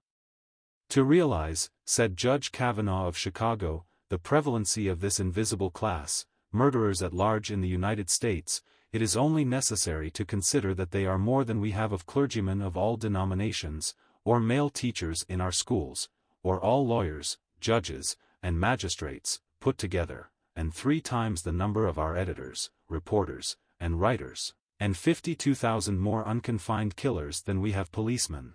To 0.89 1.05
realize, 1.05 1.69
said 1.85 2.17
Judge 2.17 2.53
Kavanagh 2.53 3.07
of 3.07 3.19
Chicago, 3.19 3.85
the 4.09 4.17
prevalency 4.17 4.89
of 4.89 5.01
this 5.01 5.21
invisible 5.21 5.71
class, 5.71 6.25
murderers 6.51 7.03
at 7.03 7.13
large 7.13 7.51
in 7.51 7.61
the 7.61 7.69
United 7.69 8.09
States, 8.09 8.63
it 8.93 9.03
is 9.03 9.15
only 9.15 9.45
necessary 9.45 10.11
to 10.13 10.25
consider 10.25 10.73
that 10.73 10.91
they 10.91 11.05
are 11.05 11.19
more 11.19 11.45
than 11.45 11.61
we 11.61 11.73
have 11.73 11.93
of 11.93 12.07
clergymen 12.07 12.63
of 12.63 12.79
all 12.79 12.97
denominations, 12.97 13.95
or 14.25 14.41
male 14.41 14.71
teachers 14.71 15.27
in 15.29 15.43
our 15.43 15.53
schools, 15.53 16.09
or 16.43 16.59
all 16.59 16.87
lawyers, 16.87 17.37
judges, 17.61 18.17
and 18.43 18.59
magistrates, 18.59 19.41
put 19.61 19.79
together 19.79 20.31
and 20.59 20.75
three 20.75 21.01
times 21.01 21.43
the 21.43 21.53
number 21.53 21.87
of 21.87 22.01
our 22.01 22.17
editors, 22.17 22.69
reporters, 22.89 23.57
and 23.79 24.01
writers, 24.01 24.55
and 24.81 24.97
52,000 24.97 26.01
more 26.01 26.27
unconfined 26.27 26.97
killers 26.97 27.43
than 27.43 27.61
we 27.61 27.71
have 27.71 27.93
policemen. 27.93 28.55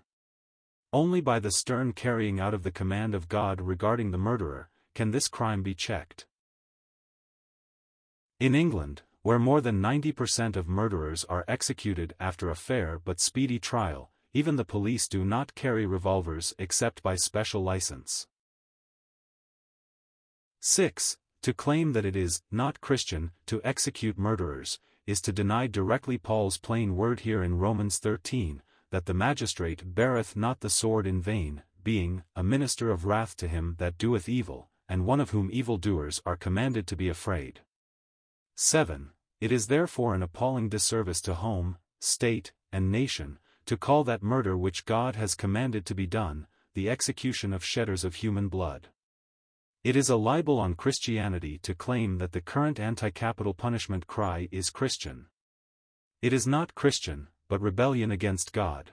Only 0.91 1.21
by 1.21 1.39
the 1.39 1.49
stern 1.49 1.93
carrying 1.93 2.41
out 2.41 2.53
of 2.53 2.63
the 2.63 2.73
command 2.73 3.15
of 3.15 3.29
God 3.29 3.61
regarding 3.61 4.11
the 4.11 4.17
murderer, 4.17 4.69
can 4.93 5.11
this 5.11 5.29
crime 5.29 5.63
be 5.63 5.73
checked. 5.73 6.25
In 8.37 8.53
England, 8.53 9.03
where 9.21 9.39
more 9.39 9.61
than 9.61 9.81
90% 9.81 10.57
of 10.57 10.67
murderers 10.67 11.23
are 11.29 11.45
executed 11.47 12.13
after 12.19 12.49
a 12.49 12.55
fair 12.57 12.99
but 12.99 13.21
speedy 13.21 13.59
trial, 13.59 14.11
even 14.33 14.57
the 14.57 14.65
police 14.65 15.07
do 15.07 15.23
not 15.23 15.55
carry 15.55 15.85
revolvers 15.85 16.53
except 16.59 17.01
by 17.01 17.15
special 17.15 17.63
license. 17.63 18.27
6. 20.65 21.17
To 21.41 21.53
claim 21.53 21.91
that 21.91 22.05
it 22.05 22.15
is 22.15 22.41
not 22.49 22.79
Christian 22.79 23.31
to 23.47 23.59
execute 23.65 24.17
murderers, 24.17 24.79
is 25.05 25.19
to 25.23 25.33
deny 25.33 25.67
directly 25.67 26.17
Paul's 26.17 26.57
plain 26.57 26.95
word 26.95 27.19
here 27.19 27.43
in 27.43 27.57
Romans 27.57 27.97
13, 27.97 28.61
that 28.89 29.05
the 29.05 29.13
magistrate 29.13 29.93
beareth 29.93 30.37
not 30.37 30.61
the 30.61 30.69
sword 30.69 31.05
in 31.05 31.21
vain, 31.21 31.63
being 31.83 32.23
a 32.33 32.43
minister 32.43 32.91
of 32.91 33.03
wrath 33.03 33.35
to 33.35 33.49
him 33.49 33.75
that 33.79 33.97
doeth 33.97 34.29
evil, 34.29 34.69
and 34.87 35.05
one 35.05 35.19
of 35.19 35.31
whom 35.31 35.49
evildoers 35.51 36.21
are 36.25 36.37
commanded 36.37 36.87
to 36.87 36.95
be 36.95 37.09
afraid. 37.09 37.59
7. 38.55 39.09
It 39.41 39.51
is 39.51 39.67
therefore 39.67 40.15
an 40.15 40.23
appalling 40.23 40.69
disservice 40.69 41.19
to 41.23 41.33
home, 41.33 41.77
state, 41.99 42.53
and 42.71 42.89
nation, 42.89 43.37
to 43.65 43.75
call 43.75 44.05
that 44.05 44.23
murder 44.23 44.55
which 44.55 44.85
God 44.85 45.17
has 45.17 45.35
commanded 45.35 45.85
to 45.87 45.93
be 45.93 46.07
done, 46.07 46.47
the 46.73 46.89
execution 46.89 47.51
of 47.51 47.65
shedders 47.65 48.05
of 48.05 48.15
human 48.15 48.47
blood. 48.47 48.87
It 49.83 49.97
is 49.97 50.09
a 50.09 50.15
libel 50.15 50.59
on 50.59 50.75
Christianity 50.75 51.57
to 51.57 51.75
claim 51.75 52.17
that 52.19 52.31
the 52.31 52.39
current 52.39 52.79
anti-capital 52.79 53.53
punishment 53.53 54.07
cry 54.07 54.47
is 54.49 54.69
Christian. 54.69 55.25
It 56.21 56.31
is 56.31 56.47
not 56.47 56.73
Christian, 56.73 57.27
but 57.49 57.59
rebellion 57.59 58.09
against 58.09 58.53
God. 58.53 58.91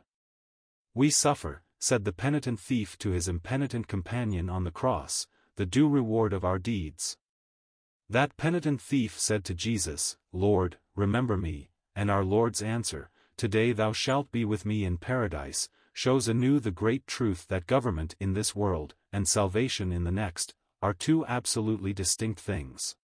We 0.93 1.09
suffer, 1.11 1.62
said 1.78 2.05
the 2.05 2.12
penitent 2.12 2.59
thief 2.59 2.99
to 2.99 3.11
his 3.11 3.28
impenitent 3.28 3.86
companion 3.86 4.51
on 4.51 4.64
the 4.64 4.72
cross, 4.72 5.28
the 5.55 5.64
due 5.64 5.88
reward 5.88 6.32
of 6.32 6.45
our 6.45 6.59
deeds. 6.59 7.16
That 8.09 8.36
penitent 8.36 8.80
thief 8.80 9.16
said 9.16 9.45
to 9.45 9.55
Jesus, 9.55 10.16
Lord, 10.32 10.78
remember 10.97 11.36
me, 11.36 11.70
and 11.95 12.11
our 12.11 12.24
Lord's 12.24 12.62
answer, 12.62 13.11
Today 13.36 13.70
thou 13.70 13.93
shalt 13.93 14.32
be 14.32 14.45
with 14.45 14.66
me 14.66 14.84
in 14.84 14.97
paradise, 14.97 15.68
shows 15.93 16.26
anew 16.26 16.59
the 16.59 16.72
great 16.72 17.07
truth 17.07 17.47
that 17.47 17.68
government 17.68 18.16
in 18.18 18.32
this 18.32 18.57
world, 18.57 18.97
and 19.12 19.28
salvation 19.28 19.93
in 19.93 20.03
the 20.03 20.11
next, 20.11 20.55
are 20.83 20.95
two 20.95 21.26
absolutely 21.26 21.93
distinct 21.93 22.41
things. 22.41 22.97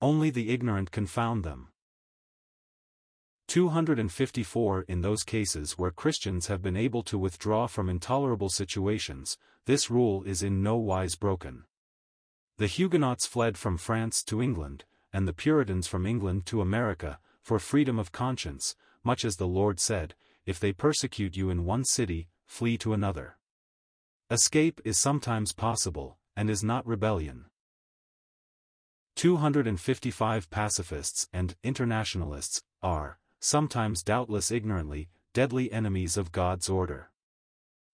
Only 0.00 0.30
the 0.30 0.50
ignorant 0.50 0.90
confound 0.90 1.44
them. 1.44 1.68
254 3.48 4.82
In 4.88 5.00
those 5.02 5.24
cases 5.24 5.72
where 5.72 5.90
Christians 5.90 6.46
have 6.46 6.62
been 6.62 6.76
able 6.76 7.02
to 7.02 7.18
withdraw 7.18 7.66
from 7.66 7.88
intolerable 7.88 8.48
situations, 8.48 9.36
this 9.66 9.90
rule 9.90 10.22
is 10.24 10.42
in 10.42 10.62
no 10.62 10.76
wise 10.76 11.14
broken. 11.14 11.64
The 12.58 12.66
Huguenots 12.66 13.26
fled 13.26 13.58
from 13.58 13.76
France 13.76 14.22
to 14.24 14.40
England, 14.40 14.84
and 15.12 15.26
the 15.26 15.32
Puritans 15.32 15.86
from 15.86 16.06
England 16.06 16.46
to 16.46 16.60
America, 16.60 17.18
for 17.42 17.58
freedom 17.58 17.98
of 17.98 18.12
conscience, 18.12 18.76
much 19.02 19.24
as 19.24 19.36
the 19.36 19.46
Lord 19.46 19.80
said, 19.80 20.14
If 20.46 20.60
they 20.60 20.72
persecute 20.72 21.36
you 21.36 21.50
in 21.50 21.64
one 21.64 21.84
city, 21.84 22.28
flee 22.46 22.78
to 22.78 22.92
another. 22.92 23.36
Escape 24.30 24.80
is 24.84 24.96
sometimes 24.96 25.52
possible, 25.52 26.18
and 26.36 26.50
is 26.50 26.64
not 26.64 26.86
rebellion. 26.86 27.46
255 29.16 30.50
pacifists 30.50 31.28
and 31.32 31.54
internationalists 31.62 32.62
are, 32.82 33.18
sometimes 33.40 34.02
doubtless 34.02 34.50
ignorantly, 34.50 35.08
deadly 35.32 35.70
enemies 35.70 36.16
of 36.16 36.32
God's 36.32 36.68
order. 36.68 37.10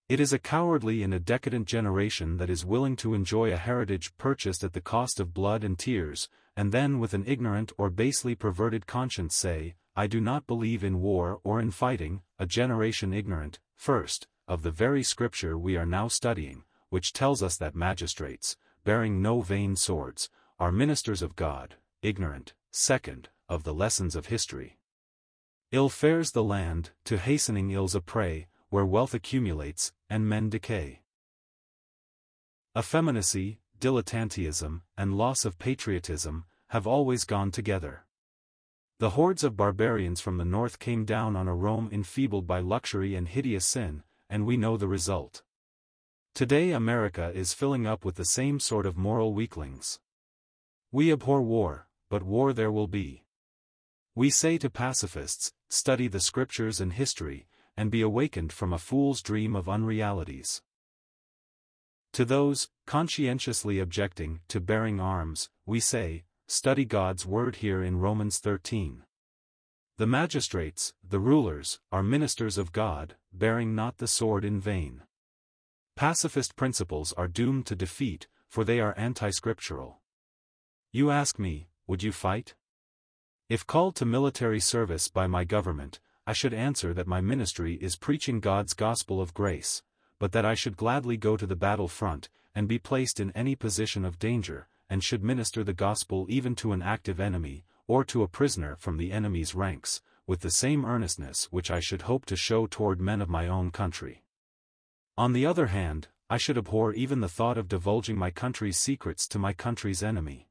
It 0.09 0.19
is 0.19 0.33
a 0.33 0.39
cowardly 0.39 1.03
and 1.03 1.15
a 1.15 1.21
decadent 1.21 1.69
generation 1.69 2.39
that 2.39 2.51
is 2.51 2.65
willing 2.65 2.97
to 2.97 3.15
enjoy 3.15 3.53
a 3.53 3.57
heritage 3.57 4.17
purchased 4.19 4.65
at 4.65 4.73
the 4.73 4.81
cost 4.81 5.21
of 5.21 5.35
blood 5.35 5.63
and 5.63 5.79
tears, 5.79 6.29
and 6.57 6.73
then 6.73 6.99
with 6.99 7.15
an 7.15 7.25
ignorant 7.27 7.73
or 7.79 7.91
basely 7.91 8.35
perverted 8.35 8.87
conscience 8.87 9.37
say, 9.37 9.75
I 9.95 10.07
do 10.07 10.21
not 10.21 10.47
believe 10.47 10.83
in 10.83 11.01
war 11.01 11.41
or 11.45 11.61
in 11.61 11.71
fighting, 11.71 12.23
a 12.39 12.47
generation 12.47 13.13
ignorant, 13.13 13.61
first, 13.77 14.27
of 14.49 14.63
the 14.63 14.71
very 14.71 15.03
scripture 15.03 15.57
we 15.57 15.77
are 15.77 15.87
now 15.87 16.09
studying, 16.09 16.65
which 16.91 17.13
tells 17.13 17.43
us 17.43 17.57
that 17.57 17.75
magistrates, 17.75 18.57
bearing 18.85 19.23
no 19.23 19.41
vain 19.41 19.75
swords, 19.75 20.29
are 20.59 20.71
ministers 20.71 21.23
of 21.23 21.37
God, 21.37 21.77
ignorant, 22.03 22.53
second, 22.71 23.31
of 23.49 23.65
the 23.65 23.75
lessons 23.75 24.15
of 24.15 24.27
history. 24.27 24.79
Ill 25.73 25.89
fares 25.89 26.33
the 26.33 26.45
land, 26.45 26.91
to 27.05 27.17
hastening 27.17 27.71
ills 27.71 27.95
a 27.95 28.01
prey, 28.01 28.49
where 28.69 28.85
wealth 28.85 29.15
accumulates, 29.15 29.93
and 30.09 30.29
men 30.29 30.51
decay. 30.51 31.01
Effeminacy, 32.77 33.59
dilettanteism, 33.81 34.83
and 34.97 35.17
loss 35.17 35.45
of 35.45 35.59
patriotism, 35.59 36.45
have 36.69 36.87
always 36.87 37.25
gone 37.25 37.51
together. 37.51 38.05
The 38.99 39.11
hordes 39.11 39.43
of 39.43 39.57
barbarians 39.57 40.21
from 40.21 40.37
the 40.37 40.45
north 40.45 40.79
came 40.79 41.05
down 41.05 41.35
on 41.35 41.49
a 41.49 41.55
Rome 41.55 41.89
enfeebled 41.91 42.47
by 42.47 42.61
luxury 42.61 43.15
and 43.15 43.27
hideous 43.27 43.65
sin, 43.65 44.03
and 44.29 44.45
we 44.45 44.57
know 44.57 44.77
the 44.77 44.87
result. 44.87 45.43
Today 46.35 46.71
America 46.71 47.33
is 47.35 47.53
filling 47.53 47.87
up 47.87 48.05
with 48.05 48.15
the 48.15 48.25
same 48.25 48.61
sort 48.61 48.87
of 48.87 48.97
moral 48.97 49.35
weaklings. 49.35 49.99
We 50.93 51.13
abhor 51.13 51.43
war, 51.43 51.89
but 52.09 52.23
war 52.23 52.53
there 52.53 52.73
will 52.73 52.87
be. 52.87 53.25
We 54.15 54.31
say 54.31 54.57
to 54.59 54.71
pacifists, 54.71 55.53
study 55.69 56.09
the 56.09 56.21
scriptures 56.21 56.81
and 56.81 56.93
history, 56.93 57.47
and 57.77 57.91
be 57.91 58.01
awakened 58.01 58.53
from 58.53 58.73
a 58.73 58.79
fool's 58.79 59.23
dream 59.23 59.55
of 59.55 59.69
unrealities. 59.69 60.63
To 62.15 62.25
those, 62.25 62.69
conscientiously 62.87 63.79
objecting 63.79 64.41
to 64.49 64.61
bearing 64.61 64.99
arms, 64.99 65.51
we 65.67 65.79
say, 65.79 66.25
study 66.49 66.85
God's 66.85 67.25
word 67.27 67.57
here 67.57 67.83
in 67.83 67.99
Romans 67.99 68.39
13. 68.39 69.05
The 69.99 70.07
magistrates, 70.07 70.95
the 71.07 71.21
rulers, 71.21 71.81
are 71.93 72.03
ministers 72.03 72.57
of 72.57 72.73
God, 72.73 73.17
bearing 73.33 73.75
not 73.75 73.99
the 73.99 74.09
sword 74.09 74.45
in 74.45 74.59
vain. 74.59 75.03
Pacifist 76.01 76.57
principles 76.57 77.13
are 77.19 77.29
doomed 77.29 77.67
to 77.67 77.77
defeat, 77.77 78.27
for 78.49 78.65
they 78.65 78.81
are 78.81 78.95
anti-scriptural. 78.97 80.01
You 80.93 81.11
ask 81.11 81.39
me, 81.39 81.69
would 81.87 82.03
you 82.03 82.11
fight? 82.11 82.55
If 83.51 83.67
called 83.67 83.97
to 83.97 84.07
military 84.07 84.61
service 84.61 85.09
by 85.09 85.27
my 85.27 85.45
government, 85.45 86.01
I 86.27 86.33
should 86.33 86.55
answer 86.55 86.95
that 86.95 87.07
my 87.07 87.21
ministry 87.21 87.75
is 87.75 87.97
preaching 87.97 88.41
God's 88.41 88.73
gospel 88.73 89.21
of 89.21 89.35
grace, 89.35 89.83
but 90.19 90.33
that 90.33 90.47
I 90.47 90.55
should 90.55 90.79
gladly 90.79 91.19
go 91.19 91.37
to 91.37 91.47
the 91.47 91.55
battle 91.55 91.87
front, 91.87 92.31
and 92.55 92.67
be 92.67 92.79
placed 92.79 93.21
in 93.21 93.31
any 93.33 93.55
position 93.55 94.07
of 94.07 94.19
danger, 94.19 94.69
and 94.89 95.05
should 95.05 95.23
minister 95.23 95.63
the 95.63 95.75
gospel 95.75 96.25
even 96.31 96.55
to 96.55 96.73
an 96.73 96.81
active 96.81 97.21
enemy, 97.21 97.63
or 97.87 98.05
to 98.07 98.23
a 98.23 98.27
prisoner 98.27 98.75
from 98.77 98.97
the 98.97 99.13
enemy's 99.13 99.55
ranks, 99.55 100.01
with 100.27 100.41
the 100.41 100.51
same 100.51 100.87
earnestness 100.87 101.49
which 101.51 101.71
I 101.71 101.81
should 101.81 102.09
hope 102.09 102.25
to 102.25 102.37
show 102.37 102.67
toward 102.67 103.03
men 103.03 103.21
of 103.21 103.29
my 103.29 103.47
own 103.47 103.71
country. 103.71 104.23
On 105.21 105.35
the 105.35 105.45
other 105.45 105.67
hand, 105.67 106.09
I 106.31 106.39
should 106.39 106.57
abhor 106.57 106.95
even 106.95 107.21
the 107.21 107.29
thought 107.29 107.59
of 107.59 107.69
divulging 107.69 108.17
my 108.17 108.31
country's 108.31 108.79
secrets 108.79 109.29
to 109.29 109.39
my 109.39 109.53
country's 109.53 110.03
enemy. 110.03 110.49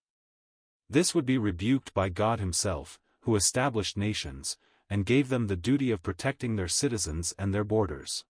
This 0.88 1.16
would 1.16 1.26
be 1.26 1.40
rebuked 1.40 1.92
by 1.96 2.10
God 2.10 2.40
Himself, 2.40 3.00
who 3.22 3.36
established 3.36 3.98
nations, 3.98 4.58
and 4.88 5.08
gave 5.08 5.30
them 5.30 5.48
the 5.48 5.56
duty 5.56 5.90
of 5.90 6.04
protecting 6.04 6.56
their 6.56 6.68
citizens 6.68 7.34
and 7.40 7.52
their 7.52 7.64
borders. 7.64 8.26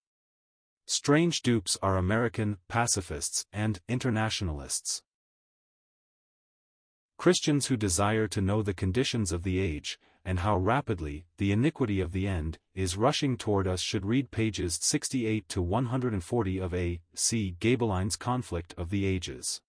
Strange 0.85 1.41
dupes 1.41 1.77
are 1.81 1.97
American 1.97 2.57
pacifists 2.69 3.45
and 3.51 3.81
internationalists. 3.89 5.03
Christians 7.17 7.65
who 7.65 7.75
desire 7.75 8.29
to 8.29 8.39
know 8.39 8.61
the 8.61 8.73
conditions 8.73 9.33
of 9.33 9.43
the 9.43 9.59
age, 9.59 9.99
and 10.25 10.39
how 10.39 10.57
rapidly, 10.57 11.25
the 11.37 11.51
iniquity 11.51 12.01
of 12.01 12.11
the 12.11 12.27
end, 12.27 12.59
is 12.75 12.97
rushing 12.97 13.37
toward 13.37 13.67
us 13.67 13.81
should 13.81 14.05
read 14.05 14.31
pages 14.31 14.77
68 14.81 15.47
to 15.49 15.61
140 15.61 16.57
of 16.59 16.73
A. 16.73 16.99
C. 17.13 17.55
Gaebelein's 17.59 18.15
Conflict 18.15 18.73
of 18.77 18.89
the 18.89 19.05
Ages. 19.05 19.61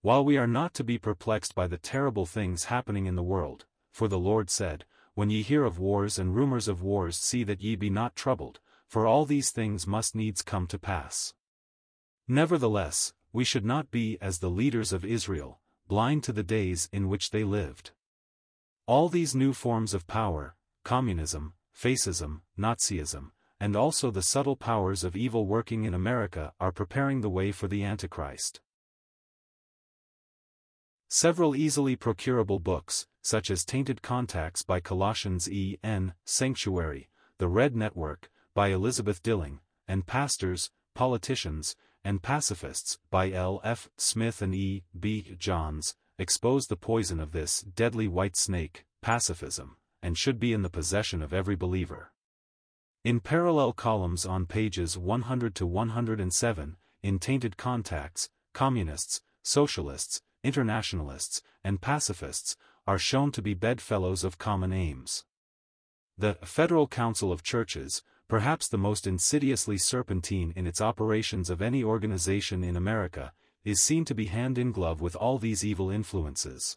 While 0.00 0.24
we 0.24 0.36
are 0.36 0.46
not 0.46 0.74
to 0.74 0.84
be 0.84 0.98
perplexed 0.98 1.54
by 1.54 1.66
the 1.66 1.78
terrible 1.78 2.26
things 2.26 2.64
happening 2.64 3.06
in 3.06 3.16
the 3.16 3.22
world, 3.22 3.66
for 3.92 4.08
the 4.08 4.18
Lord 4.18 4.48
said, 4.48 4.84
When 5.14 5.30
ye 5.30 5.42
hear 5.42 5.64
of 5.64 5.78
wars 5.78 6.18
and 6.18 6.34
rumors 6.34 6.68
of 6.68 6.82
wars 6.82 7.16
see 7.16 7.42
that 7.44 7.60
ye 7.60 7.74
be 7.76 7.90
not 7.90 8.14
troubled, 8.14 8.60
for 8.86 9.06
all 9.06 9.24
these 9.24 9.50
things 9.50 9.86
must 9.86 10.14
needs 10.14 10.40
come 10.42 10.66
to 10.68 10.78
pass. 10.78 11.34
Nevertheless, 12.26 13.12
we 13.32 13.44
should 13.44 13.64
not 13.64 13.90
be 13.90 14.18
as 14.20 14.38
the 14.38 14.50
leaders 14.50 14.92
of 14.92 15.04
Israel, 15.04 15.60
blind 15.88 16.24
to 16.24 16.32
the 16.32 16.42
days 16.42 16.88
in 16.92 17.08
which 17.08 17.30
they 17.30 17.44
lived. 17.44 17.90
All 18.88 19.10
these 19.10 19.34
new 19.34 19.52
forms 19.52 19.92
of 19.92 20.06
power, 20.06 20.56
communism, 20.82 21.52
fascism, 21.74 22.40
Nazism, 22.58 23.32
and 23.60 23.76
also 23.76 24.10
the 24.10 24.22
subtle 24.22 24.56
powers 24.56 25.04
of 25.04 25.14
evil 25.14 25.46
working 25.46 25.84
in 25.84 25.92
America 25.92 26.54
are 26.58 26.72
preparing 26.72 27.20
the 27.20 27.28
way 27.28 27.52
for 27.52 27.68
the 27.68 27.84
Antichrist. 27.84 28.62
Several 31.10 31.54
easily 31.54 31.96
procurable 31.96 32.60
books, 32.60 33.06
such 33.20 33.50
as 33.50 33.62
Tainted 33.62 34.00
Contacts 34.00 34.62
by 34.62 34.80
Colossians 34.80 35.50
E. 35.50 35.76
N., 35.84 36.14
Sanctuary, 36.24 37.10
The 37.36 37.48
Red 37.48 37.76
Network, 37.76 38.30
by 38.54 38.68
Elizabeth 38.68 39.22
Dilling, 39.22 39.60
and 39.86 40.06
Pastors, 40.06 40.70
Politicians, 40.94 41.76
and 42.02 42.22
Pacifists, 42.22 42.98
by 43.10 43.32
L. 43.32 43.60
F. 43.62 43.90
Smith 43.98 44.40
and 44.40 44.54
E. 44.54 44.84
B. 44.98 45.36
Johns, 45.38 45.94
expose 46.18 46.66
the 46.66 46.76
poison 46.76 47.20
of 47.20 47.32
this 47.32 47.60
deadly 47.60 48.08
white 48.08 48.36
snake, 48.36 48.84
pacifism, 49.00 49.76
and 50.02 50.18
should 50.18 50.38
be 50.40 50.52
in 50.52 50.62
the 50.62 50.70
possession 50.70 51.22
of 51.22 51.32
every 51.32 51.56
believer. 51.56 52.12
In 53.04 53.20
parallel 53.20 53.72
columns 53.72 54.26
on 54.26 54.46
pages 54.46 54.98
100 54.98 55.54
to 55.54 55.66
107, 55.66 56.76
in 57.02 57.18
Tainted 57.18 57.56
Contacts, 57.56 58.28
communists, 58.52 59.20
socialists, 59.42 60.20
internationalists, 60.42 61.42
and 61.62 61.80
pacifists, 61.80 62.56
are 62.86 62.98
shown 62.98 63.30
to 63.32 63.42
be 63.42 63.54
bedfellows 63.54 64.24
of 64.24 64.38
common 64.38 64.72
aims. 64.72 65.24
The 66.16 66.34
Federal 66.42 66.88
Council 66.88 67.30
of 67.30 67.44
Churches, 67.44 68.02
perhaps 68.26 68.66
the 68.66 68.78
most 68.78 69.06
insidiously 69.06 69.78
serpentine 69.78 70.52
in 70.56 70.66
its 70.66 70.80
operations 70.80 71.48
of 71.48 71.62
any 71.62 71.84
organization 71.84 72.64
in 72.64 72.76
America, 72.76 73.32
is 73.64 73.80
seen 73.80 74.04
to 74.06 74.14
be 74.14 74.26
hand 74.26 74.58
in 74.58 74.72
glove 74.72 75.00
with 75.00 75.16
all 75.16 75.38
these 75.38 75.64
evil 75.64 75.90
influences. 75.90 76.76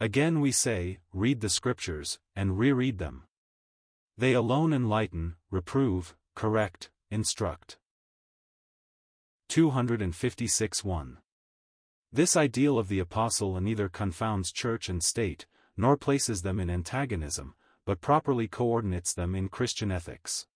Again 0.00 0.40
we 0.40 0.52
say, 0.52 0.98
read 1.12 1.40
the 1.40 1.48
scriptures, 1.48 2.18
and 2.36 2.58
reread 2.58 2.98
them. 2.98 3.24
They 4.16 4.32
alone 4.32 4.72
enlighten, 4.72 5.36
reprove, 5.50 6.16
correct, 6.34 6.90
instruct. 7.10 7.78
256 9.48 10.84
1. 10.84 11.18
This 12.12 12.36
ideal 12.36 12.78
of 12.78 12.88
the 12.88 12.98
apostle 12.98 13.60
neither 13.60 13.88
confounds 13.88 14.52
church 14.52 14.88
and 14.88 15.02
state, 15.02 15.46
nor 15.76 15.96
places 15.96 16.42
them 16.42 16.60
in 16.60 16.70
antagonism, 16.70 17.54
but 17.84 18.00
properly 18.00 18.48
coordinates 18.48 19.14
them 19.14 19.34
in 19.34 19.48
Christian 19.48 19.90
ethics. 19.90 20.46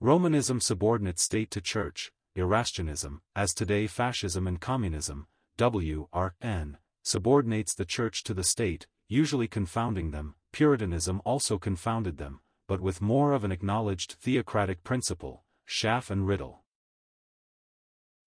Romanism 0.00 0.60
subordinates 0.60 1.22
state 1.22 1.50
to 1.50 1.60
church, 1.60 2.12
Erastianism, 2.40 3.20
as 3.36 3.54
today 3.54 3.86
fascism 3.86 4.46
and 4.46 4.60
communism, 4.60 5.26
W.R.N., 5.56 6.78
subordinates 7.02 7.74
the 7.74 7.84
church 7.84 8.22
to 8.24 8.34
the 8.34 8.42
state, 8.42 8.86
usually 9.08 9.46
confounding 9.46 10.10
them, 10.10 10.34
Puritanism 10.52 11.22
also 11.24 11.58
confounded 11.58 12.16
them, 12.16 12.40
but 12.66 12.80
with 12.80 13.00
more 13.00 13.32
of 13.32 13.44
an 13.44 13.52
acknowledged 13.52 14.12
theocratic 14.20 14.82
principle, 14.82 15.44
Schaff 15.64 16.10
and 16.10 16.26
Riddle. 16.26 16.64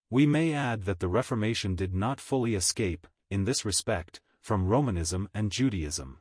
We 0.09 0.26
may 0.26 0.53
add 0.53 0.84
that 0.84 0.99
the 0.99 1.07
Reformation 1.07 1.76
did 1.76 1.93
not 1.93 2.22
fully 2.22 2.55
escape, 2.55 3.07
in 3.30 3.43
this 3.43 3.66
respect, 3.66 4.22
from 4.39 4.68
Romanism 4.68 5.28
and 5.34 5.51
Judaism. 5.51 6.20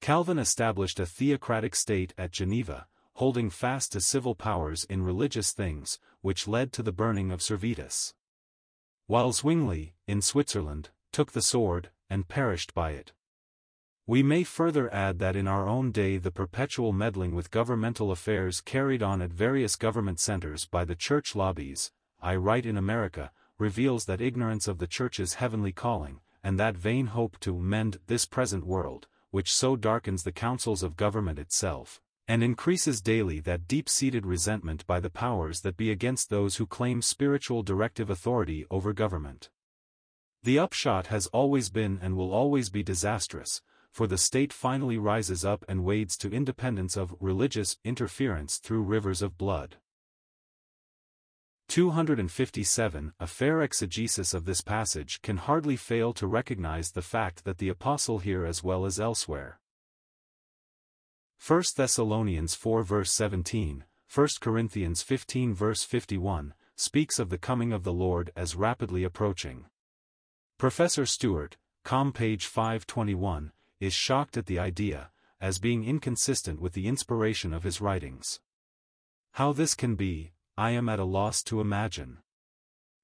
Calvin 0.00 0.38
established 0.38 0.98
a 1.00 1.06
theocratic 1.06 1.74
state 1.74 2.14
at 2.16 2.32
Geneva, 2.32 2.86
holding 3.22 3.48
fast 3.48 3.92
to 3.92 4.00
civil 4.00 4.34
powers 4.34 4.82
in 4.90 5.00
religious 5.00 5.52
things, 5.52 6.00
which 6.22 6.48
led 6.48 6.72
to 6.72 6.82
the 6.82 6.90
burning 6.90 7.30
of 7.30 7.40
Servetus. 7.40 8.14
While 9.06 9.30
Zwingli, 9.30 9.94
in 10.08 10.20
Switzerland, 10.20 10.90
took 11.12 11.30
the 11.30 11.40
sword, 11.40 11.90
and 12.10 12.26
perished 12.26 12.74
by 12.74 12.90
it. 12.90 13.12
We 14.08 14.24
may 14.24 14.42
further 14.42 14.92
add 14.92 15.20
that 15.20 15.36
in 15.36 15.46
our 15.46 15.68
own 15.68 15.92
day 15.92 16.18
the 16.18 16.32
perpetual 16.32 16.92
meddling 16.92 17.32
with 17.32 17.52
governmental 17.52 18.10
affairs 18.10 18.60
carried 18.60 19.04
on 19.04 19.22
at 19.22 19.30
various 19.30 19.76
government 19.76 20.18
centers 20.18 20.66
by 20.66 20.84
the 20.84 20.96
church 20.96 21.36
lobbies, 21.36 21.92
I 22.20 22.34
write 22.34 22.66
in 22.66 22.76
America, 22.76 23.30
reveals 23.56 24.06
that 24.06 24.20
ignorance 24.20 24.66
of 24.66 24.78
the 24.78 24.88
Church's 24.88 25.34
heavenly 25.34 25.70
calling, 25.70 26.22
and 26.42 26.58
that 26.58 26.76
vain 26.76 27.06
hope 27.06 27.38
to 27.42 27.56
mend 27.56 28.00
this 28.08 28.26
present 28.26 28.66
world, 28.66 29.06
which 29.30 29.52
so 29.52 29.76
darkens 29.76 30.24
the 30.24 30.32
councils 30.32 30.82
of 30.82 30.96
government 30.96 31.38
itself, 31.38 32.00
and 32.32 32.42
increases 32.42 33.02
daily 33.02 33.40
that 33.40 33.68
deep-seated 33.68 34.24
resentment 34.24 34.86
by 34.86 34.98
the 34.98 35.10
powers 35.10 35.60
that 35.60 35.76
be 35.76 35.90
against 35.90 36.30
those 36.30 36.56
who 36.56 36.66
claim 36.66 37.02
spiritual 37.02 37.62
directive 37.62 38.08
authority 38.08 38.64
over 38.70 38.94
government. 38.94 39.50
The 40.42 40.58
upshot 40.58 41.08
has 41.08 41.26
always 41.26 41.68
been 41.68 41.98
and 42.00 42.16
will 42.16 42.32
always 42.32 42.70
be 42.70 42.82
disastrous, 42.82 43.60
for 43.90 44.06
the 44.06 44.16
state 44.16 44.50
finally 44.50 44.96
rises 44.96 45.44
up 45.44 45.62
and 45.68 45.84
wades 45.84 46.16
to 46.16 46.32
independence 46.32 46.96
of 46.96 47.14
religious 47.20 47.76
interference 47.84 48.56
through 48.56 48.80
rivers 48.80 49.20
of 49.20 49.36
blood. 49.36 49.76
257 51.68 53.12
A 53.20 53.26
fair 53.26 53.60
exegesis 53.60 54.32
of 54.32 54.46
this 54.46 54.62
passage 54.62 55.20
can 55.20 55.36
hardly 55.36 55.76
fail 55.76 56.14
to 56.14 56.26
recognize 56.26 56.92
the 56.92 57.02
fact 57.02 57.44
that 57.44 57.58
the 57.58 57.68
apostle 57.68 58.20
here 58.20 58.46
as 58.46 58.64
well 58.64 58.86
as 58.86 58.98
elsewhere. 58.98 59.58
1 61.44 61.62
Thessalonians 61.74 62.54
4 62.54 62.84
verse 62.84 63.10
17, 63.10 63.84
1 64.14 64.28
Corinthians 64.40 65.02
15 65.02 65.52
verse 65.52 65.82
51, 65.82 66.54
speaks 66.76 67.18
of 67.18 67.30
the 67.30 67.38
coming 67.38 67.72
of 67.72 67.82
the 67.82 67.92
Lord 67.92 68.30
as 68.36 68.54
rapidly 68.54 69.02
approaching. 69.02 69.64
Professor 70.56 71.04
Stuart, 71.04 71.56
com 71.82 72.12
page 72.12 72.46
521, 72.46 73.50
is 73.80 73.92
shocked 73.92 74.36
at 74.36 74.46
the 74.46 74.60
idea, 74.60 75.10
as 75.40 75.58
being 75.58 75.82
inconsistent 75.82 76.60
with 76.60 76.74
the 76.74 76.86
inspiration 76.86 77.52
of 77.52 77.64
his 77.64 77.80
writings. 77.80 78.38
How 79.32 79.52
this 79.52 79.74
can 79.74 79.96
be, 79.96 80.34
I 80.56 80.70
am 80.70 80.88
at 80.88 81.00
a 81.00 81.04
loss 81.04 81.42
to 81.44 81.60
imagine. 81.60 82.18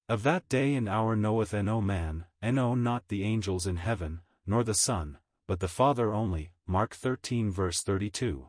Of 0.09 0.23
that 0.23 0.49
day 0.49 0.77
and 0.77 0.89
hour 0.89 1.17
knoweth 1.17 1.53
no 1.53 1.81
man, 1.81 2.27
and 2.41 2.55
no 2.55 2.77
not 2.77 3.09
the 3.09 3.25
angels 3.25 3.67
in 3.67 3.79
heaven, 3.79 4.21
nor 4.47 4.63
the 4.63 4.75
Son, 4.75 5.19
but 5.49 5.59
the 5.59 5.67
Father 5.67 6.15
only, 6.15 6.53
Mark 6.71 6.95
13 6.95 7.51
verse 7.51 7.83
32. 7.83 8.47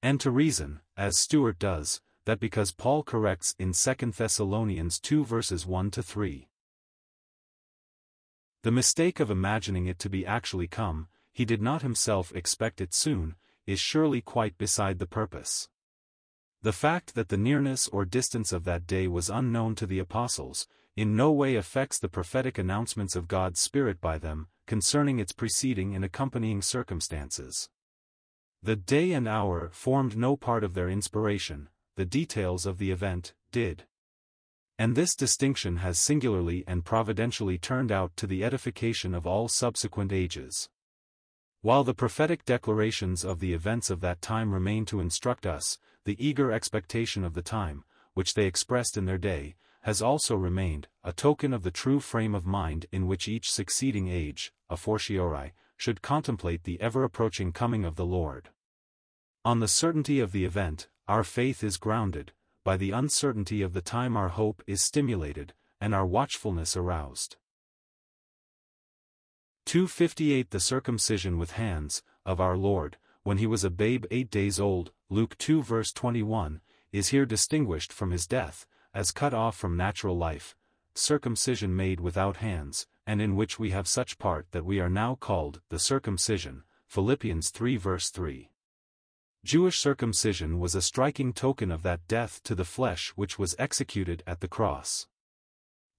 And 0.00 0.20
to 0.20 0.30
reason, 0.30 0.78
as 0.96 1.18
Stuart 1.18 1.58
does, 1.58 2.00
that 2.24 2.38
because 2.38 2.70
Paul 2.70 3.02
corrects 3.02 3.56
in 3.58 3.72
2 3.72 4.12
Thessalonians 4.12 5.00
2 5.00 5.24
verses 5.24 5.66
1 5.66 5.90
to 5.90 6.04
3. 6.04 6.48
The 8.62 8.70
mistake 8.70 9.18
of 9.18 9.32
imagining 9.32 9.86
it 9.86 9.98
to 9.98 10.08
be 10.08 10.24
actually 10.24 10.68
come, 10.68 11.08
he 11.32 11.44
did 11.44 11.60
not 11.60 11.82
himself 11.82 12.32
expect 12.32 12.80
it 12.80 12.94
soon, 12.94 13.34
is 13.66 13.80
surely 13.80 14.20
quite 14.20 14.56
beside 14.56 15.00
the 15.00 15.06
purpose. 15.08 15.68
The 16.62 16.72
fact 16.72 17.16
that 17.16 17.28
the 17.28 17.36
nearness 17.36 17.88
or 17.88 18.04
distance 18.04 18.52
of 18.52 18.62
that 18.66 18.86
day 18.86 19.08
was 19.08 19.30
unknown 19.30 19.74
to 19.76 19.86
the 19.86 19.98
apostles, 19.98 20.68
in 20.94 21.16
no 21.16 21.32
way 21.32 21.56
affects 21.56 21.98
the 21.98 22.08
prophetic 22.08 22.56
announcements 22.56 23.16
of 23.16 23.26
God's 23.26 23.58
Spirit 23.58 24.00
by 24.00 24.16
them, 24.16 24.46
concerning 24.66 25.18
its 25.18 25.32
preceding 25.32 25.94
and 25.94 26.04
accompanying 26.04 26.62
circumstances. 26.62 27.68
The 28.62 28.76
day 28.76 29.12
and 29.12 29.28
hour 29.28 29.70
formed 29.72 30.16
no 30.16 30.36
part 30.36 30.64
of 30.64 30.74
their 30.74 30.88
inspiration, 30.88 31.68
the 31.96 32.04
details 32.04 32.66
of 32.66 32.78
the 32.78 32.90
event, 32.90 33.34
did. 33.52 33.84
And 34.78 34.94
this 34.94 35.14
distinction 35.14 35.76
has 35.76 35.98
singularly 35.98 36.64
and 36.66 36.84
providentially 36.84 37.58
turned 37.58 37.90
out 37.90 38.16
to 38.16 38.26
the 38.26 38.44
edification 38.44 39.14
of 39.14 39.26
all 39.26 39.48
subsequent 39.48 40.12
ages. 40.12 40.68
While 41.62 41.84
the 41.84 41.94
prophetic 41.94 42.44
declarations 42.44 43.24
of 43.24 43.40
the 43.40 43.52
events 43.52 43.88
of 43.88 44.00
that 44.00 44.20
time 44.20 44.52
remain 44.52 44.84
to 44.86 45.00
instruct 45.00 45.46
us, 45.46 45.78
the 46.04 46.16
eager 46.24 46.52
expectation 46.52 47.24
of 47.24 47.34
the 47.34 47.42
time, 47.42 47.84
which 48.14 48.34
they 48.34 48.46
expressed 48.46 48.96
in 48.96 49.06
their 49.06 49.18
day, 49.18 49.56
has 49.82 50.02
also 50.02 50.34
remained, 50.34 50.88
a 51.04 51.12
token 51.12 51.52
of 51.52 51.62
the 51.62 51.70
true 51.70 52.00
frame 52.00 52.34
of 52.34 52.44
mind 52.44 52.86
in 52.92 53.06
which 53.06 53.28
each 53.28 53.50
succeeding 53.50 54.08
age, 54.08 54.52
a 54.68 54.76
fortiori, 54.76 55.52
should 55.76 56.02
contemplate 56.02 56.64
the 56.64 56.80
ever-approaching 56.80 57.52
coming 57.52 57.84
of 57.84 57.96
the 57.96 58.06
Lord. 58.06 58.50
On 59.44 59.60
the 59.60 59.68
certainty 59.68 60.20
of 60.20 60.32
the 60.32 60.44
event, 60.44 60.88
our 61.06 61.22
faith 61.22 61.62
is 61.62 61.76
grounded, 61.76 62.32
by 62.64 62.76
the 62.76 62.90
uncertainty 62.90 63.62
of 63.62 63.74
the 63.74 63.80
time 63.80 64.16
our 64.16 64.28
hope 64.28 64.62
is 64.66 64.82
stimulated, 64.82 65.52
and 65.80 65.94
our 65.94 66.06
watchfulness 66.06 66.76
aroused. 66.76 67.36
258 69.66 70.50
The 70.50 70.60
circumcision 70.60 71.38
with 71.38 71.52
hands, 71.52 72.02
of 72.24 72.40
our 72.40 72.56
Lord, 72.56 72.96
when 73.22 73.38
he 73.38 73.46
was 73.46 73.64
a 73.64 73.70
babe 73.70 74.04
eight 74.10 74.30
days 74.30 74.58
old, 74.58 74.92
Luke 75.10 75.36
2 75.38 75.62
verse 75.62 75.92
21, 75.92 76.60
is 76.92 77.08
here 77.08 77.26
distinguished 77.26 77.92
from 77.92 78.10
his 78.10 78.26
death, 78.26 78.66
as 78.94 79.12
cut 79.12 79.34
off 79.34 79.56
from 79.56 79.76
natural 79.76 80.16
life, 80.16 80.56
circumcision 80.98 81.74
made 81.74 82.00
without 82.00 82.38
hands, 82.38 82.86
and 83.06 83.20
in 83.20 83.36
which 83.36 83.58
we 83.58 83.70
have 83.70 83.86
such 83.86 84.18
part 84.18 84.46
that 84.50 84.64
we 84.64 84.80
are 84.80 84.90
now 84.90 85.14
called 85.14 85.60
the 85.68 85.78
circumcision, 85.78 86.64
Philippians 86.88 87.50
3 87.50 87.76
verse 87.76 88.10
3. 88.10 88.50
Jewish 89.44 89.78
circumcision 89.78 90.58
was 90.58 90.74
a 90.74 90.82
striking 90.82 91.32
token 91.32 91.70
of 91.70 91.82
that 91.82 92.08
death 92.08 92.42
to 92.42 92.54
the 92.54 92.64
flesh 92.64 93.12
which 93.14 93.38
was 93.38 93.54
executed 93.58 94.22
at 94.26 94.40
the 94.40 94.48
cross. 94.48 95.06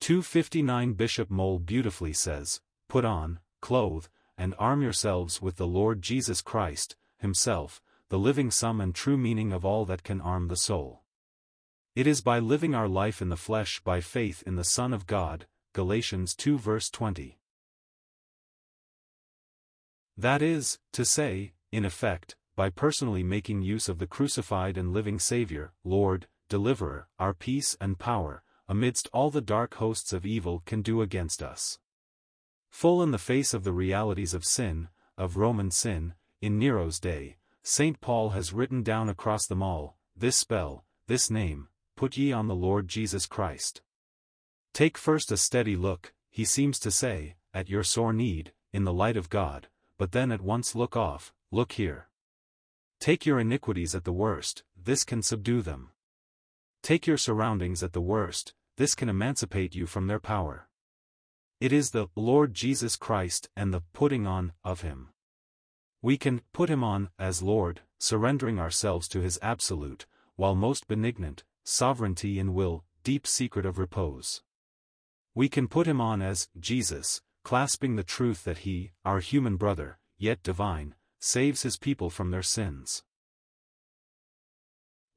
259 0.01 0.93
Bishop 0.93 1.31
Moule 1.31 1.59
beautifully 1.59 2.13
says, 2.13 2.61
Put 2.89 3.05
on, 3.05 3.39
clothe, 3.61 4.07
and 4.37 4.53
arm 4.59 4.81
yourselves 4.81 5.41
with 5.41 5.55
the 5.55 5.67
Lord 5.67 6.01
Jesus 6.01 6.41
Christ, 6.41 6.95
Himself, 7.17 7.81
the 8.09 8.19
living 8.19 8.51
sum 8.51 8.79
and 8.79 8.93
true 8.93 9.17
meaning 9.17 9.51
of 9.51 9.65
all 9.65 9.85
that 9.85 10.03
can 10.03 10.21
arm 10.21 10.47
the 10.49 10.55
soul. 10.55 11.03
It 11.97 12.05
is 12.05 12.21
by 12.21 12.37
living 12.37 12.75
our 12.75 12.87
life 12.87 13.23
in 13.23 13.29
the 13.29 13.35
flesh 13.35 13.79
by 13.79 14.01
faith 14.01 14.43
in 14.45 14.55
the 14.55 14.63
Son 14.63 14.93
of 14.93 15.07
God, 15.07 15.47
Galatians 15.73 16.35
2 16.35 16.59
verse 16.59 16.91
20. 16.91 17.39
That 20.15 20.43
is, 20.43 20.77
to 20.93 21.03
say, 21.03 21.53
in 21.71 21.85
effect, 21.85 22.35
by 22.55 22.69
personally 22.69 23.23
making 23.23 23.63
use 23.63 23.89
of 23.89 23.97
the 23.97 24.05
crucified 24.05 24.77
and 24.77 24.93
living 24.93 25.17
Saviour, 25.17 25.73
Lord, 25.83 26.27
Deliverer, 26.49 27.07
our 27.17 27.33
peace 27.33 27.75
and 27.81 27.97
power, 27.97 28.43
amidst 28.67 29.09
all 29.11 29.31
the 29.31 29.41
dark 29.41 29.73
hosts 29.73 30.13
of 30.13 30.23
evil 30.23 30.61
can 30.67 30.83
do 30.83 31.01
against 31.01 31.41
us. 31.41 31.79
Full 32.69 33.01
in 33.01 33.09
the 33.09 33.17
face 33.17 33.55
of 33.55 33.63
the 33.63 33.73
realities 33.73 34.35
of 34.35 34.45
sin, 34.45 34.89
of 35.17 35.35
Roman 35.35 35.71
sin, 35.71 36.13
in 36.41 36.59
Nero's 36.59 36.99
day, 36.99 37.37
St. 37.63 37.99
Paul 37.99 38.29
has 38.37 38.53
written 38.53 38.83
down 38.83 39.09
across 39.09 39.47
them 39.47 39.63
all, 39.63 39.97
this 40.15 40.37
spell, 40.37 40.85
this 41.07 41.31
name, 41.31 41.69
put 41.97 42.15
ye 42.15 42.31
on 42.31 42.47
the 42.47 42.55
Lord 42.55 42.87
Jesus 42.87 43.25
Christ. 43.25 43.81
Take 44.73 44.97
first 44.97 45.31
a 45.31 45.37
steady 45.37 45.75
look, 45.75 46.13
he 46.29 46.45
seems 46.45 46.79
to 46.79 46.91
say, 46.91 47.35
at 47.53 47.69
your 47.69 47.83
sore 47.83 48.13
need, 48.13 48.53
in 48.71 48.85
the 48.85 48.93
light 48.93 49.17
of 49.17 49.29
God, 49.29 49.67
but 49.97 50.11
then 50.11 50.31
at 50.31 50.39
once 50.39 50.75
look 50.75 50.95
off, 50.95 51.33
look 51.51 51.73
here. 51.73 52.07
Take 52.99 53.25
your 53.25 53.39
iniquities 53.39 53.95
at 53.95 54.03
the 54.03 54.13
worst, 54.13 54.63
this 54.75 55.03
can 55.03 55.21
subdue 55.23 55.61
them. 55.61 55.89
Take 56.83 57.07
your 57.07 57.17
surroundings 57.17 57.81
at 57.81 57.93
the 57.93 58.01
worst, 58.01 58.53
this 58.77 58.93
can 58.93 59.09
emancipate 59.09 59.75
you 59.75 59.87
from 59.87 60.05
their 60.05 60.19
power. 60.19 60.69
It 61.59 61.73
is 61.73 61.89
the 61.89 62.07
Lord 62.15 62.53
Jesus 62.53 62.95
Christ 62.95 63.49
and 63.55 63.73
the 63.73 63.81
putting 63.93 64.27
on 64.27 64.53
of 64.63 64.81
him. 64.81 65.09
We 66.03 66.17
can 66.19 66.41
put 66.53 66.69
him 66.69 66.83
on 66.83 67.09
as 67.17 67.41
Lord, 67.41 67.81
surrendering 67.97 68.59
ourselves 68.59 69.07
to 69.09 69.21
his 69.21 69.39
absolute, 69.41 70.05
while 70.35 70.53
most 70.53 70.87
benignant, 70.87 71.43
sovereignty 71.69 72.39
in 72.39 72.53
will, 72.53 72.85
deep 73.03 73.27
secret 73.27 73.65
of 73.65 73.77
repose. 73.77 74.41
We 75.35 75.49
can 75.49 75.67
put 75.67 75.85
him 75.85 75.99
on 75.99 76.21
as 76.21 76.47
Jesus, 76.57 77.21
clasping 77.43 77.97
the 77.97 78.05
truth 78.05 78.45
that 78.45 78.59
he, 78.59 78.93
our 79.03 79.19
human 79.19 79.57
brother, 79.57 79.99
yet 80.17 80.41
divine, 80.41 80.95
saves 81.19 81.63
his 81.63 81.77
people 81.77 82.09
from 82.09 82.31
their 82.31 82.41
sins. 82.41 83.03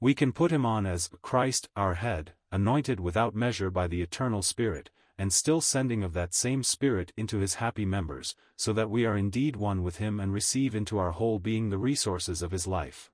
We 0.00 0.12
can 0.12 0.32
put 0.32 0.50
him 0.50 0.66
on 0.66 0.86
as 0.86 1.08
Christ, 1.22 1.68
our 1.76 1.94
head, 1.94 2.32
anointed 2.50 2.98
without 2.98 3.32
measure 3.32 3.70
by 3.70 3.86
the 3.86 4.02
eternal 4.02 4.42
Spirit, 4.42 4.90
and 5.16 5.32
still 5.32 5.60
sending 5.60 6.02
of 6.02 6.14
that 6.14 6.34
same 6.34 6.64
Spirit 6.64 7.12
into 7.16 7.38
his 7.38 7.54
happy 7.54 7.84
members, 7.84 8.34
so 8.56 8.72
that 8.72 8.90
we 8.90 9.06
are 9.06 9.16
indeed 9.16 9.54
one 9.54 9.84
with 9.84 9.98
him 9.98 10.18
and 10.18 10.32
receive 10.32 10.74
into 10.74 10.98
our 10.98 11.12
whole 11.12 11.38
being 11.38 11.70
the 11.70 11.78
resources 11.78 12.42
of 12.42 12.50
his 12.50 12.66
life. 12.66 13.09